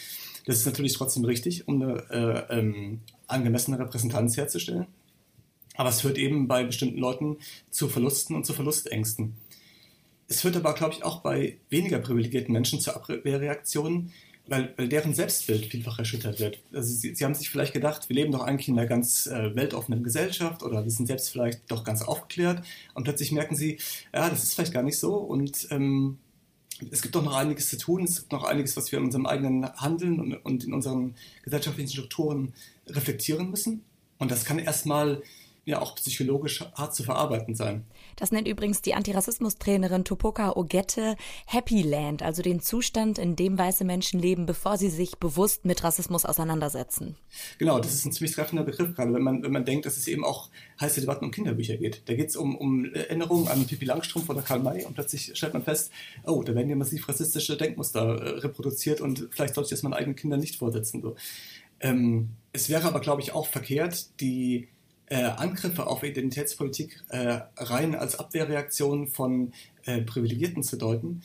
Das 0.46 0.56
ist 0.56 0.64
natürlich 0.64 0.94
trotzdem 0.94 1.26
richtig, 1.26 1.68
um 1.68 1.82
eine 1.82 2.10
äh, 2.10 2.58
ähm, 2.58 3.00
angemessene 3.26 3.78
Repräsentanz 3.78 4.38
herzustellen. 4.38 4.86
Aber 5.76 5.90
es 5.90 6.00
führt 6.00 6.16
eben 6.16 6.48
bei 6.48 6.64
bestimmten 6.64 6.98
Leuten 6.98 7.36
zu 7.70 7.88
Verlusten 7.88 8.34
und 8.34 8.46
zu 8.46 8.54
Verlustängsten. 8.54 9.34
Es 10.26 10.40
führt 10.40 10.56
aber, 10.56 10.72
glaube 10.72 10.94
ich, 10.94 11.04
auch 11.04 11.20
bei 11.20 11.58
weniger 11.68 11.98
privilegierten 11.98 12.54
Menschen 12.54 12.80
zu 12.80 12.96
Abwehrreaktionen, 12.96 14.14
weil, 14.48 14.72
weil 14.76 14.88
deren 14.88 15.14
Selbstbild 15.14 15.66
vielfach 15.66 15.98
erschüttert 15.98 16.40
wird. 16.40 16.58
Also 16.72 16.92
sie, 16.92 17.14
sie 17.14 17.24
haben 17.24 17.34
sich 17.34 17.50
vielleicht 17.50 17.74
gedacht, 17.74 18.08
wir 18.08 18.16
leben 18.16 18.32
doch 18.32 18.42
eigentlich 18.42 18.68
in 18.68 18.78
einer 18.78 18.88
ganz 18.88 19.26
äh, 19.26 19.54
weltoffenen 19.54 20.02
Gesellschaft 20.02 20.62
oder 20.62 20.84
wir 20.84 20.90
sind 20.90 21.06
selbst 21.06 21.30
vielleicht 21.30 21.70
doch 21.70 21.84
ganz 21.84 22.02
aufgeklärt 22.02 22.64
und 22.94 23.04
plötzlich 23.04 23.32
merken 23.32 23.56
sie, 23.56 23.78
ja, 24.12 24.28
das 24.28 24.42
ist 24.42 24.54
vielleicht 24.54 24.72
gar 24.72 24.82
nicht 24.82 24.98
so 24.98 25.16
und 25.16 25.68
ähm, 25.70 26.18
es 26.90 27.02
gibt 27.02 27.14
doch 27.14 27.24
noch 27.24 27.34
einiges 27.34 27.68
zu 27.68 27.76
tun, 27.76 28.04
es 28.04 28.20
gibt 28.20 28.32
noch 28.32 28.44
einiges, 28.44 28.76
was 28.76 28.90
wir 28.92 28.98
in 28.98 29.06
unserem 29.06 29.26
eigenen 29.26 29.70
Handeln 29.76 30.20
und, 30.20 30.34
und 30.34 30.64
in 30.64 30.72
unseren 30.72 31.14
gesellschaftlichen 31.42 31.90
Strukturen 31.90 32.52
reflektieren 32.87 33.50
müssen. 33.50 33.82
Und 34.18 34.30
das 34.30 34.44
kann 34.44 34.58
erstmal 34.58 35.22
ja 35.64 35.80
auch 35.80 35.96
psychologisch 35.96 36.61
hart 36.61 36.94
zu 36.94 37.02
verarbeiten 37.02 37.54
sein. 37.54 37.84
Das 38.18 38.33
nennt 38.33 38.48
übrigens 38.48 38.83
die 38.83 38.94
Antirassismus-Trainerin 38.94 40.04
Tupoka 40.04 40.57
Ogette 40.57 41.16
Happy 41.46 41.83
Land, 41.83 42.22
also 42.22 42.42
den 42.42 42.61
Zustand, 42.61 43.18
in 43.18 43.37
dem 43.37 43.57
weiße 43.57 43.85
Menschen 43.85 44.18
leben, 44.18 44.44
bevor 44.44 44.76
sie 44.76 44.90
sich 44.90 45.18
bewusst 45.18 45.64
mit 45.64 45.85
Rassismus 45.85 46.24
auseinandersetzen. 46.24 47.16
Genau, 47.59 47.78
das 47.78 47.94
ist 47.94 48.04
ein 48.04 48.12
ziemlich 48.12 48.35
treffender 48.35 48.64
Begriff, 48.64 48.94
gerade 48.96 49.14
wenn 49.14 49.22
man, 49.22 49.44
wenn 49.44 49.52
man 49.52 49.64
denkt, 49.64 49.87
dass 49.87 49.96
es 49.96 50.09
eben 50.09 50.24
auch 50.24 50.50
heiße 50.81 51.00
Debatten 51.00 51.26
um 51.26 51.31
Kinderbücher 51.31 51.76
geht. 51.76 52.02
Da 52.07 52.14
geht 52.14 52.31
es 52.31 52.37
um, 52.37 52.57
um 52.57 52.92
Erinnerungen 52.92 53.46
an 53.46 53.64
Pippi 53.66 53.85
Langstrumpf 53.85 54.28
oder 54.28 54.42
Karl 54.42 54.61
May 54.61 54.85
und 54.85 54.94
plötzlich 54.94 55.31
stellt 55.35 55.52
man 55.52 55.62
fest, 55.62 55.92
oh, 56.24 56.42
da 56.42 56.57
werden 56.57 56.68
ja 56.68 56.76
massiv 56.76 57.09
rassistische 57.09 57.57
Denkmuster 57.57 58.20
äh, 58.20 58.28
reproduziert 58.40 59.00
und 59.00 59.28
vielleicht 59.31 59.54
sollte 59.54 59.68
ich 59.68 59.70
das 59.70 59.85
meinen 59.85 59.94
eigenen 59.94 60.16
Kindern 60.16 60.40
nicht 60.40 60.57
vorsetzen. 60.57 61.02
So. 61.02 61.14
Ähm, 61.81 62.31
es 62.52 62.68
wäre 62.68 62.88
aber, 62.88 63.00
glaube 63.00 63.22
ich, 63.22 63.33
auch 63.33 63.46
verkehrt, 63.46 64.20
die 64.20 64.68
äh, 65.10 65.24
Angriffe 65.24 65.86
auf 65.86 66.02
Identitätspolitik 66.02 67.02
äh, 67.08 67.40
rein 67.56 67.94
als 67.94 68.18
Abwehrreaktion 68.18 69.08
von 69.08 69.52
äh, 69.84 70.02
Privilegierten 70.02 70.62
zu 70.62 70.76
deuten. 70.76 71.22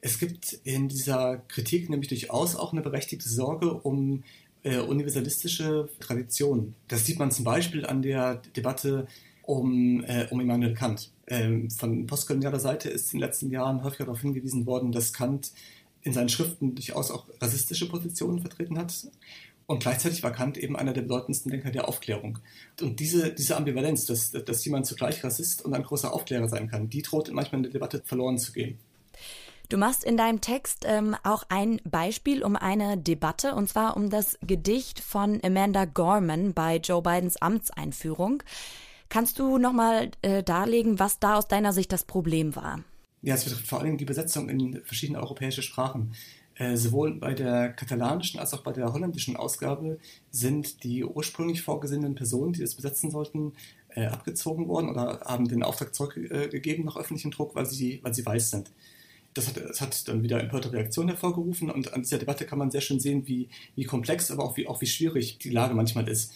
Es 0.00 0.18
gibt 0.18 0.54
in 0.64 0.88
dieser 0.88 1.38
Kritik 1.48 1.90
nämlich 1.90 2.08
durchaus 2.08 2.56
auch 2.56 2.72
eine 2.72 2.80
berechtigte 2.80 3.28
Sorge 3.28 3.72
um 3.72 4.24
äh, 4.62 4.78
universalistische 4.78 5.88
Traditionen. 6.00 6.74
Das 6.88 7.06
sieht 7.06 7.18
man 7.18 7.30
zum 7.30 7.44
Beispiel 7.44 7.86
an 7.86 8.02
der 8.02 8.42
Debatte 8.56 9.06
um, 9.42 10.04
äh, 10.04 10.26
um 10.30 10.40
Immanuel 10.40 10.74
Kant. 10.74 11.10
Ähm, 11.26 11.70
von 11.70 12.06
postkolonialer 12.06 12.60
Seite 12.60 12.88
ist 12.88 13.12
in 13.12 13.20
den 13.20 13.26
letzten 13.26 13.50
Jahren 13.50 13.82
häufiger 13.84 14.04
darauf 14.04 14.20
hingewiesen 14.20 14.66
worden, 14.66 14.92
dass 14.92 15.12
Kant 15.12 15.52
in 16.02 16.12
seinen 16.12 16.28
Schriften 16.28 16.74
durchaus 16.74 17.10
auch 17.10 17.26
rassistische 17.40 17.88
Positionen 17.88 18.40
vertreten 18.40 18.78
hat. 18.78 18.92
Und 19.70 19.78
gleichzeitig 19.78 20.24
war 20.24 20.32
Kant 20.32 20.58
eben 20.58 20.74
einer 20.74 20.92
der 20.92 21.02
bedeutendsten 21.02 21.52
Denker 21.52 21.70
der 21.70 21.86
Aufklärung. 21.86 22.40
Und 22.80 22.98
diese, 22.98 23.32
diese 23.32 23.56
Ambivalenz, 23.56 24.04
dass, 24.04 24.32
dass 24.32 24.64
jemand 24.64 24.84
zugleich 24.84 25.22
Rassist 25.22 25.64
und 25.64 25.74
ein 25.74 25.84
großer 25.84 26.12
Aufklärer 26.12 26.48
sein 26.48 26.68
kann, 26.68 26.88
die 26.90 27.02
droht 27.02 27.30
manchmal 27.32 27.60
in 27.60 27.62
der 27.62 27.72
Debatte 27.74 28.02
verloren 28.04 28.36
zu 28.36 28.50
gehen. 28.50 28.80
Du 29.68 29.76
machst 29.76 30.02
in 30.02 30.16
deinem 30.16 30.40
Text 30.40 30.86
ähm, 30.88 31.14
auch 31.22 31.44
ein 31.50 31.80
Beispiel 31.84 32.42
um 32.42 32.56
eine 32.56 32.98
Debatte, 32.98 33.54
und 33.54 33.68
zwar 33.68 33.96
um 33.96 34.10
das 34.10 34.36
Gedicht 34.44 34.98
von 34.98 35.38
Amanda 35.44 35.84
Gorman 35.84 36.52
bei 36.52 36.78
Joe 36.78 37.00
Bidens 37.00 37.36
Amtseinführung. 37.36 38.42
Kannst 39.08 39.38
du 39.38 39.56
nochmal 39.58 40.10
äh, 40.22 40.42
darlegen, 40.42 40.98
was 40.98 41.20
da 41.20 41.36
aus 41.36 41.46
deiner 41.46 41.72
Sicht 41.72 41.92
das 41.92 42.02
Problem 42.02 42.56
war? 42.56 42.82
Ja, 43.22 43.34
es 43.36 43.44
betrifft 43.44 43.68
vor 43.68 43.80
allem 43.80 43.98
die 43.98 44.04
Besetzung 44.04 44.48
in 44.48 44.82
verschiedene 44.84 45.20
europäische 45.20 45.62
Sprachen. 45.62 46.14
Äh, 46.60 46.76
sowohl 46.76 47.14
bei 47.14 47.32
der 47.32 47.72
katalanischen 47.72 48.38
als 48.38 48.52
auch 48.52 48.60
bei 48.60 48.72
der 48.72 48.92
holländischen 48.92 49.34
Ausgabe 49.34 49.98
sind 50.30 50.84
die 50.84 51.02
ursprünglich 51.02 51.62
vorgesehenen 51.62 52.14
Personen, 52.14 52.52
die 52.52 52.60
das 52.60 52.74
besetzen 52.74 53.10
sollten, 53.10 53.54
äh, 53.88 54.04
abgezogen 54.04 54.68
worden 54.68 54.90
oder 54.90 55.22
haben 55.24 55.48
den 55.48 55.62
Auftrag 55.62 55.94
zurückgegeben 55.94 56.84
nach 56.84 56.98
öffentlichem 56.98 57.30
Druck, 57.30 57.54
weil 57.54 57.64
sie, 57.64 58.00
weil 58.02 58.12
sie 58.12 58.26
weiß 58.26 58.50
sind. 58.50 58.70
Das 59.32 59.48
hat, 59.48 59.56
das 59.56 59.80
hat 59.80 60.06
dann 60.06 60.22
wieder 60.22 60.38
empörte 60.38 60.70
Reaktionen 60.70 61.08
hervorgerufen 61.08 61.70
und 61.70 61.94
an 61.94 62.02
dieser 62.02 62.18
Debatte 62.18 62.44
kann 62.44 62.58
man 62.58 62.70
sehr 62.70 62.82
schön 62.82 63.00
sehen, 63.00 63.26
wie, 63.26 63.48
wie 63.74 63.84
komplex, 63.84 64.30
aber 64.30 64.44
auch 64.44 64.58
wie, 64.58 64.66
auch 64.66 64.82
wie 64.82 64.86
schwierig 64.86 65.38
die 65.38 65.48
Lage 65.48 65.72
manchmal 65.72 66.08
ist. 66.08 66.34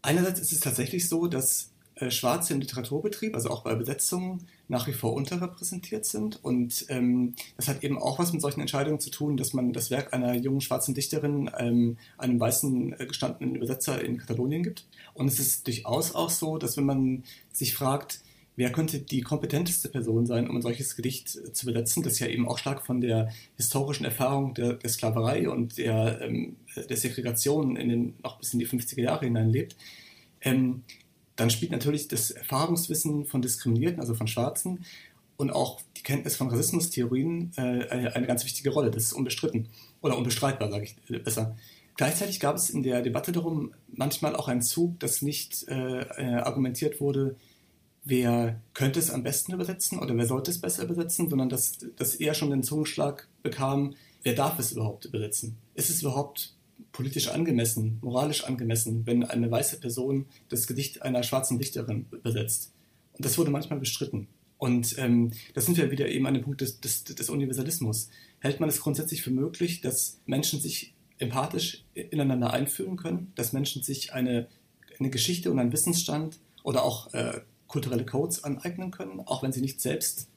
Einerseits 0.00 0.38
ist 0.38 0.52
es 0.52 0.60
tatsächlich 0.60 1.08
so, 1.08 1.26
dass 1.26 1.72
Schwarze 2.10 2.52
im 2.52 2.60
Literaturbetrieb, 2.60 3.34
also 3.34 3.48
auch 3.48 3.62
bei 3.62 3.74
Besetzungen, 3.74 4.46
nach 4.68 4.86
wie 4.86 4.92
vor 4.92 5.14
unterrepräsentiert 5.14 6.04
sind. 6.04 6.44
Und 6.44 6.84
ähm, 6.88 7.34
das 7.56 7.68
hat 7.68 7.82
eben 7.82 7.98
auch 7.98 8.18
was 8.18 8.32
mit 8.32 8.42
solchen 8.42 8.60
Entscheidungen 8.60 9.00
zu 9.00 9.10
tun, 9.10 9.36
dass 9.36 9.54
man 9.54 9.72
das 9.72 9.90
Werk 9.90 10.12
einer 10.12 10.34
jungen 10.34 10.60
schwarzen 10.60 10.94
Dichterin 10.94 11.50
ähm, 11.58 11.96
einem 12.18 12.38
weißen 12.38 13.00
äh, 13.00 13.06
gestandenen 13.06 13.56
Übersetzer 13.56 14.02
in 14.04 14.18
Katalonien 14.18 14.62
gibt. 14.62 14.86
Und 15.14 15.28
es 15.28 15.38
ist 15.38 15.66
durchaus 15.66 16.14
auch 16.14 16.30
so, 16.30 16.58
dass 16.58 16.76
wenn 16.76 16.84
man 16.84 17.24
sich 17.52 17.74
fragt, 17.74 18.20
wer 18.56 18.72
könnte 18.72 18.98
die 18.98 19.20
kompetenteste 19.20 19.88
Person 19.88 20.26
sein, 20.26 20.50
um 20.50 20.56
ein 20.56 20.62
solches 20.62 20.96
Gedicht 20.96 21.36
äh, 21.36 21.52
zu 21.52 21.64
besetzen, 21.64 22.02
das 22.02 22.18
ja 22.18 22.26
eben 22.26 22.48
auch 22.48 22.58
stark 22.58 22.84
von 22.84 23.00
der 23.00 23.30
historischen 23.56 24.04
Erfahrung 24.04 24.52
der, 24.54 24.74
der 24.74 24.90
Sklaverei 24.90 25.48
und 25.48 25.78
der, 25.78 26.20
ähm, 26.20 26.56
der 26.76 26.96
Segregation 26.96 27.76
in 27.76 27.88
den, 27.88 28.14
noch 28.22 28.38
bis 28.38 28.52
in 28.52 28.58
die 28.58 28.66
50er 28.66 29.00
Jahre 29.00 29.24
hinein 29.24 29.50
lebt, 29.50 29.76
ähm, 30.42 30.82
dann 31.36 31.50
spielt 31.50 31.72
natürlich 31.72 32.08
das 32.08 32.30
Erfahrungswissen 32.30 33.26
von 33.26 33.42
Diskriminierten, 33.42 34.00
also 34.00 34.14
von 34.14 34.26
Schwarzen, 34.26 34.84
und 35.36 35.50
auch 35.50 35.82
die 35.96 36.02
Kenntnis 36.02 36.36
von 36.36 36.48
Rassismustheorien 36.48 37.52
äh, 37.56 37.60
eine, 37.60 38.16
eine, 38.16 38.26
ganz 38.26 38.44
wichtige 38.44 38.70
Rolle. 38.70 38.90
Das 38.90 39.02
ist 39.04 39.12
unbestritten 39.12 39.68
oder 40.00 40.16
unbestreitbar, 40.16 40.70
sage 40.70 40.84
ich 40.84 40.96
äh, 41.10 41.18
besser. 41.18 41.56
Gleichzeitig 41.96 42.40
gab 42.40 42.56
es 42.56 42.70
in 42.70 42.82
der 42.82 43.02
Debatte 43.02 43.32
darum 43.32 43.72
manchmal 43.88 44.34
auch 44.36 44.48
einen 44.48 44.62
Zug, 44.62 44.98
dass 45.00 45.22
nicht 45.22 45.68
äh, 45.68 46.00
äh, 46.00 46.34
argumentiert 46.36 47.00
wurde, 47.00 47.36
wer 48.04 48.60
könnte 48.72 48.98
es 48.98 49.10
am 49.10 49.22
besten 49.22 49.52
übersetzen 49.52 49.98
oder 49.98 50.16
wer 50.16 50.26
sollte 50.26 50.50
es 50.50 50.60
besser 50.60 50.84
übersetzen, 50.84 51.28
sondern 51.28 51.48
dass 51.48 51.78
das 51.96 52.14
eher 52.14 52.34
schon 52.34 52.50
den 52.50 52.62
Zungenschlag 52.62 53.28
bekam, 53.42 53.94
wer 54.22 54.34
darf 54.34 54.58
es 54.58 54.72
überhaupt 54.72 55.06
übersetzen? 55.06 55.56
Ist 55.74 55.90
es 55.90 56.02
überhaupt 56.02 56.55
politisch 56.92 57.28
angemessen, 57.28 57.98
moralisch 58.02 58.44
angemessen, 58.44 59.06
wenn 59.06 59.24
eine 59.24 59.50
weiße 59.50 59.80
Person 59.80 60.26
das 60.48 60.66
Gedicht 60.66 61.02
einer 61.02 61.22
schwarzen 61.22 61.58
Dichterin 61.58 62.06
übersetzt. 62.10 62.72
Und 63.12 63.24
das 63.24 63.38
wurde 63.38 63.50
manchmal 63.50 63.78
bestritten. 63.78 64.28
Und 64.58 64.98
ähm, 64.98 65.32
das 65.54 65.66
sind 65.66 65.76
wir 65.76 65.90
wieder 65.90 66.08
eben 66.08 66.26
an 66.26 66.34
dem 66.34 66.42
Punkt 66.42 66.60
des, 66.60 66.80
des, 66.80 67.04
des 67.04 67.28
Universalismus. 67.28 68.08
Hält 68.40 68.60
man 68.60 68.68
es 68.68 68.80
grundsätzlich 68.80 69.22
für 69.22 69.30
möglich, 69.30 69.80
dass 69.80 70.20
Menschen 70.24 70.60
sich 70.60 70.94
empathisch 71.18 71.84
ineinander 71.94 72.52
einfühlen 72.52 72.96
können, 72.96 73.32
dass 73.34 73.52
Menschen 73.52 73.82
sich 73.82 74.12
eine, 74.12 74.48
eine 74.98 75.10
Geschichte 75.10 75.50
und 75.50 75.58
einen 75.58 75.72
Wissensstand 75.72 76.38
oder 76.62 76.84
auch 76.84 77.12
äh, 77.14 77.40
kulturelle 77.66 78.04
Codes 78.04 78.44
aneignen 78.44 78.90
können, 78.90 79.20
auch 79.20 79.42
wenn 79.42 79.52
sie 79.52 79.60
nicht 79.60 79.80
selbst 79.80 80.28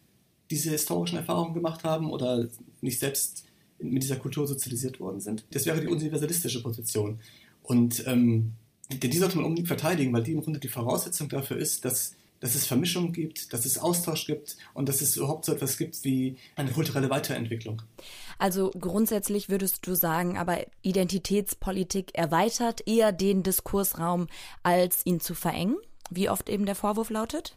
diese 0.49 0.71
historischen 0.71 1.17
Erfahrungen 1.17 1.53
gemacht 1.53 1.83
haben 1.83 2.11
oder 2.11 2.47
nicht 2.81 2.99
selbst 2.99 3.45
mit 3.79 4.03
dieser 4.03 4.17
Kultur 4.17 4.47
sozialisiert 4.47 4.99
worden 4.99 5.19
sind. 5.19 5.45
Das 5.51 5.65
wäre 5.65 5.81
die 5.81 5.87
universalistische 5.87 6.61
Position. 6.61 7.19
Und 7.63 8.05
ähm, 8.07 8.53
die 8.91 9.17
sollte 9.17 9.37
man 9.37 9.45
unbedingt 9.45 9.67
verteidigen, 9.67 10.11
weil 10.13 10.23
die 10.23 10.33
im 10.33 10.41
Grunde 10.41 10.59
die 10.59 10.67
Voraussetzung 10.67 11.29
dafür 11.29 11.57
ist, 11.57 11.85
dass, 11.85 12.15
dass 12.39 12.55
es 12.55 12.65
Vermischung 12.65 13.13
gibt, 13.13 13.53
dass 13.53 13.65
es 13.65 13.77
Austausch 13.77 14.25
gibt 14.25 14.57
und 14.73 14.89
dass 14.89 15.01
es 15.01 15.15
überhaupt 15.15 15.45
so 15.45 15.53
etwas 15.53 15.77
gibt 15.77 16.03
wie 16.03 16.37
eine 16.55 16.71
kulturelle 16.71 17.09
Weiterentwicklung. 17.09 17.81
Also 18.39 18.71
grundsätzlich 18.71 19.49
würdest 19.49 19.85
du 19.85 19.93
sagen, 19.93 20.37
aber 20.37 20.65
Identitätspolitik 20.81 22.15
erweitert 22.15 22.87
eher 22.87 23.11
den 23.11 23.43
Diskursraum, 23.43 24.27
als 24.63 25.05
ihn 25.05 25.19
zu 25.19 25.35
verengen, 25.35 25.77
wie 26.09 26.29
oft 26.29 26.49
eben 26.49 26.65
der 26.65 26.75
Vorwurf 26.75 27.11
lautet? 27.11 27.55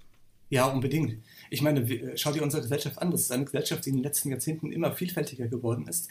Ja, 0.52 0.66
unbedingt. 0.66 1.16
Ich 1.48 1.62
meine, 1.62 2.12
schau 2.14 2.30
dir 2.30 2.42
unsere 2.42 2.62
Gesellschaft 2.62 2.98
an. 3.00 3.10
Das 3.10 3.22
ist 3.22 3.32
eine 3.32 3.46
Gesellschaft, 3.46 3.86
die 3.86 3.88
in 3.88 3.96
den 3.96 4.02
letzten 4.02 4.28
Jahrzehnten 4.28 4.70
immer 4.70 4.92
vielfältiger 4.92 5.48
geworden 5.48 5.88
ist. 5.88 6.10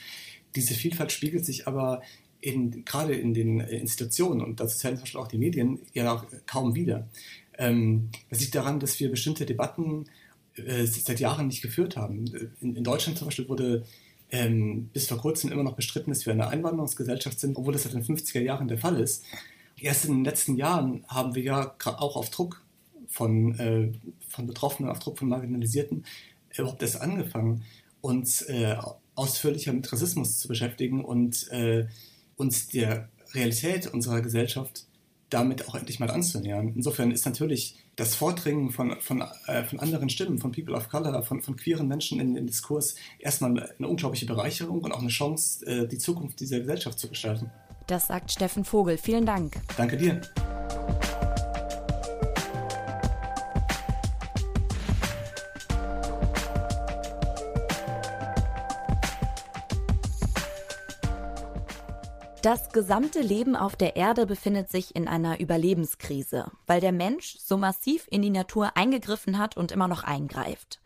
Diese 0.55 0.73
Vielfalt 0.73 1.11
spiegelt 1.11 1.45
sich 1.45 1.67
aber 1.67 2.01
in, 2.39 2.83
gerade 2.83 3.13
in 3.13 3.35
den 3.35 3.59
Institutionen 3.59 4.41
und 4.41 4.59
dazu 4.59 4.75
zählen 4.79 4.95
zum 4.95 5.03
Beispiel 5.03 5.21
auch 5.21 5.27
die 5.27 5.37
Medien 5.37 5.77
ja 5.93 6.11
auch 6.11 6.25
kaum 6.47 6.73
wieder. 6.73 7.07
Ähm, 7.59 8.09
das 8.31 8.39
liegt 8.39 8.55
daran, 8.55 8.79
dass 8.79 8.99
wir 8.99 9.11
bestimmte 9.11 9.45
Debatten 9.45 10.05
äh, 10.55 10.85
seit 10.87 11.19
Jahren 11.19 11.45
nicht 11.45 11.61
geführt 11.61 11.95
haben. 11.95 12.25
In, 12.61 12.77
in 12.77 12.83
Deutschland 12.83 13.19
zum 13.19 13.27
Beispiel 13.27 13.47
wurde 13.47 13.85
ähm, 14.31 14.89
bis 14.91 15.05
vor 15.05 15.19
kurzem 15.19 15.51
immer 15.51 15.61
noch 15.61 15.75
bestritten, 15.75 16.09
dass 16.09 16.25
wir 16.25 16.33
eine 16.33 16.47
Einwanderungsgesellschaft 16.47 17.39
sind, 17.39 17.57
obwohl 17.57 17.73
das 17.73 17.83
seit 17.83 17.93
den 17.93 18.03
50er 18.03 18.41
Jahren 18.41 18.67
der 18.67 18.79
Fall 18.79 18.99
ist. 18.99 19.23
Erst 19.77 20.05
in 20.05 20.13
den 20.15 20.25
letzten 20.25 20.55
Jahren 20.55 21.05
haben 21.07 21.35
wir 21.35 21.43
ja 21.43 21.75
auch 21.85 22.15
auf 22.15 22.31
Druck 22.31 22.61
von, 23.12 23.59
äh, 23.59 23.91
von 24.28 24.47
Betroffenen, 24.47 24.89
auf 24.89 24.99
Druck 24.99 25.20
von 25.20 25.30
Marginalisierten 25.30 26.05
überhaupt 26.57 26.82
erst 26.82 27.01
angefangen, 27.01 27.64
uns 28.01 28.41
äh, 28.43 28.76
ausführlicher 29.16 29.74
mit 29.74 29.91
Rassismus 29.91 30.39
zu 30.39 30.47
beschäftigen 30.47 31.03
und 31.03 31.49
äh, 31.51 31.88
uns 32.36 32.68
der 32.68 33.09
Realität 33.34 33.88
unserer 33.88 34.22
Gesellschaft 34.22 34.86
damit 35.30 35.68
auch 35.68 35.76
endlich 35.76 35.99
mal 35.99 36.12
anzunähern. 36.12 36.74
Insofern 36.76 37.12
ist 37.12 37.26
natürlich 37.26 37.78
das 37.95 38.16
Vordringen 38.16 38.72
von, 38.72 38.99
von, 38.99 39.24
äh, 39.47 39.64
von 39.64 39.80
anderen 39.80 40.09
Stimmen, 40.09 40.39
von 40.39 40.51
People 40.51 40.76
of 40.76 40.89
Color, 40.89 41.24
von, 41.24 41.41
von 41.41 41.55
queeren 41.55 41.88
Menschen 41.88 42.20
in 42.20 42.34
den 42.36 42.47
Diskurs 42.47 42.95
erstmal 43.18 43.72
eine 43.78 43.88
unglaubliche 43.88 44.26
Bereicherung 44.26 44.82
und 44.82 44.91
auch 44.91 44.99
eine 44.99 45.09
Chance, 45.09 45.66
äh, 45.66 45.88
die 45.88 45.97
Zukunft 45.97 46.39
dieser 46.39 46.59
Gesellschaft 46.59 46.99
zu 46.99 47.07
gestalten. 47.07 47.49
Das 47.88 48.07
sagt 48.07 48.32
Steffen 48.32 48.66
Vogel. 48.66 48.97
Vielen 48.97 49.26
Dank. 49.26 49.53
Danke 49.78 49.97
dir. 49.97 50.22
Das 62.41 62.69
gesamte 62.69 63.21
Leben 63.21 63.55
auf 63.55 63.75
der 63.75 63.95
Erde 63.95 64.25
befindet 64.25 64.71
sich 64.71 64.95
in 64.95 65.07
einer 65.07 65.39
Überlebenskrise, 65.39 66.49
weil 66.65 66.81
der 66.81 66.91
Mensch 66.91 67.37
so 67.37 67.55
massiv 67.55 68.07
in 68.09 68.23
die 68.23 68.31
Natur 68.31 68.71
eingegriffen 68.75 69.37
hat 69.37 69.57
und 69.57 69.71
immer 69.71 69.87
noch 69.87 70.03
eingreift. 70.03 70.81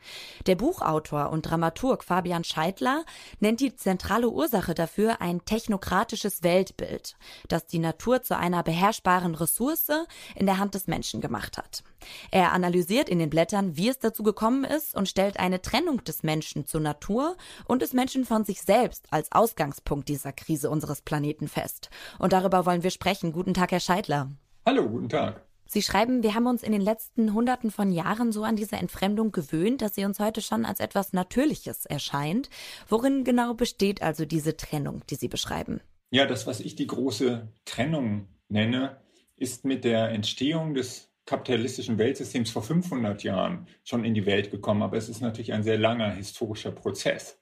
Der 0.47 0.55
Buchautor 0.55 1.29
und 1.29 1.43
Dramaturg 1.43 2.03
Fabian 2.03 2.43
Scheidler 2.43 3.05
nennt 3.39 3.61
die 3.61 3.73
zentrale 3.73 4.29
Ursache 4.29 4.73
dafür 4.73 5.21
ein 5.21 5.45
technokratisches 5.45 6.43
Weltbild, 6.43 7.15
das 7.47 7.65
die 7.67 7.79
Natur 7.79 8.21
zu 8.21 8.35
einer 8.35 8.61
beherrschbaren 8.61 9.33
Ressource 9.33 9.91
in 10.35 10.47
der 10.47 10.57
Hand 10.57 10.75
des 10.75 10.87
Menschen 10.87 11.21
gemacht 11.21 11.57
hat. 11.57 11.85
Er 12.31 12.51
analysiert 12.51 13.09
in 13.09 13.19
den 13.19 13.29
Blättern, 13.29 13.77
wie 13.77 13.89
es 13.89 13.99
dazu 13.99 14.23
gekommen 14.23 14.63
ist 14.63 14.95
und 14.95 15.09
stellt 15.09 15.39
eine 15.39 15.61
Trennung 15.61 16.03
des 16.03 16.23
Menschen 16.23 16.65
zur 16.65 16.81
Natur 16.81 17.35
und 17.67 17.81
des 17.81 17.93
Menschen 17.93 18.25
von 18.25 18.45
sich 18.45 18.61
selbst 18.61 19.07
als 19.11 19.31
Ausgangspunkt 19.31 20.09
dieser 20.09 20.33
Krise 20.33 20.69
unseres 20.69 21.01
Planeten 21.01 21.47
fest. 21.47 21.89
Und 22.19 22.33
darüber 22.33 22.65
wollen 22.65 22.83
wir 22.83 22.91
sprechen. 22.91 23.31
Guten 23.31 23.53
Tag, 23.53 23.71
Herr 23.71 23.79
Scheidler. 23.79 24.31
Hallo, 24.65 24.87
guten 24.87 25.09
Tag. 25.09 25.45
Sie 25.67 25.81
schreiben, 25.81 26.21
wir 26.21 26.35
haben 26.35 26.45
uns 26.45 26.61
in 26.61 26.71
den 26.71 26.81
letzten 26.81 27.33
Hunderten 27.33 27.71
von 27.71 27.91
Jahren 27.91 28.31
so 28.31 28.43
an 28.43 28.55
diese 28.55 28.75
Entfremdung 28.75 29.31
gewöhnt, 29.31 29.81
dass 29.81 29.95
sie 29.95 30.05
uns 30.05 30.19
heute 30.19 30.41
schon 30.41 30.63
als 30.63 30.79
etwas 30.79 31.11
Natürliches 31.11 31.85
erscheint. 31.85 32.49
Worin 32.87 33.23
genau 33.23 33.55
besteht 33.55 34.01
also 34.01 34.25
diese 34.25 34.57
Trennung, 34.57 35.01
die 35.09 35.15
Sie 35.15 35.27
beschreiben? 35.27 35.81
Ja, 36.11 36.27
das, 36.27 36.45
was 36.45 36.59
ich 36.59 36.75
die 36.75 36.87
große 36.87 37.47
Trennung 37.65 38.27
nenne, 38.47 39.01
ist 39.37 39.65
mit 39.65 39.83
der 39.83 40.09
Entstehung 40.09 40.75
des 40.75 41.09
kapitalistischen 41.25 41.97
Weltsystems 41.97 42.51
vor 42.51 42.63
500 42.63 43.23
Jahren 43.23 43.67
schon 43.83 44.05
in 44.05 44.13
die 44.13 44.25
Welt 44.25 44.51
gekommen, 44.51 44.83
aber 44.83 44.97
es 44.97 45.09
ist 45.09 45.21
natürlich 45.21 45.53
ein 45.53 45.63
sehr 45.63 45.77
langer 45.77 46.11
historischer 46.11 46.71
Prozess. 46.71 47.39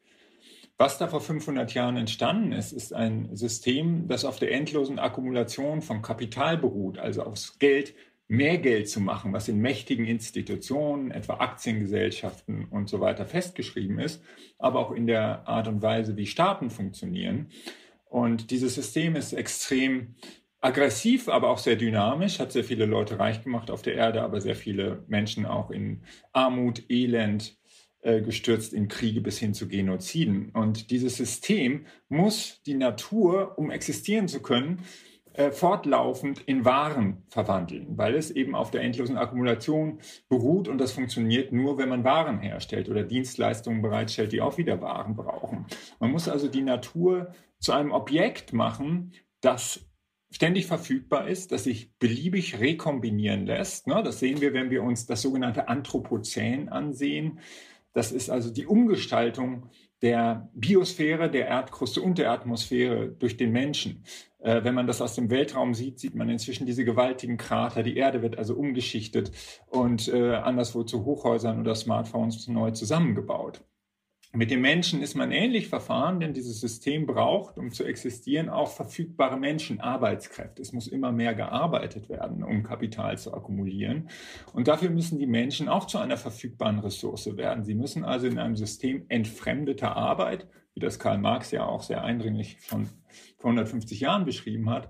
Was 0.78 0.98
da 0.98 1.08
vor 1.08 1.22
500 1.22 1.74
Jahren 1.74 1.98
entstanden 1.98 2.52
ist, 2.52 2.72
ist 2.72 2.94
ein 2.94 3.36
System, 3.36 4.08
das 4.08 4.26
auf 4.26 4.40
der 4.40 4.52
endlosen 4.52 5.00
Akkumulation 5.00 5.82
von 5.82 6.02
Kapital 6.02 6.58
beruht, 6.58 6.98
also 6.98 7.24
aufs 7.24 7.60
Geld, 7.60 7.94
mehr 8.28 8.58
Geld 8.58 8.90
zu 8.90 9.00
machen, 9.00 9.34
was 9.34 9.48
in 9.48 9.60
mächtigen 9.60 10.06
Institutionen, 10.06 11.12
etwa 11.12 11.36
Aktiengesellschaften 11.36 12.66
und 12.66 12.90
so 12.90 13.00
weiter 13.00 13.26
festgeschrieben 13.26 14.00
ist, 14.00 14.24
aber 14.58 14.80
auch 14.80 14.92
in 14.92 15.06
der 15.06 15.48
Art 15.48 15.68
und 15.68 15.82
Weise, 15.82 16.18
wie 16.18 16.26
Staaten 16.26 16.70
funktionieren. 16.70 17.50
Und 18.06 18.50
dieses 18.50 18.76
System 18.76 19.16
ist 19.16 19.34
extrem 19.34 20.16
aggressiv, 20.64 21.28
aber 21.28 21.49
auch 21.49 21.57
sehr 21.57 21.76
dynamisch, 21.76 22.39
hat 22.39 22.53
sehr 22.53 22.64
viele 22.64 22.86
Leute 22.86 23.20
reich 23.20 23.43
gemacht 23.43 23.70
auf 23.70 23.82
der 23.82 23.95
Erde, 23.95 24.22
aber 24.22 24.39
sehr 24.39 24.55
viele 24.55 25.03
Menschen 25.07 25.45
auch 25.45 25.72
in 25.72 26.03
Armut, 26.32 26.84
Elend 26.89 27.57
äh, 28.01 28.22
gestürzt, 28.22 28.74
in 28.74 28.88
Kriege 28.88 29.20
bis 29.20 29.38
hin 29.38 29.53
zu 29.53 29.68
Genoziden. 29.68 30.51
Und 30.51 30.89
dieses 30.89 31.18
System 31.18 31.86
muss 32.07 32.61
die 32.66 32.76
Natur, 32.76 33.57
um 33.57 33.72
existieren 33.72 34.30
zu 34.30 34.41
können, 34.41 34.80
äh, 35.34 35.51
fortlaufend 35.51 36.41
in 36.45 36.64
Waren 36.64 37.24
verwandeln, 37.28 37.97
weil 37.97 38.16
es 38.16 38.32
eben 38.32 38.55
auf 38.55 38.72
der 38.72 38.82
endlosen 38.84 39.18
Akkumulation 39.18 39.99
beruht 40.30 40.70
und 40.70 40.78
das 40.78 40.93
funktioniert 40.93 41.51
nur, 41.51 41.78
wenn 41.78 41.89
man 41.89 42.05
Waren 42.05 42.39
herstellt 42.39 42.88
oder 42.88 43.03
Dienstleistungen 43.03 43.82
bereitstellt, 43.82 44.32
die 44.32 44.41
auch 44.41 44.57
wieder 44.57 44.80
Waren 44.80 45.16
brauchen. 45.16 45.66
Man 45.99 46.11
muss 46.11 46.30
also 46.30 46.47
die 46.47 46.61
Natur 46.61 47.34
zu 47.59 47.74
einem 47.74 47.91
Objekt 47.91 48.53
machen, 48.53 49.11
das 49.41 49.89
ständig 50.34 50.66
verfügbar 50.66 51.28
ist, 51.28 51.52
das 51.52 51.64
sich 51.66 51.92
beliebig 52.00 52.60
rekombinieren 52.60 53.46
lässt. 53.46 53.88
Ne? 53.88 54.02
Das 54.04 54.20
sehen 54.20 54.42
wir, 54.42 54.54
wenn 54.54 54.72
wir 54.72 54.84
uns 54.84 55.06
das 55.06 55.22
sogenannte 55.22 55.68
Anthropozän 55.68 56.70
ansehen. 56.70 57.40
Das 57.94 58.12
ist 58.12 58.30
also 58.30 58.52
die 58.52 58.66
Umgestaltung 58.66 59.70
der 60.02 60.50
Biosphäre, 60.54 61.30
der 61.30 61.48
Erdkruste 61.48 62.02
und 62.02 62.18
der 62.18 62.32
Atmosphäre 62.32 63.08
durch 63.08 63.38
den 63.38 63.52
Menschen. 63.52 64.04
Äh, 64.40 64.64
wenn 64.64 64.74
man 64.74 64.88
das 64.88 65.02
aus 65.02 65.16
dem 65.16 65.30
Weltraum 65.30 65.76
sieht, 65.76 66.00
sieht 66.00 66.16
man 66.16 66.30
inzwischen 66.30 66.66
diese 66.66 66.84
gewaltigen 66.84 67.38
Krater. 67.38 67.84
Die 67.84 67.96
Erde 67.96 68.22
wird 68.24 68.38
also 68.38 68.56
umgeschichtet 68.56 69.32
und 69.68 70.08
äh, 70.08 70.34
anderswo 70.34 70.84
zu 70.84 71.06
Hochhäusern 71.06 71.60
oder 71.60 71.76
Smartphones 71.76 72.48
neu 72.48 72.72
zusammengebaut. 72.72 73.64
Mit 74.36 74.50
dem 74.50 74.62
Menschen 74.62 75.04
ist 75.04 75.14
man 75.14 75.32
ähnlich 75.32 75.68
verfahren, 75.68 76.20
denn 76.20 76.34
dieses 76.34 76.60
System 76.60 77.06
braucht, 77.06 77.60
um 77.60 77.72
zu 77.72 77.84
existieren, 77.84 78.50
auch 78.50 78.72
verfügbare 78.72 79.38
Menschen, 79.38 79.80
Arbeitskräfte. 79.80 80.60
Es 80.60 80.74
muss 80.74 80.88
immer 80.88 81.12
mehr 81.12 81.36
gearbeitet 81.36 82.10
werden, 82.10 82.44
um 82.44 82.64
Kapital 82.64 83.16
zu 83.20 83.32
akkumulieren. 83.32 84.10
Und 84.52 84.68
dafür 84.68 84.90
müssen 84.90 85.20
die 85.20 85.28
Menschen 85.28 85.70
auch 85.70 85.86
zu 85.86 86.00
einer 86.00 86.18
verfügbaren 86.18 86.80
Ressource 86.80 87.38
werden. 87.38 87.64
Sie 87.64 87.76
müssen 87.76 88.04
also 88.04 88.26
in 88.26 88.40
einem 88.40 88.56
System 88.56 89.06
entfremdeter 89.08 89.96
Arbeit, 89.96 90.48
wie 90.74 90.80
das 90.80 90.98
Karl 90.98 91.20
Marx 91.20 91.52
ja 91.52 91.68
auch 91.68 91.84
sehr 91.84 92.04
eindringlich 92.04 92.58
schon 92.62 92.90
vor 93.38 93.52
150 93.52 94.00
Jahren 94.00 94.26
beschrieben 94.26 94.68
hat, 94.72 94.90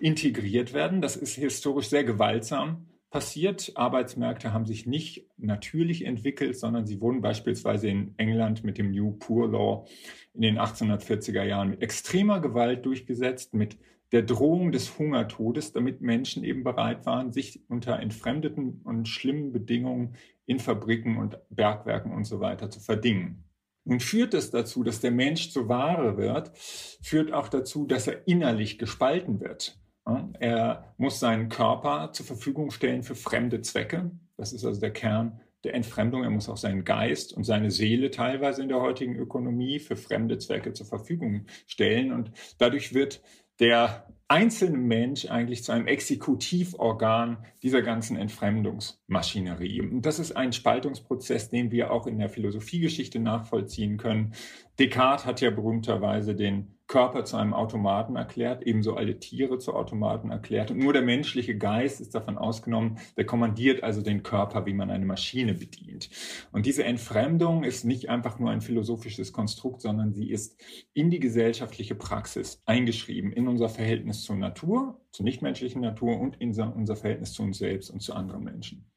integriert 0.00 0.72
werden. 0.72 1.00
Das 1.00 1.14
ist 1.14 1.36
historisch 1.36 1.90
sehr 1.90 2.02
gewaltsam 2.02 2.88
passiert. 3.10 3.72
Arbeitsmärkte 3.74 4.52
haben 4.52 4.64
sich 4.64 4.86
nicht 4.86 5.26
natürlich 5.36 6.04
entwickelt, 6.04 6.58
sondern 6.58 6.86
sie 6.86 7.00
wurden 7.00 7.20
beispielsweise 7.20 7.88
in 7.88 8.14
England 8.16 8.64
mit 8.64 8.78
dem 8.78 8.92
New 8.92 9.12
Poor 9.12 9.50
Law 9.50 9.86
in 10.32 10.42
den 10.42 10.58
1840er 10.58 11.42
Jahren 11.42 11.70
mit 11.70 11.82
extremer 11.82 12.40
Gewalt 12.40 12.86
durchgesetzt, 12.86 13.52
mit 13.52 13.78
der 14.12 14.22
Drohung 14.22 14.72
des 14.72 14.98
Hungertodes, 14.98 15.72
damit 15.72 16.00
Menschen 16.00 16.42
eben 16.42 16.64
bereit 16.64 17.06
waren, 17.06 17.32
sich 17.32 17.62
unter 17.68 17.98
entfremdeten 18.00 18.80
und 18.84 19.06
schlimmen 19.06 19.52
Bedingungen 19.52 20.16
in 20.46 20.58
Fabriken 20.58 21.16
und 21.16 21.38
Bergwerken 21.50 22.12
und 22.12 22.24
so 22.24 22.40
weiter 22.40 22.70
zu 22.70 22.80
verdingen. 22.80 23.44
Nun 23.84 24.00
führt 24.00 24.34
es 24.34 24.50
dazu, 24.50 24.82
dass 24.82 25.00
der 25.00 25.10
Mensch 25.10 25.50
zur 25.50 25.68
Ware 25.68 26.16
wird, 26.16 26.50
führt 26.56 27.32
auch 27.32 27.48
dazu, 27.48 27.86
dass 27.86 28.08
er 28.08 28.26
innerlich 28.26 28.78
gespalten 28.78 29.40
wird. 29.40 29.79
Er 30.04 30.94
muss 30.96 31.20
seinen 31.20 31.48
Körper 31.48 32.12
zur 32.12 32.26
Verfügung 32.26 32.70
stellen 32.70 33.02
für 33.02 33.14
fremde 33.14 33.60
Zwecke. 33.60 34.10
Das 34.36 34.52
ist 34.52 34.64
also 34.64 34.80
der 34.80 34.92
Kern 34.92 35.40
der 35.64 35.74
Entfremdung. 35.74 36.22
Er 36.22 36.30
muss 36.30 36.48
auch 36.48 36.56
seinen 36.56 36.84
Geist 36.84 37.32
und 37.32 37.44
seine 37.44 37.70
Seele 37.70 38.10
teilweise 38.10 38.62
in 38.62 38.68
der 38.68 38.80
heutigen 38.80 39.16
Ökonomie 39.16 39.78
für 39.78 39.96
fremde 39.96 40.38
Zwecke 40.38 40.72
zur 40.72 40.86
Verfügung 40.86 41.46
stellen. 41.66 42.12
Und 42.12 42.32
dadurch 42.58 42.94
wird 42.94 43.22
der 43.58 44.06
einzelne 44.30 44.78
Mensch 44.78 45.26
eigentlich 45.26 45.64
zu 45.64 45.72
einem 45.72 45.88
Exekutivorgan 45.88 47.44
dieser 47.62 47.82
ganzen 47.82 48.16
Entfremdungsmaschinerie. 48.16 49.82
Und 49.82 50.06
das 50.06 50.20
ist 50.20 50.36
ein 50.36 50.52
Spaltungsprozess, 50.52 51.50
den 51.50 51.72
wir 51.72 51.90
auch 51.90 52.06
in 52.06 52.18
der 52.18 52.28
Philosophiegeschichte 52.28 53.18
nachvollziehen 53.18 53.96
können. 53.98 54.32
Descartes 54.80 55.26
hat 55.26 55.42
ja 55.42 55.50
berühmterweise 55.50 56.34
den 56.34 56.74
Körper 56.86 57.26
zu 57.26 57.36
einem 57.36 57.52
Automaten 57.52 58.16
erklärt, 58.16 58.62
ebenso 58.62 58.94
alle 58.96 59.20
Tiere 59.20 59.58
zu 59.58 59.74
Automaten 59.74 60.30
erklärt. 60.30 60.70
Und 60.70 60.78
nur 60.78 60.94
der 60.94 61.02
menschliche 61.02 61.56
Geist 61.56 62.00
ist 62.00 62.14
davon 62.14 62.38
ausgenommen, 62.38 62.98
der 63.18 63.26
kommandiert 63.26 63.82
also 63.82 64.00
den 64.00 64.22
Körper, 64.22 64.64
wie 64.64 64.72
man 64.72 64.90
eine 64.90 65.04
Maschine 65.04 65.52
bedient. 65.52 66.08
Und 66.50 66.64
diese 66.64 66.82
Entfremdung 66.82 67.62
ist 67.62 67.84
nicht 67.84 68.08
einfach 68.08 68.38
nur 68.38 68.50
ein 68.50 68.62
philosophisches 68.62 69.34
Konstrukt, 69.34 69.82
sondern 69.82 70.14
sie 70.14 70.30
ist 70.30 70.58
in 70.94 71.10
die 71.10 71.20
gesellschaftliche 71.20 71.94
Praxis 71.94 72.62
eingeschrieben, 72.64 73.32
in 73.32 73.48
unser 73.48 73.68
Verhältnis 73.68 74.22
zur 74.24 74.36
Natur, 74.36 74.98
zur 75.12 75.24
nichtmenschlichen 75.24 75.82
Natur 75.82 76.18
und 76.18 76.40
in 76.40 76.58
unser 76.58 76.96
Verhältnis 76.96 77.34
zu 77.34 77.42
uns 77.42 77.58
selbst 77.58 77.90
und 77.90 78.00
zu 78.00 78.14
anderen 78.14 78.44
Menschen. 78.44 78.90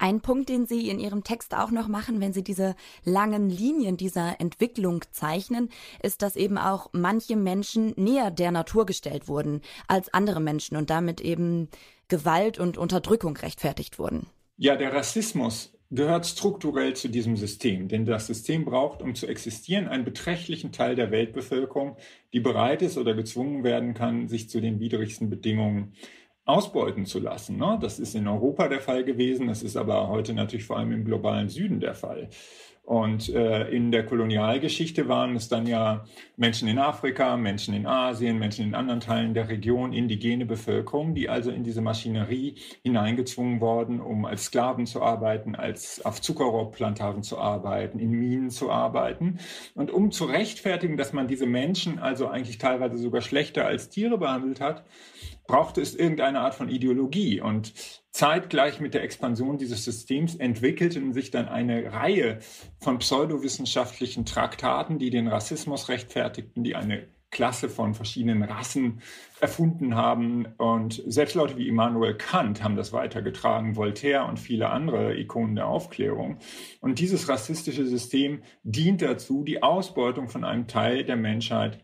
Ein 0.00 0.22
Punkt, 0.22 0.48
den 0.48 0.64
Sie 0.64 0.88
in 0.88 0.98
Ihrem 0.98 1.24
Text 1.24 1.54
auch 1.54 1.70
noch 1.70 1.86
machen, 1.86 2.22
wenn 2.22 2.32
Sie 2.32 2.42
diese 2.42 2.74
langen 3.04 3.50
Linien 3.50 3.98
dieser 3.98 4.40
Entwicklung 4.40 5.04
zeichnen, 5.10 5.68
ist, 6.02 6.22
dass 6.22 6.36
eben 6.36 6.56
auch 6.56 6.88
manche 6.92 7.36
Menschen 7.36 7.92
näher 7.96 8.30
der 8.30 8.50
Natur 8.50 8.86
gestellt 8.86 9.28
wurden 9.28 9.60
als 9.88 10.12
andere 10.14 10.40
Menschen 10.40 10.78
und 10.78 10.88
damit 10.88 11.20
eben 11.20 11.68
Gewalt 12.08 12.58
und 12.58 12.78
Unterdrückung 12.78 13.36
rechtfertigt 13.36 13.98
wurden. 13.98 14.26
Ja, 14.56 14.74
der 14.74 14.94
Rassismus 14.94 15.74
gehört 15.90 16.24
strukturell 16.26 16.94
zu 16.94 17.08
diesem 17.08 17.36
System, 17.36 17.88
denn 17.88 18.06
das 18.06 18.26
System 18.26 18.64
braucht, 18.64 19.02
um 19.02 19.14
zu 19.14 19.26
existieren, 19.26 19.86
einen 19.86 20.04
beträchtlichen 20.06 20.72
Teil 20.72 20.94
der 20.94 21.10
Weltbevölkerung, 21.10 21.96
die 22.32 22.40
bereit 22.40 22.80
ist 22.80 22.96
oder 22.96 23.12
gezwungen 23.12 23.64
werden 23.64 23.92
kann, 23.92 24.28
sich 24.28 24.48
zu 24.48 24.62
den 24.62 24.80
widrigsten 24.80 25.28
Bedingungen 25.28 25.92
ausbeuten 26.50 27.06
zu 27.06 27.20
lassen. 27.20 27.56
Ne? 27.56 27.78
Das 27.80 27.98
ist 27.98 28.14
in 28.14 28.26
Europa 28.28 28.68
der 28.68 28.80
Fall 28.80 29.04
gewesen, 29.04 29.48
das 29.48 29.62
ist 29.62 29.76
aber 29.76 30.08
heute 30.08 30.34
natürlich 30.34 30.66
vor 30.66 30.78
allem 30.78 30.92
im 30.92 31.04
globalen 31.04 31.48
Süden 31.48 31.80
der 31.80 31.94
Fall. 31.94 32.28
Und 32.90 33.28
äh, 33.28 33.68
in 33.68 33.92
der 33.92 34.04
Kolonialgeschichte 34.04 35.06
waren 35.06 35.36
es 35.36 35.48
dann 35.48 35.64
ja 35.68 36.04
Menschen 36.36 36.66
in 36.66 36.80
Afrika, 36.80 37.36
Menschen 37.36 37.72
in 37.72 37.86
Asien, 37.86 38.36
Menschen 38.36 38.64
in 38.64 38.74
anderen 38.74 38.98
Teilen 38.98 39.32
der 39.32 39.48
Region, 39.48 39.92
indigene 39.92 40.44
Bevölkerung, 40.44 41.14
die 41.14 41.28
also 41.28 41.52
in 41.52 41.62
diese 41.62 41.82
Maschinerie 41.82 42.56
hineingezwungen 42.82 43.60
wurden, 43.60 44.00
um 44.00 44.24
als 44.24 44.46
Sklaven 44.46 44.86
zu 44.86 45.02
arbeiten, 45.02 45.54
als 45.54 46.04
auf 46.04 46.20
Zuckerrohrplantagen 46.20 47.22
zu 47.22 47.38
arbeiten, 47.38 48.00
in 48.00 48.10
Minen 48.10 48.50
zu 48.50 48.72
arbeiten. 48.72 49.38
Und 49.76 49.92
um 49.92 50.10
zu 50.10 50.24
rechtfertigen, 50.24 50.96
dass 50.96 51.12
man 51.12 51.28
diese 51.28 51.46
Menschen 51.46 52.00
also 52.00 52.26
eigentlich 52.26 52.58
teilweise 52.58 52.96
sogar 52.96 53.20
schlechter 53.20 53.66
als 53.66 53.90
Tiere 53.90 54.18
behandelt 54.18 54.60
hat, 54.60 54.84
brauchte 55.50 55.80
es 55.80 55.96
irgendeine 55.96 56.40
Art 56.40 56.54
von 56.54 56.68
Ideologie. 56.68 57.40
Und 57.40 57.72
zeitgleich 58.12 58.78
mit 58.78 58.94
der 58.94 59.02
Expansion 59.02 59.58
dieses 59.58 59.84
Systems 59.84 60.36
entwickelten 60.36 61.12
sich 61.12 61.32
dann 61.32 61.48
eine 61.48 61.92
Reihe 61.92 62.38
von 62.78 63.00
pseudowissenschaftlichen 63.00 64.24
Traktaten, 64.24 65.00
die 65.00 65.10
den 65.10 65.26
Rassismus 65.26 65.88
rechtfertigten, 65.88 66.62
die 66.62 66.76
eine 66.76 67.08
Klasse 67.32 67.68
von 67.68 67.94
verschiedenen 67.94 68.44
Rassen 68.44 69.02
erfunden 69.40 69.96
haben. 69.96 70.46
Und 70.56 71.02
selbst 71.06 71.34
Leute 71.34 71.56
wie 71.56 71.66
Immanuel 71.66 72.14
Kant 72.14 72.62
haben 72.62 72.76
das 72.76 72.92
weitergetragen, 72.92 73.74
Voltaire 73.74 74.26
und 74.26 74.38
viele 74.38 74.70
andere 74.70 75.16
Ikonen 75.16 75.56
der 75.56 75.66
Aufklärung. 75.66 76.38
Und 76.80 77.00
dieses 77.00 77.28
rassistische 77.28 77.86
System 77.86 78.42
dient 78.62 79.02
dazu, 79.02 79.42
die 79.42 79.64
Ausbeutung 79.64 80.28
von 80.28 80.44
einem 80.44 80.68
Teil 80.68 81.04
der 81.04 81.16
Menschheit 81.16 81.80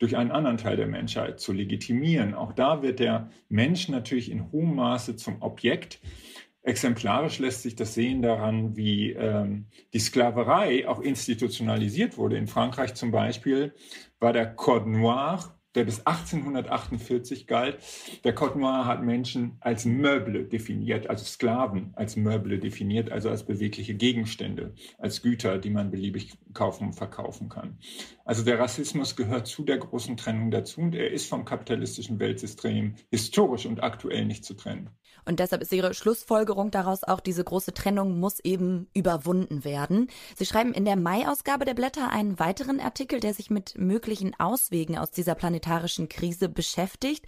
durch 0.00 0.16
einen 0.16 0.32
anderen 0.32 0.56
Teil 0.56 0.76
der 0.76 0.88
Menschheit 0.88 1.38
zu 1.38 1.52
legitimieren. 1.52 2.34
Auch 2.34 2.52
da 2.52 2.82
wird 2.82 2.98
der 2.98 3.30
Mensch 3.48 3.88
natürlich 3.88 4.30
in 4.30 4.50
hohem 4.50 4.74
Maße 4.74 5.14
zum 5.14 5.40
Objekt. 5.42 6.00
Exemplarisch 6.62 7.38
lässt 7.38 7.62
sich 7.62 7.76
das 7.76 7.94
sehen 7.94 8.22
daran, 8.22 8.76
wie 8.76 9.12
ähm, 9.12 9.66
die 9.92 9.98
Sklaverei 9.98 10.88
auch 10.88 11.00
institutionalisiert 11.00 12.18
wurde. 12.18 12.36
In 12.36 12.48
Frankreich 12.48 12.94
zum 12.94 13.10
Beispiel 13.12 13.74
war 14.18 14.32
der 14.32 14.46
Code 14.46 14.90
Noir 14.90 15.59
der 15.74 15.84
bis 15.84 16.06
1848 16.06 17.46
galt. 17.46 17.78
Der 18.24 18.34
Code 18.34 18.58
Noir 18.58 18.86
hat 18.86 19.02
Menschen 19.02 19.56
als 19.60 19.84
Möble 19.84 20.44
definiert, 20.44 21.08
also 21.08 21.24
Sklaven 21.24 21.92
als 21.94 22.16
Möble 22.16 22.58
definiert, 22.58 23.10
also 23.10 23.30
als 23.30 23.44
bewegliche 23.44 23.94
Gegenstände, 23.94 24.74
als 24.98 25.22
Güter, 25.22 25.58
die 25.58 25.70
man 25.70 25.90
beliebig 25.90 26.32
kaufen 26.54 26.88
und 26.88 26.92
verkaufen 26.94 27.48
kann. 27.48 27.78
Also 28.24 28.44
der 28.44 28.58
Rassismus 28.58 29.16
gehört 29.16 29.46
zu 29.46 29.64
der 29.64 29.78
großen 29.78 30.16
Trennung 30.16 30.50
dazu 30.50 30.80
und 30.80 30.94
er 30.94 31.10
ist 31.10 31.28
vom 31.28 31.44
kapitalistischen 31.44 32.18
Weltsystem 32.18 32.94
historisch 33.10 33.66
und 33.66 33.82
aktuell 33.82 34.24
nicht 34.24 34.44
zu 34.44 34.54
trennen. 34.54 34.90
Und 35.24 35.40
deshalb 35.40 35.62
ist 35.62 35.72
Ihre 35.72 35.94
Schlussfolgerung 35.94 36.70
daraus 36.70 37.04
auch, 37.04 37.20
diese 37.20 37.44
große 37.44 37.74
Trennung 37.74 38.18
muss 38.18 38.40
eben 38.40 38.88
überwunden 38.94 39.64
werden. 39.64 40.08
Sie 40.36 40.46
schreiben 40.46 40.72
in 40.72 40.84
der 40.84 40.96
Mai-Ausgabe 40.96 41.64
der 41.64 41.74
Blätter 41.74 42.10
einen 42.10 42.38
weiteren 42.38 42.80
Artikel, 42.80 43.20
der 43.20 43.34
sich 43.34 43.50
mit 43.50 43.78
möglichen 43.78 44.38
Auswegen 44.38 44.98
aus 44.98 45.10
dieser 45.10 45.34
planetarischen 45.34 46.08
Krise 46.08 46.48
beschäftigt. 46.48 47.26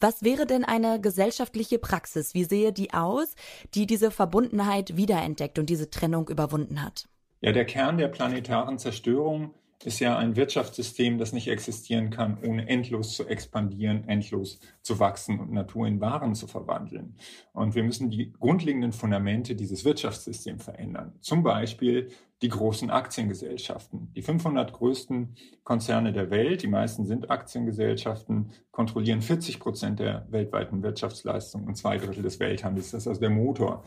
Was 0.00 0.22
wäre 0.22 0.46
denn 0.46 0.64
eine 0.64 1.00
gesellschaftliche 1.00 1.78
Praxis? 1.78 2.34
Wie 2.34 2.44
sehe 2.44 2.72
die 2.72 2.92
aus, 2.92 3.34
die 3.74 3.86
diese 3.86 4.10
Verbundenheit 4.10 4.96
wiederentdeckt 4.96 5.58
und 5.58 5.70
diese 5.70 5.90
Trennung 5.90 6.28
überwunden 6.28 6.82
hat? 6.82 7.08
Ja, 7.40 7.52
der 7.52 7.64
Kern 7.64 7.98
der 7.98 8.08
planetaren 8.08 8.78
Zerstörung 8.78 9.54
ist 9.82 10.00
ja 10.00 10.16
ein 10.16 10.36
Wirtschaftssystem, 10.36 11.18
das 11.18 11.32
nicht 11.32 11.48
existieren 11.48 12.10
kann, 12.10 12.38
ohne 12.42 12.68
endlos 12.68 13.14
zu 13.14 13.26
expandieren, 13.26 14.08
endlos 14.08 14.60
zu 14.82 14.98
wachsen 14.98 15.40
und 15.40 15.52
Natur 15.52 15.86
in 15.86 16.00
Waren 16.00 16.34
zu 16.34 16.46
verwandeln. 16.46 17.16
Und 17.52 17.74
wir 17.74 17.82
müssen 17.82 18.10
die 18.10 18.32
grundlegenden 18.32 18.92
Fundamente 18.92 19.54
dieses 19.54 19.84
Wirtschaftssystems 19.84 20.64
verändern. 20.64 21.12
Zum 21.20 21.42
Beispiel 21.42 22.10
die 22.42 22.48
großen 22.48 22.90
Aktiengesellschaften. 22.90 24.12
Die 24.14 24.22
500 24.22 24.72
größten 24.72 25.36
Konzerne 25.62 26.12
der 26.12 26.30
Welt, 26.30 26.62
die 26.62 26.68
meisten 26.68 27.06
sind 27.06 27.30
Aktiengesellschaften, 27.30 28.50
kontrollieren 28.70 29.22
40 29.22 29.60
Prozent 29.60 30.00
der 30.00 30.26
weltweiten 30.30 30.82
Wirtschaftsleistung 30.82 31.64
und 31.64 31.76
zwei 31.76 31.96
Drittel 31.96 32.22
des 32.22 32.40
Welthandels. 32.40 32.90
Das 32.90 33.02
ist 33.02 33.08
also 33.08 33.20
der 33.20 33.30
Motor 33.30 33.84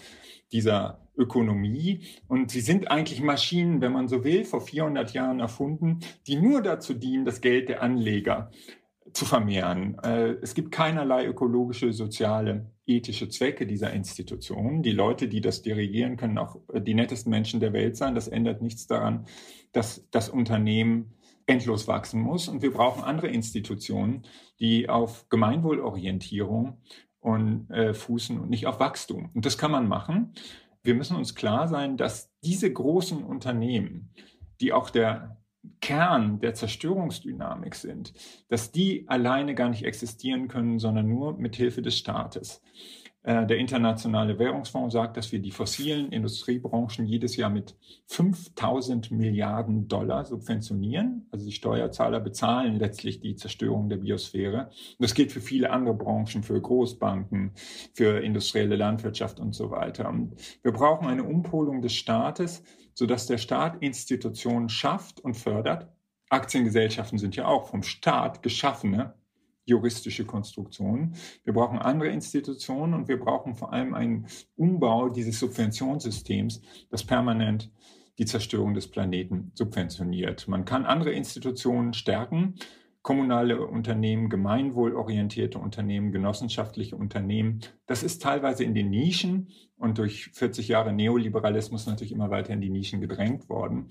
dieser 0.52 1.02
Ökonomie. 1.18 2.06
Und 2.28 2.52
sie 2.52 2.62
sind 2.62 2.90
eigentlich 2.90 3.22
Maschinen, 3.22 3.82
wenn 3.82 3.92
man 3.92 4.08
so 4.08 4.24
will, 4.24 4.46
vor 4.46 4.62
400 4.62 5.14
Jahren 5.14 5.40
erfunden, 5.40 6.00
die 6.26 6.38
nur 6.38 6.62
dazu 6.62 6.94
dienen, 6.94 7.26
das 7.26 7.42
Geld 7.42 7.70
der 7.70 7.84
Anleger 7.84 8.50
zu 9.18 9.26
vermehren. 9.26 9.98
Äh, 10.04 10.36
es 10.42 10.54
gibt 10.54 10.72
keinerlei 10.72 11.26
ökologische, 11.26 11.92
soziale, 11.92 12.72
ethische 12.86 13.28
Zwecke 13.30 13.66
dieser 13.66 13.92
Institutionen. 13.92 14.84
Die 14.84 14.92
Leute, 14.92 15.28
die 15.28 15.42
das 15.42 15.64
dirigieren, 15.64 16.18
können 16.18 16.38
auch 16.38 16.58
die 16.74 16.94
nettesten 16.94 17.32
Menschen 17.32 17.60
der 17.60 17.74
Welt 17.74 17.98
sein. 17.98 18.16
Das 18.16 18.28
ändert 18.28 18.62
nichts 18.62 18.88
daran, 18.88 19.26
dass 19.72 20.08
das 20.12 20.30
Unternehmen 20.30 21.14
endlos 21.48 21.88
wachsen 21.88 22.22
muss. 22.22 22.48
Und 22.48 22.62
wir 22.62 22.72
brauchen 22.72 23.04
andere 23.04 23.28
Institutionen, 23.28 24.24
die 24.60 24.88
auf 24.88 25.28
Gemeinwohlorientierung 25.30 26.78
und 27.20 27.70
äh, 27.72 27.94
fußen 27.94 28.40
und 28.40 28.50
nicht 28.50 28.68
auf 28.68 28.80
Wachstum. 28.80 29.32
Und 29.34 29.46
das 29.46 29.58
kann 29.58 29.72
man 29.72 29.88
machen. 29.88 30.34
Wir 30.84 30.94
müssen 30.94 31.18
uns 31.18 31.36
klar 31.36 31.68
sein, 31.68 31.98
dass 31.98 32.32
diese 32.44 32.72
großen 32.72 33.24
Unternehmen, 33.24 34.14
die 34.62 34.74
auch 34.74 34.90
der 34.90 35.38
Kern 35.82 36.40
der 36.40 36.54
Zerstörungsdynamik 36.54 37.76
sind, 37.76 38.14
dass 38.50 38.72
die 38.72 39.08
alleine 39.08 39.56
gar 39.56 39.70
nicht 39.70 39.84
existieren 39.84 40.48
können, 40.48 40.80
sondern 40.80 41.08
nur 41.08 41.38
mit 41.38 41.56
Hilfe 41.56 41.82
des 41.82 41.98
Staates. 41.98 42.62
Äh, 43.28 43.46
der 43.46 43.58
Internationale 43.58 44.40
Währungsfonds 44.40 44.94
sagt, 44.94 45.18
dass 45.18 45.34
wir 45.34 45.40
die 45.40 45.52
fossilen 45.52 46.14
Industriebranchen 46.14 47.06
jedes 47.06 47.36
Jahr 47.36 47.50
mit 47.50 47.76
5000 48.06 49.12
Milliarden 49.12 49.90
Dollar 49.90 50.24
subventionieren. 50.24 51.28
Also 51.30 51.46
die 51.46 51.52
Steuerzahler 51.52 52.22
bezahlen 52.22 52.78
letztlich 52.78 53.20
die 53.20 53.36
Zerstörung 53.36 53.90
der 53.90 53.98
Biosphäre. 53.98 54.70
Das 54.98 55.14
gilt 55.14 55.34
für 55.34 55.42
viele 55.42 55.72
andere 55.72 55.94
Branchen, 55.94 56.42
für 56.42 56.62
Großbanken, 56.62 57.52
für 57.94 58.24
industrielle 58.24 58.78
Landwirtschaft 58.78 59.42
und 59.42 59.54
so 59.54 59.72
weiter. 59.72 60.08
Und 60.08 60.36
wir 60.64 60.72
brauchen 60.72 61.10
eine 61.10 61.26
Umpolung 61.26 61.82
des 61.82 61.96
Staates, 61.96 62.64
sodass 62.94 63.28
der 63.28 63.40
Staat 63.40 63.76
Institutionen 63.82 64.70
schafft 64.70 65.20
und 65.20 65.36
fördert. 65.36 65.90
Aktiengesellschaften 66.30 67.18
sind 67.18 67.36
ja 67.36 67.46
auch 67.46 67.68
vom 67.68 67.84
Staat 67.84 68.42
geschaffene 68.42 69.16
juristische 69.68 70.26
Konstruktionen. 70.26 71.16
Wir 71.44 71.54
brauchen 71.54 71.78
andere 71.78 72.10
Institutionen 72.10 72.94
und 72.94 73.08
wir 73.08 73.20
brauchen 73.20 73.56
vor 73.56 73.74
allem 73.74 73.94
einen 73.94 74.28
Umbau 74.56 75.10
dieses 75.10 75.40
Subventionssystems, 75.40 76.62
das 76.90 77.04
permanent 77.04 77.72
die 78.18 78.26
Zerstörung 78.26 78.74
des 78.74 78.90
Planeten 78.90 79.52
subventioniert. 79.54 80.48
Man 80.48 80.66
kann 80.66 80.86
andere 80.86 81.12
Institutionen 81.12 81.94
stärken, 81.94 82.56
kommunale 83.04 83.66
Unternehmen, 83.66 84.30
gemeinwohlorientierte 84.30 85.60
Unternehmen, 85.60 86.12
genossenschaftliche 86.12 86.96
Unternehmen. 86.96 87.62
Das 87.86 88.04
ist 88.04 88.22
teilweise 88.22 88.64
in 88.64 88.74
den 88.74 88.90
Nischen 88.90 89.50
und 89.78 89.98
durch 89.98 90.30
40 90.34 90.68
Jahre 90.68 90.92
Neoliberalismus 90.92 91.86
natürlich 91.86 92.12
immer 92.12 92.32
weiter 92.32 92.54
in 92.54 92.60
die 92.62 92.70
Nischen 92.70 93.00
gedrängt 93.00 93.48
worden. 93.48 93.88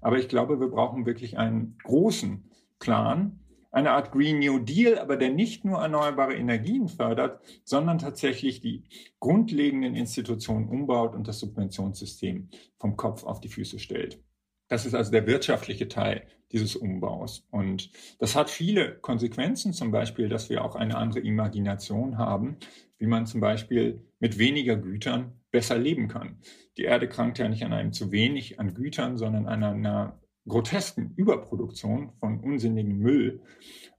Aber 0.00 0.18
ich 0.18 0.28
glaube, 0.28 0.60
wir 0.60 0.68
brauchen 0.68 1.04
wirklich 1.04 1.36
einen 1.36 1.76
großen 1.82 2.48
Plan, 2.78 3.40
eine 3.74 3.90
Art 3.90 4.12
Green 4.12 4.38
New 4.38 4.60
Deal, 4.60 4.98
aber 4.98 5.16
der 5.16 5.30
nicht 5.30 5.64
nur 5.64 5.80
erneuerbare 5.80 6.34
Energien 6.34 6.88
fördert, 6.88 7.40
sondern 7.64 7.98
tatsächlich 7.98 8.60
die 8.60 8.84
grundlegenden 9.18 9.96
Institutionen 9.96 10.68
umbaut 10.68 11.14
und 11.14 11.26
das 11.26 11.40
Subventionssystem 11.40 12.48
vom 12.78 12.96
Kopf 12.96 13.24
auf 13.24 13.40
die 13.40 13.48
Füße 13.48 13.80
stellt. 13.80 14.22
Das 14.68 14.86
ist 14.86 14.94
also 14.94 15.10
der 15.10 15.26
wirtschaftliche 15.26 15.88
Teil 15.88 16.26
dieses 16.52 16.76
Umbaus. 16.76 17.46
Und 17.50 17.90
das 18.20 18.36
hat 18.36 18.48
viele 18.48 18.96
Konsequenzen, 18.98 19.72
zum 19.72 19.90
Beispiel, 19.90 20.28
dass 20.28 20.48
wir 20.50 20.64
auch 20.64 20.76
eine 20.76 20.96
andere 20.96 21.20
Imagination 21.20 22.16
haben, 22.16 22.56
wie 22.98 23.06
man 23.06 23.26
zum 23.26 23.40
Beispiel 23.40 24.06
mit 24.20 24.38
weniger 24.38 24.76
Gütern 24.76 25.32
besser 25.50 25.78
leben 25.78 26.06
kann. 26.06 26.38
Die 26.76 26.84
Erde 26.84 27.08
krankt 27.08 27.38
ja 27.38 27.48
nicht 27.48 27.64
an 27.64 27.72
einem 27.72 27.92
zu 27.92 28.12
wenig 28.12 28.60
an 28.60 28.72
Gütern, 28.74 29.18
sondern 29.18 29.46
an 29.46 29.64
einer 29.64 30.20
grotesken 30.46 31.14
Überproduktion 31.16 32.12
von 32.20 32.40
unsinnigen 32.40 32.98
Müll 32.98 33.42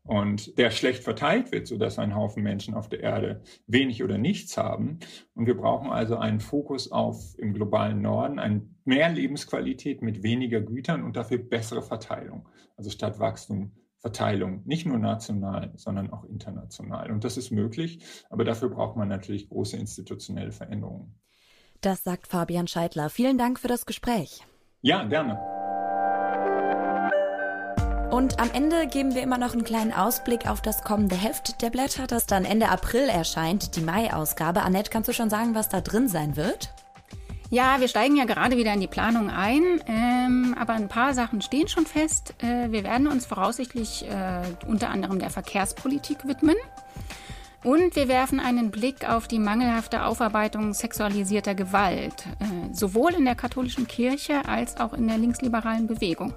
und 0.04 0.58
der 0.58 0.70
schlecht 0.70 1.04
verteilt 1.04 1.52
wird, 1.52 1.68
sodass 1.68 1.98
ein 1.98 2.16
Haufen 2.16 2.44
Menschen 2.44 2.76
auf 2.76 2.90
der 2.90 3.02
Erde 3.02 3.42
wenig 3.66 4.04
oder 4.04 4.18
nichts 4.18 4.56
haben. 4.56 5.00
Und 5.34 5.48
wir 5.48 5.58
brauchen 5.58 5.90
also 5.90 6.18
einen 6.18 6.40
Fokus 6.40 6.92
auf 6.92 7.38
im 7.40 7.54
globalen 7.54 8.02
Norden, 8.02 8.38
ein 8.38 8.76
mehr 8.86 9.10
Lebensqualität 9.10 10.02
mit 10.02 10.22
weniger 10.22 10.62
Gütern 10.62 11.04
und 11.04 11.16
dafür 11.16 11.40
bessere 11.40 11.82
Verteilung. 11.82 12.48
Also 12.78 12.92
statt 12.92 13.20
Wachstum 13.20 13.72
Verteilung, 14.06 14.62
nicht 14.66 14.86
nur 14.86 15.00
national, 15.00 15.72
sondern 15.78 16.14
auch 16.14 16.26
international. 16.26 17.10
Und 17.10 17.24
das 17.24 17.38
ist 17.38 17.50
möglich, 17.50 18.06
aber 18.30 18.44
dafür 18.44 18.70
braucht 18.70 18.98
man 18.98 19.08
natürlich 19.08 19.50
große 19.50 19.78
institutionelle 19.78 20.52
Veränderungen. 20.52 21.16
Das 21.82 22.04
sagt 22.04 22.28
Fabian 22.28 22.68
Scheidler. 22.68 23.10
Vielen 23.10 23.40
Dank 23.40 23.60
für 23.60 23.68
das 23.68 23.88
Gespräch. 23.88 24.44
Ja, 24.82 25.06
gerne. 25.06 25.55
Und 28.16 28.40
am 28.40 28.50
Ende 28.54 28.88
geben 28.88 29.14
wir 29.14 29.22
immer 29.22 29.38
noch 29.38 29.52
einen 29.52 29.66
kleinen 29.66 29.92
Ausblick 29.92 30.48
auf 30.48 30.62
das 30.62 30.86
kommende 30.86 31.18
Heft 31.18 31.62
der 31.62 31.70
Blätter, 31.70 32.08
das 32.08 32.26
dann 32.26 32.46
Ende 32.46 32.70
April 32.70 33.10
erscheint, 33.10 33.76
die 33.76 33.82
Mai-Ausgabe. 33.82 34.62
Annette, 34.62 34.90
kannst 34.90 35.10
du 35.10 35.14
schon 35.14 35.30
sagen, 35.30 35.54
was 35.54 35.68
da 35.68 35.82
drin 35.82 36.08
sein 36.08 36.38
wird? 36.38 36.74
Ja, 37.50 37.82
wir 37.82 37.90
steigen 37.90 38.16
ja 38.16 38.24
gerade 38.24 38.56
wieder 38.56 38.74
in 38.74 38.80
die 38.80 38.88
Planung 38.88 39.30
ein, 39.30 39.82
ähm, 39.88 40.56
aber 40.58 40.72
ein 40.72 40.88
paar 40.88 41.14
Sachen 41.14 41.42
stehen 41.42 41.68
schon 41.68 41.86
fest. 41.86 42.36
Äh, 42.42 42.72
wir 42.72 42.86
werden 42.86 43.08
uns 43.08 43.26
voraussichtlich 43.26 44.06
äh, 44.08 44.44
unter 44.66 44.92
anderem 44.92 45.20
der 45.20 45.30
Verkehrspolitik 45.30 46.26
widmen. 46.26 46.56
Und 47.66 47.98
wir 47.98 48.08
werfen 48.08 48.40
einen 48.40 48.72
Blick 48.72 49.10
auf 49.10 49.28
die 49.28 49.40
mangelhafte 49.40 50.06
Aufarbeitung 50.06 50.74
sexualisierter 50.74 51.54
Gewalt, 51.54 52.28
äh, 52.40 52.74
sowohl 52.74 53.14
in 53.16 53.26
der 53.26 53.36
katholischen 53.36 53.88
Kirche 53.88 54.48
als 54.48 54.78
auch 54.78 54.94
in 54.94 55.06
der 55.10 55.18
linksliberalen 55.18 55.88
Bewegung. 55.88 56.34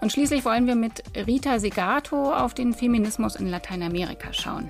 Und 0.00 0.12
schließlich 0.12 0.44
wollen 0.44 0.66
wir 0.66 0.74
mit 0.74 1.02
Rita 1.26 1.58
Segato 1.58 2.32
auf 2.32 2.54
den 2.54 2.74
Feminismus 2.74 3.36
in 3.36 3.48
Lateinamerika 3.48 4.32
schauen. 4.32 4.68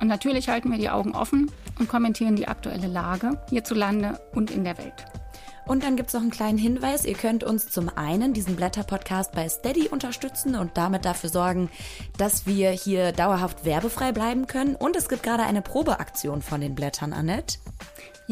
Und 0.00 0.08
natürlich 0.08 0.48
halten 0.48 0.70
wir 0.70 0.78
die 0.78 0.90
Augen 0.90 1.14
offen 1.14 1.50
und 1.78 1.88
kommentieren 1.88 2.36
die 2.36 2.48
aktuelle 2.48 2.88
Lage 2.88 3.40
hierzulande 3.50 4.20
und 4.34 4.50
in 4.50 4.64
der 4.64 4.78
Welt. 4.78 5.04
Und 5.64 5.84
dann 5.84 5.96
gibt 5.96 6.08
es 6.08 6.14
noch 6.14 6.22
einen 6.22 6.30
kleinen 6.30 6.58
Hinweis. 6.58 7.04
Ihr 7.04 7.14
könnt 7.14 7.44
uns 7.44 7.70
zum 7.70 7.88
einen 7.88 8.32
diesen 8.32 8.56
Blätter-Podcast 8.56 9.32
bei 9.32 9.48
Steady 9.48 9.88
unterstützen 9.88 10.56
und 10.56 10.76
damit 10.76 11.04
dafür 11.04 11.30
sorgen, 11.30 11.70
dass 12.18 12.46
wir 12.46 12.70
hier 12.70 13.12
dauerhaft 13.12 13.64
werbefrei 13.64 14.10
bleiben 14.10 14.48
können. 14.48 14.74
Und 14.74 14.96
es 14.96 15.08
gibt 15.08 15.22
gerade 15.22 15.44
eine 15.44 15.62
Probeaktion 15.62 16.42
von 16.42 16.60
den 16.60 16.74
Blättern, 16.74 17.12
Annette. 17.12 17.58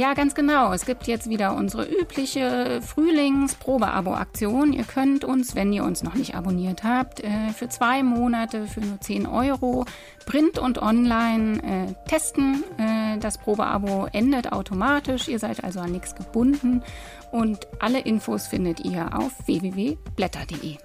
Ja, 0.01 0.15
ganz 0.15 0.35
genau. 0.35 0.73
Es 0.73 0.87
gibt 0.87 1.07
jetzt 1.07 1.29
wieder 1.29 1.55
unsere 1.55 1.85
übliche 1.85 2.81
Frühlings-Probe-Abo-Aktion. 2.81 4.73
Ihr 4.73 4.85
könnt 4.85 5.25
uns, 5.25 5.55
wenn 5.55 5.75
ihr 5.75 5.85
uns 5.85 6.03
noch 6.03 6.15
nicht 6.15 6.35
abonniert 6.35 6.85
habt, 6.85 7.23
äh, 7.23 7.51
für 7.55 7.69
zwei 7.69 8.03
Monate 8.03 8.67
für 8.67 8.81
nur 8.81 8.99
10 8.99 9.27
Euro 9.27 9.85
Print 10.25 10.59
und 10.59 10.81
Online 10.81 11.63
äh, 11.63 12.09
testen. 12.09 12.65
Äh, 12.79 13.19
das 13.19 13.37
Probeabo 13.37 14.07
endet 14.11 14.53
automatisch. 14.53 15.29
Ihr 15.29 15.39
seid 15.39 15.63
also 15.65 15.81
an 15.81 15.93
nichts 15.93 16.15
gebunden. 16.15 16.83
Und 17.31 17.69
alle 17.79 18.01
Infos 18.01 18.47
findet 18.47 18.81
ihr 18.81 19.15
auf 19.15 19.33
www.blätter.de. 19.45 20.79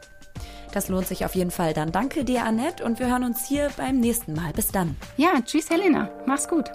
Das 0.73 0.89
lohnt 0.89 1.07
sich 1.07 1.23
auf 1.23 1.35
jeden 1.35 1.51
Fall. 1.51 1.73
Dann 1.73 1.93
danke 1.93 2.25
dir, 2.25 2.43
Annette, 2.43 2.83
und 2.83 2.99
wir 2.99 3.07
hören 3.07 3.23
uns 3.23 3.47
hier 3.47 3.69
beim 3.77 4.01
nächsten 4.01 4.33
Mal. 4.33 4.51
Bis 4.51 4.73
dann. 4.73 4.97
Ja, 5.15 5.39
tschüss, 5.41 5.69
Helena. 5.69 6.09
Mach's 6.25 6.49
gut. 6.49 6.69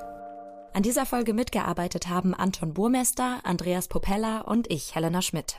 An 0.73 0.85
dieser 0.85 1.05
Folge 1.05 1.35
mitgearbeitet 1.35 2.09
haben 2.09 2.33
Anton 2.33 2.75
Burmester, 2.75 3.41
Andreas 3.43 3.89
Popella 3.89 4.43
und 4.43 4.71
ich, 4.71 4.95
Helena 4.95 5.21
Schmidt. 5.21 5.59